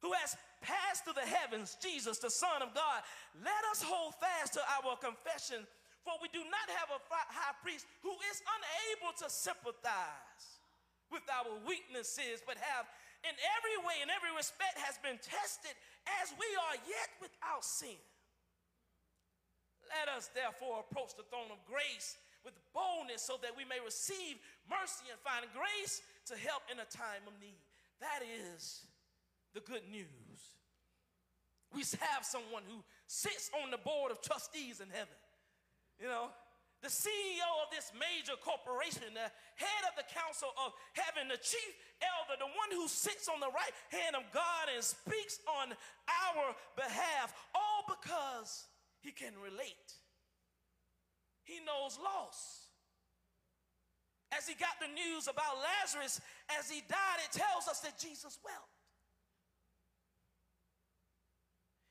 who 0.00 0.12
has 0.12 0.36
passed 0.62 1.04
through 1.04 1.18
the 1.18 1.26
heavens, 1.26 1.76
Jesus, 1.82 2.18
the 2.18 2.30
Son 2.30 2.62
of 2.62 2.74
God. 2.74 3.02
Let 3.38 3.62
us 3.70 3.82
hold 3.82 4.14
fast 4.18 4.54
to 4.54 4.62
our 4.78 4.96
confession, 4.96 5.66
for 6.04 6.14
we 6.22 6.28
do 6.32 6.42
not 6.42 6.66
have 6.78 6.90
a 6.90 7.00
high 7.10 7.54
priest 7.62 7.86
who 8.02 8.14
is 8.30 8.42
unable 8.42 9.14
to 9.22 9.30
sympathize 9.30 10.62
with 11.10 11.22
our 11.30 11.56
weaknesses, 11.66 12.42
but 12.44 12.58
have 12.58 12.86
in 13.26 13.34
every 13.34 13.76
way, 13.82 13.98
in 13.98 14.10
every 14.10 14.30
respect, 14.30 14.78
has 14.78 14.94
been 15.02 15.18
tested 15.18 15.74
as 16.22 16.30
we 16.38 16.46
are 16.70 16.78
yet 16.86 17.10
without 17.18 17.64
sin. 17.66 17.98
Let 19.88 20.12
us 20.12 20.30
therefore 20.36 20.84
approach 20.84 21.16
the 21.16 21.24
throne 21.28 21.50
of 21.50 21.60
grace 21.64 22.16
with 22.44 22.54
boldness 22.72 23.22
so 23.22 23.40
that 23.42 23.56
we 23.56 23.64
may 23.64 23.80
receive 23.82 24.38
mercy 24.68 25.08
and 25.10 25.18
find 25.24 25.44
grace 25.56 26.00
to 26.30 26.34
help 26.36 26.62
in 26.70 26.78
a 26.78 26.88
time 26.88 27.24
of 27.26 27.34
need. 27.40 27.60
That 28.00 28.22
is 28.22 28.84
the 29.54 29.60
good 29.60 29.88
news. 29.90 30.40
We 31.74 31.84
have 32.00 32.24
someone 32.24 32.64
who 32.68 32.80
sits 33.06 33.50
on 33.62 33.70
the 33.70 33.80
board 33.80 34.12
of 34.12 34.22
trustees 34.22 34.80
in 34.80 34.88
heaven. 34.88 35.18
You 36.00 36.08
know, 36.08 36.30
the 36.80 36.88
CEO 36.88 37.50
of 37.66 37.74
this 37.74 37.90
major 37.98 38.38
corporation, 38.38 39.10
the 39.12 39.28
head 39.58 39.82
of 39.90 39.98
the 39.98 40.06
council 40.14 40.48
of 40.62 40.72
heaven, 40.94 41.26
the 41.26 41.40
chief 41.42 41.72
elder, 41.98 42.38
the 42.38 42.46
one 42.54 42.70
who 42.70 42.86
sits 42.86 43.26
on 43.26 43.40
the 43.42 43.50
right 43.50 43.74
hand 43.90 44.14
of 44.14 44.22
God 44.32 44.70
and 44.70 44.82
speaks 44.84 45.42
on 45.58 45.74
our 46.06 46.54
behalf, 46.78 47.34
all 47.50 47.82
because 47.90 48.70
he 49.00 49.12
can 49.12 49.32
relate. 49.42 49.92
He 51.44 51.60
knows 51.64 51.98
loss. 52.02 52.68
As 54.36 54.44
he 54.44 54.52
got 54.52 54.76
the 54.76 54.92
news 54.92 55.24
about 55.24 55.56
Lazarus 55.56 56.20
as 56.52 56.68
he 56.68 56.84
died, 56.84 57.18
it 57.24 57.32
tells 57.32 57.64
us 57.64 57.80
that 57.80 57.96
Jesus 57.96 58.36
wept. 58.44 58.76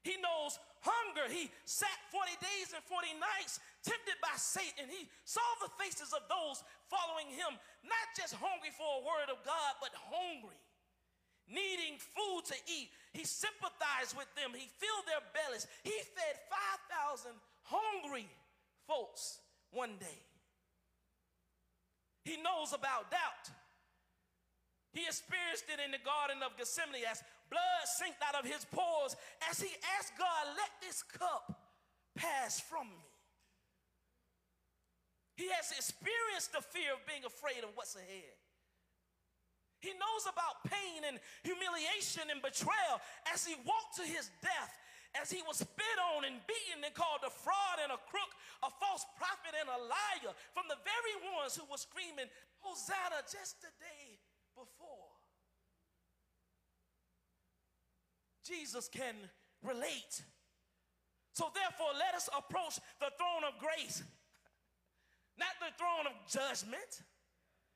He 0.06 0.16
knows 0.22 0.56
hunger. 0.86 1.26
He 1.28 1.50
sat 1.66 1.98
40 2.14 2.38
days 2.40 2.72
and 2.72 2.86
40 2.86 3.18
nights 3.18 3.60
tempted 3.82 4.16
by 4.22 4.38
Satan. 4.38 4.88
He 4.88 5.10
saw 5.26 5.44
the 5.60 5.74
faces 5.82 6.14
of 6.14 6.24
those 6.30 6.62
following 6.88 7.28
him, 7.34 7.58
not 7.84 8.08
just 8.16 8.38
hungry 8.38 8.72
for 8.72 8.88
a 8.88 9.04
word 9.04 9.34
of 9.34 9.42
God, 9.44 9.82
but 9.82 9.92
hungry 9.98 10.62
needing 11.48 11.98
food 11.98 12.46
to 12.52 12.58
eat. 12.68 12.92
He 13.14 13.24
sympathized 13.24 14.16
with 14.16 14.30
them. 14.36 14.52
He 14.54 14.68
filled 14.78 15.06
their 15.08 15.24
bellies. 15.34 15.68
He 15.84 15.96
fed 16.14 16.36
5,000 16.92 17.32
hungry 17.64 18.28
folks 18.88 19.40
one 19.72 19.98
day. 20.00 20.22
He 22.24 22.38
knows 22.44 22.74
about 22.74 23.12
doubt. 23.12 23.48
He 24.92 25.04
experienced 25.06 25.66
it 25.72 25.80
in 25.84 25.92
the 25.92 26.04
Garden 26.04 26.44
of 26.44 26.58
Gethsemane 26.58 27.06
as 27.10 27.24
blood 27.50 27.86
sinked 28.00 28.20
out 28.24 28.36
of 28.36 28.50
his 28.50 28.66
pores 28.72 29.16
as 29.50 29.62
he 29.62 29.70
asked 30.00 30.18
God, 30.18 30.44
Let 30.58 30.72
this 30.82 31.04
cup 31.04 31.46
pass 32.16 32.60
from 32.60 32.88
me. 32.88 33.08
He 35.38 35.48
has 35.54 35.70
experienced 35.72 36.52
the 36.52 36.66
fear 36.66 36.98
of 36.98 37.06
being 37.06 37.24
afraid 37.24 37.64
of 37.64 37.70
what's 37.76 37.96
ahead. 37.96 38.37
He 39.80 39.94
knows 39.94 40.26
about 40.26 40.66
pain 40.66 41.06
and 41.06 41.22
humiliation 41.46 42.34
and 42.34 42.42
betrayal 42.42 42.98
as 43.30 43.46
he 43.46 43.54
walked 43.62 44.02
to 44.02 44.06
his 44.06 44.34
death, 44.42 44.74
as 45.14 45.30
he 45.30 45.46
was 45.46 45.62
spit 45.62 45.98
on 46.18 46.26
and 46.26 46.42
beaten 46.50 46.82
and 46.82 46.94
called 46.98 47.22
a 47.22 47.30
fraud 47.30 47.78
and 47.86 47.94
a 47.94 48.02
crook, 48.10 48.32
a 48.66 48.74
false 48.82 49.06
prophet 49.22 49.54
and 49.54 49.70
a 49.70 49.80
liar 49.86 50.34
from 50.58 50.66
the 50.66 50.82
very 50.82 51.16
ones 51.38 51.54
who 51.54 51.66
were 51.70 51.78
screaming, 51.78 52.26
Hosanna, 52.66 53.22
just 53.30 53.62
the 53.62 53.70
day 53.78 54.18
before. 54.58 55.14
Jesus 58.42 58.90
can 58.90 59.14
relate. 59.62 60.26
So, 61.34 61.54
therefore, 61.54 61.94
let 61.94 62.16
us 62.18 62.30
approach 62.34 62.82
the 62.98 63.14
throne 63.14 63.46
of 63.46 63.62
grace, 63.62 64.02
not 65.38 65.54
the 65.62 65.70
throne 65.78 66.10
of 66.10 66.16
judgment 66.26 67.06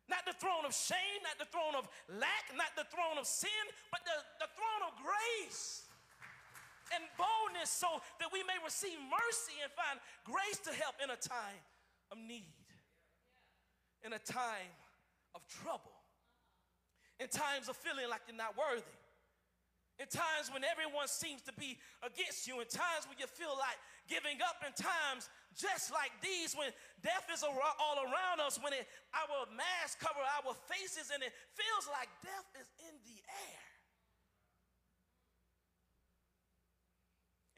not 0.10 0.26
the 0.26 0.36
throne 0.38 0.66
of 0.66 0.74
shame, 0.74 1.20
not 1.24 1.38
the 1.38 1.50
throne 1.50 1.76
of 1.78 1.88
lack, 2.10 2.50
not 2.56 2.74
the 2.76 2.88
throne 2.90 3.18
of 3.20 3.26
sin, 3.26 3.64
but 3.92 4.02
the, 4.06 4.18
the 4.42 4.50
throne 4.56 4.84
of 4.90 4.94
grace 5.00 5.86
and 6.96 7.04
boldness 7.16 7.72
so 7.72 7.88
that 8.20 8.30
we 8.32 8.44
may 8.44 8.60
receive 8.64 9.00
mercy 9.08 9.56
and 9.64 9.72
find 9.72 9.98
grace 10.28 10.60
to 10.68 10.72
help 10.76 10.96
in 11.00 11.10
a 11.10 11.20
time 11.20 11.62
of 12.12 12.18
need, 12.20 12.68
in 14.04 14.14
a 14.14 14.20
time 14.20 14.72
of 15.36 15.42
trouble, 15.48 15.96
in 17.20 17.28
times 17.28 17.70
of 17.70 17.76
feeling 17.78 18.10
like 18.10 18.22
you're 18.28 18.38
not 18.38 18.56
worthy. 18.58 19.01
In 20.02 20.10
times 20.10 20.50
when 20.50 20.66
everyone 20.66 21.06
seems 21.06 21.46
to 21.46 21.54
be 21.54 21.78
against 22.02 22.50
you, 22.50 22.58
in 22.58 22.66
times 22.66 23.06
when 23.06 23.22
you 23.22 23.30
feel 23.30 23.54
like 23.54 23.78
giving 24.10 24.42
up, 24.42 24.58
in 24.66 24.74
times 24.74 25.30
just 25.54 25.94
like 25.94 26.10
these 26.26 26.58
when 26.58 26.74
death 27.06 27.30
is 27.30 27.46
all 27.46 27.54
around 27.54 28.42
us, 28.42 28.58
when 28.66 28.74
it, 28.74 28.90
our 29.14 29.46
masks 29.54 30.02
cover 30.02 30.26
our 30.42 30.58
faces 30.66 31.14
and 31.14 31.22
it 31.22 31.30
feels 31.54 31.86
like 31.86 32.10
death 32.26 32.50
is 32.58 32.66
in 32.82 32.98
the 33.06 33.22
air. 33.30 33.66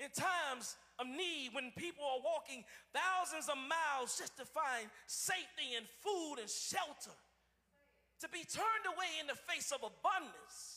In 0.03 0.11
times 0.11 0.75
of 0.99 1.07
need 1.07 1.55
when 1.55 1.71
people 1.79 2.03
are 2.03 2.19
walking 2.19 2.67
thousands 2.91 3.47
of 3.47 3.55
miles 3.55 4.19
just 4.19 4.35
to 4.35 4.43
find 4.43 4.91
safety 5.07 5.79
and 5.79 5.87
food 6.03 6.43
and 6.43 6.51
shelter, 6.51 7.15
to 8.19 8.27
be 8.35 8.43
turned 8.43 8.87
away 8.91 9.15
in 9.23 9.31
the 9.31 9.39
face 9.47 9.71
of 9.71 9.79
abundance. 9.79 10.72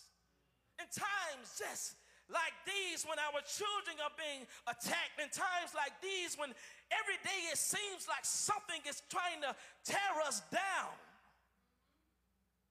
In 0.79 0.87
times 0.93 1.57
just 1.57 1.97
like 2.29 2.53
these, 2.67 3.07
when 3.07 3.19
our 3.23 3.39
children 3.47 3.97
are 4.03 4.13
being 4.19 4.45
attacked, 4.67 5.17
in 5.23 5.31
times 5.31 5.73
like 5.73 5.95
these, 6.03 6.35
when 6.35 6.51
every 6.91 7.19
day 7.23 7.41
it 7.53 7.59
seems 7.59 8.11
like 8.11 8.25
something 8.27 8.83
is 8.89 9.03
trying 9.09 9.41
to 9.47 9.55
tear 9.87 10.15
us 10.27 10.43
down, 10.51 10.93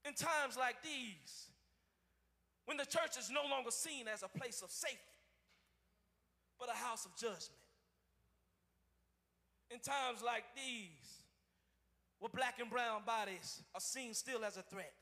in 0.03 0.14
times 0.14 0.58
like 0.60 0.84
these, 0.84 1.49
when 2.66 2.78
the 2.78 2.86
church 2.86 3.18
is 3.18 3.32
no 3.32 3.47
longer 3.49 3.72
seen 3.72 4.08
as 4.12 4.24
a 4.24 4.28
place 4.28 4.62
of 4.62 4.70
safety, 4.70 4.99
but 6.60 6.70
a 6.70 6.78
house 6.78 7.06
of 7.06 7.16
judgment. 7.16 7.64
In 9.72 9.80
times 9.80 10.22
like 10.24 10.43
these, 10.56 11.24
where 12.20 12.30
black 12.30 12.60
and 12.60 12.70
brown 12.70 13.01
bodies 13.06 13.64
are 13.74 13.82
seen 13.82 14.14
still 14.14 14.43
as 14.43 14.58
a 14.58 14.62
threat, 14.62 14.93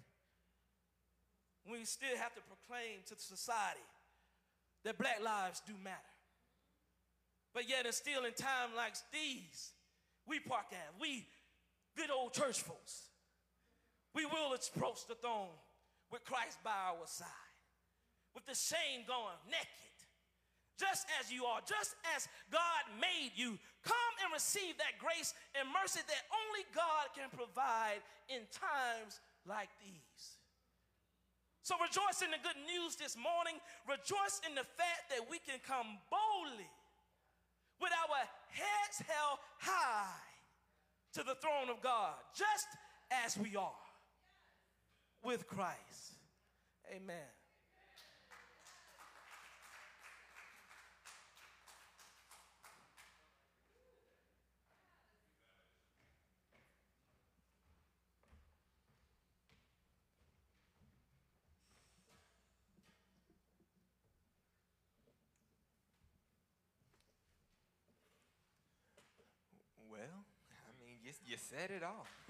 we 1.70 1.86
still 1.86 2.18
have 2.18 2.34
to 2.36 2.42
proclaim 2.42 3.00
to 3.08 3.16
society 3.18 3.80
that 4.84 4.98
black 4.98 5.24
lives 5.24 5.62
do 5.66 5.74
matter. 5.84 5.98
But 7.54 7.70
yet, 7.70 7.86
it's 7.86 7.98
still 7.98 8.26
in 8.26 8.34
times 8.34 8.74
like 8.76 8.96
these, 9.14 9.72
we 10.28 10.40
Park 10.40 10.66
Ave, 10.72 11.00
we 11.00 11.26
good 11.96 12.10
old 12.10 12.34
church 12.34 12.62
folks, 12.62 13.10
we 14.16 14.26
will 14.26 14.54
approach 14.54 15.06
the 15.08 15.16
throne 15.16 15.54
with 16.12 16.26
Christ 16.26 16.58
by 16.64 16.74
our 16.74 17.06
side, 17.06 17.54
with 18.34 18.46
the 18.46 18.56
shame 18.56 19.06
going 19.08 19.38
naked, 19.50 19.98
just 20.80 21.06
as 21.22 21.32
you 21.32 21.46
are, 21.46 21.62
just 21.66 21.96
as 22.16 22.28
God 22.52 22.84
made 23.00 23.32
you. 23.36 23.58
Come 23.86 24.14
and 24.24 24.34
receive 24.34 24.78
that 24.78 24.98
grace 24.98 25.34
and 25.54 25.70
mercy 25.70 26.02
that 26.06 26.24
only 26.34 26.66
God 26.74 27.14
can 27.14 27.30
provide 27.30 28.02
in 28.30 28.42
times 28.50 29.22
like 29.46 29.70
these. 29.82 30.13
So 31.64 31.76
rejoice 31.80 32.22
in 32.22 32.30
the 32.32 32.44
good 32.44 32.60
news 32.68 32.98
this 32.98 33.16
morning. 33.16 33.56
Rejoice 33.88 34.42
in 34.46 34.54
the 34.54 34.68
fact 34.68 35.08
that 35.10 35.30
we 35.32 35.40
can 35.40 35.60
come 35.66 35.98
boldly 36.12 36.68
with 37.80 37.92
our 38.04 38.20
heads 38.50 39.02
held 39.08 39.40
high 39.60 40.20
to 41.14 41.24
the 41.24 41.36
throne 41.36 41.70
of 41.70 41.82
God, 41.82 42.16
just 42.36 42.68
as 43.26 43.38
we 43.38 43.56
are 43.56 43.72
with 45.24 45.48
Christ. 45.48 46.20
Amen. 46.94 47.32
Well, 69.94 70.26
I 70.50 70.74
mean, 70.82 70.98
you, 71.22 71.34
you 71.34 71.38
said 71.38 71.70
it 71.70 71.84
all. 71.84 72.06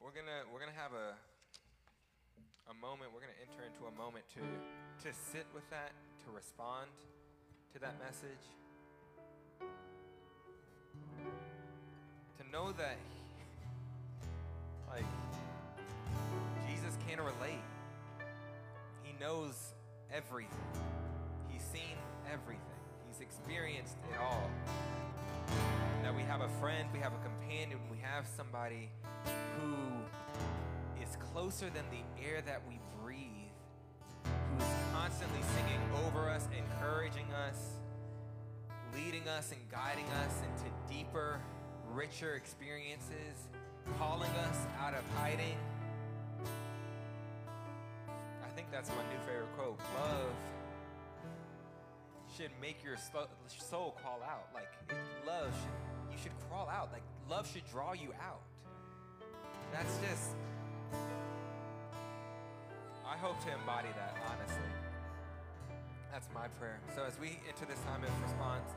we're 0.00 0.10
gonna 0.10 0.42
we're 0.52 0.60
gonna 0.60 0.76
have 0.76 0.92
a 0.92 1.14
a 2.70 2.74
moment. 2.74 3.10
We're 3.12 3.20
gonna 3.20 3.32
enter 3.42 3.64
into 3.66 3.86
a 3.86 3.94
moment 3.98 4.24
to 4.34 4.40
to 5.08 5.14
sit 5.14 5.46
with 5.54 5.68
that, 5.70 5.92
to 6.24 6.30
respond 6.34 6.90
to 7.72 7.78
that 7.80 7.94
message, 7.98 8.44
to 12.38 12.44
know 12.52 12.72
that 12.72 12.98
like 14.88 15.06
Jesus 16.68 16.96
can 17.08 17.18
relate. 17.18 17.62
He 19.02 19.12
knows 19.18 19.74
everything. 20.12 20.50
He's 21.50 21.62
seen 21.62 21.96
everything. 22.30 22.71
Experienced 23.22 23.96
it 24.10 24.18
all. 24.20 24.50
That 26.02 26.14
we 26.14 26.22
have 26.22 26.40
a 26.40 26.48
friend, 26.60 26.88
we 26.92 26.98
have 26.98 27.12
a 27.12 27.22
companion, 27.22 27.78
we 27.90 27.98
have 28.02 28.26
somebody 28.26 28.90
who 29.60 29.74
is 31.00 31.16
closer 31.32 31.70
than 31.70 31.84
the 31.90 32.24
air 32.26 32.42
that 32.42 32.62
we 32.68 32.80
breathe, 33.00 33.54
who 34.24 34.58
is 34.58 34.70
constantly 34.92 35.40
singing 35.54 35.80
over 36.04 36.28
us, 36.28 36.48
encouraging 36.56 37.30
us, 37.32 37.78
leading 38.92 39.28
us 39.28 39.52
and 39.52 39.60
guiding 39.70 40.06
us 40.26 40.34
into 40.42 40.70
deeper, 40.92 41.40
richer 41.92 42.34
experiences, 42.34 43.48
calling 43.98 44.30
us 44.30 44.58
out 44.80 44.94
of 44.94 45.04
hiding. 45.16 45.56
I 48.44 48.48
think 48.56 48.66
that's 48.72 48.90
my 48.90 49.02
new 49.14 49.20
favorite 49.26 49.56
quote. 49.56 49.78
Love 50.00 50.51
should 52.36 52.50
make 52.60 52.82
your 52.82 52.96
soul 52.96 53.94
crawl 54.00 54.20
out. 54.24 54.48
Like 54.54 54.68
love 55.26 55.52
should 55.52 56.12
you 56.12 56.18
should 56.22 56.32
crawl 56.48 56.68
out. 56.68 56.90
Like 56.92 57.02
love 57.28 57.50
should 57.50 57.68
draw 57.70 57.92
you 57.92 58.12
out. 58.20 58.42
That's 59.72 59.98
just 59.98 60.36
I 63.06 63.16
hope 63.16 63.42
to 63.44 63.52
embody 63.52 63.88
that 63.96 64.16
honestly. 64.24 64.72
That's 66.10 66.28
my 66.34 66.48
prayer. 66.60 66.80
So 66.94 67.04
as 67.04 67.18
we 67.18 67.40
enter 67.48 67.64
this 67.64 67.80
time 67.84 68.04
of 68.04 68.22
response, 68.22 68.70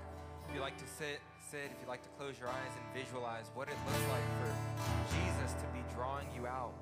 if 0.48 0.56
you'd 0.56 0.62
like 0.62 0.78
to 0.78 0.88
sit, 0.88 1.20
sit. 1.52 1.72
If 1.72 1.80
you'd 1.82 1.90
like 1.90 2.04
to 2.04 2.10
close 2.18 2.40
your 2.40 2.50
eyes 2.50 2.74
and 2.76 3.04
visualize 3.04 3.52
what 3.56 3.68
it 3.68 3.76
looks 3.88 4.08
like 4.12 4.28
for 4.40 4.52
Jesus 5.12 5.54
to 5.60 5.68
be 5.72 5.84
drawing 5.96 6.28
you 6.36 6.48
out, 6.48 6.74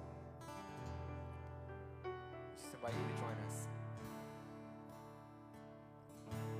just 2.58 2.74
invite 2.74 2.94
you 2.94 3.16
to 3.16 3.22
join 3.22 3.38
us. 3.50 3.68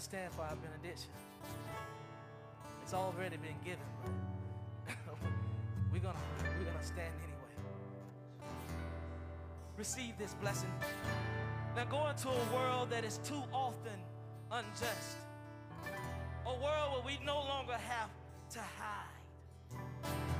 stand 0.00 0.32
for 0.32 0.42
our 0.42 0.56
benediction. 0.56 1.10
It's 2.82 2.94
already 2.94 3.36
been 3.36 3.58
given, 3.62 3.84
but 4.86 5.14
we're 5.92 6.00
gonna 6.00 6.18
we're 6.58 6.64
gonna 6.64 6.82
stand 6.82 7.12
anyway. 7.22 8.50
Receive 9.76 10.16
this 10.18 10.34
blessing. 10.40 10.72
Now 11.76 11.84
go 11.84 12.08
into 12.08 12.28
a 12.28 12.54
world 12.54 12.90
that 12.90 13.04
is 13.04 13.18
too 13.24 13.42
often 13.52 13.98
unjust. 14.50 15.18
A 16.46 16.50
world 16.50 16.92
where 16.92 17.02
we 17.04 17.24
no 17.24 17.36
longer 17.36 17.74
have 17.74 18.10
to 18.50 18.60
hide. 18.60 19.20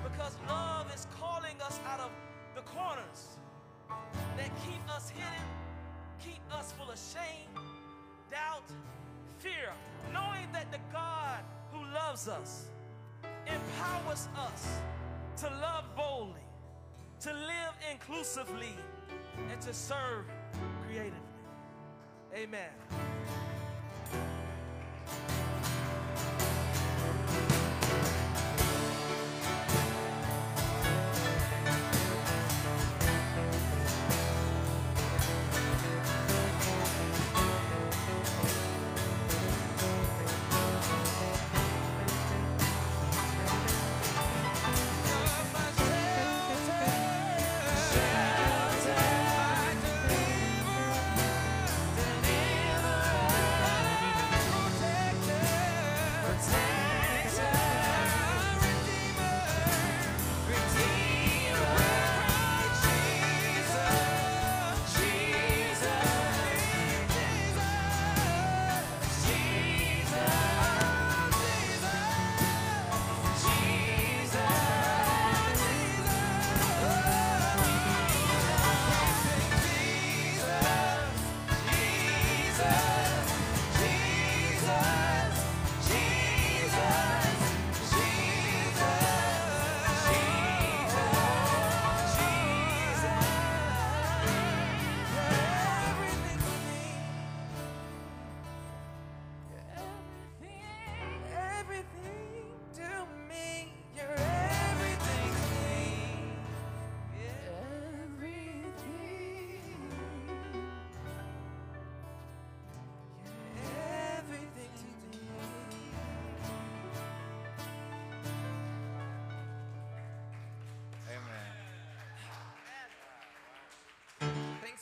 Because 0.02 0.36
love 0.48 0.92
is 0.94 1.06
calling 1.20 1.60
us 1.64 1.78
out 1.86 2.00
of 2.00 2.10
the 2.54 2.62
corners 2.62 3.38
that 4.36 4.50
keep 4.64 4.82
us 4.90 5.10
hidden, 5.10 5.48
keep 6.18 6.40
us 6.50 6.72
full 6.72 6.90
of 6.90 6.98
shame, 6.98 7.62
doubt, 8.30 8.64
fear, 9.40 9.72
knowing 10.12 10.46
that 10.52 10.70
the 10.70 10.78
God 10.92 11.40
who 11.72 11.82
loves 11.94 12.28
us 12.28 12.66
empowers 13.46 14.28
us 14.36 14.80
to 15.38 15.46
love 15.62 15.84
boldly, 15.96 16.44
to 17.20 17.32
live 17.32 17.74
inclusively, 17.90 18.76
and 19.50 19.60
to 19.62 19.72
serve 19.72 20.26
creatively. 20.86 21.16
Amen. 22.34 23.09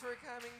Thanks 0.00 0.16
for 0.20 0.26
coming. 0.26 0.52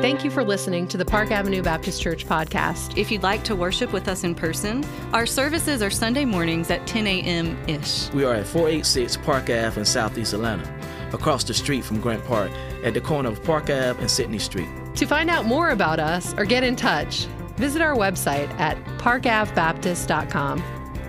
Thank 0.00 0.24
you 0.24 0.30
for 0.30 0.44
listening 0.44 0.88
to 0.88 0.96
the 0.96 1.04
Park 1.04 1.30
Avenue 1.30 1.62
Baptist 1.62 2.00
Church 2.00 2.26
podcast. 2.26 2.96
If 2.96 3.10
you'd 3.10 3.22
like 3.22 3.42
to 3.44 3.56
worship 3.56 3.92
with 3.92 4.08
us 4.08 4.24
in 4.24 4.34
person, 4.34 4.84
our 5.12 5.26
services 5.26 5.82
are 5.82 5.90
Sunday 5.90 6.24
mornings 6.24 6.70
at 6.70 6.86
10 6.86 7.06
a.m. 7.06 7.58
ish. 7.68 8.10
We 8.12 8.24
are 8.24 8.34
at 8.34 8.46
486 8.46 9.16
Park 9.18 9.44
Ave 9.44 9.78
in 9.78 9.84
Southeast 9.84 10.32
Atlanta, 10.32 10.72
across 11.12 11.44
the 11.44 11.54
street 11.54 11.84
from 11.84 12.00
Grant 12.00 12.24
Park, 12.24 12.52
at 12.84 12.94
the 12.94 13.00
corner 13.00 13.30
of 13.30 13.42
Park 13.42 13.64
Ave 13.64 14.00
and 14.00 14.10
Sydney 14.10 14.38
Street. 14.38 14.68
To 14.94 15.06
find 15.06 15.28
out 15.28 15.44
more 15.44 15.70
about 15.70 15.98
us 15.98 16.32
or 16.38 16.44
get 16.44 16.62
in 16.62 16.76
touch, 16.76 17.26
visit 17.56 17.82
our 17.82 17.96
website 17.96 18.48
at 18.60 18.78
parkavbaptist.com. 19.06 20.62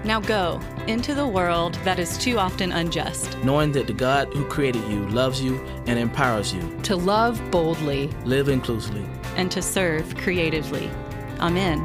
Now 0.03 0.19
go 0.19 0.61
into 0.85 1.15
the 1.15 1.27
world 1.27 1.73
that 1.83 1.97
is 1.97 2.15
too 2.19 2.37
often 2.37 2.71
unjust. 2.71 3.35
Knowing 3.43 3.71
that 3.71 3.87
the 3.87 3.93
God 3.93 4.31
who 4.33 4.45
created 4.45 4.83
you 4.83 5.07
loves 5.09 5.41
you 5.41 5.57
and 5.87 5.97
empowers 5.97 6.53
you. 6.53 6.61
To 6.83 6.95
love 6.95 7.41
boldly. 7.49 8.07
Live 8.23 8.49
inclusively. 8.49 9.03
and 9.35 9.51
to 9.51 9.61
serve 9.61 10.15
creatively. 10.15 10.89
Amen. 11.39 11.83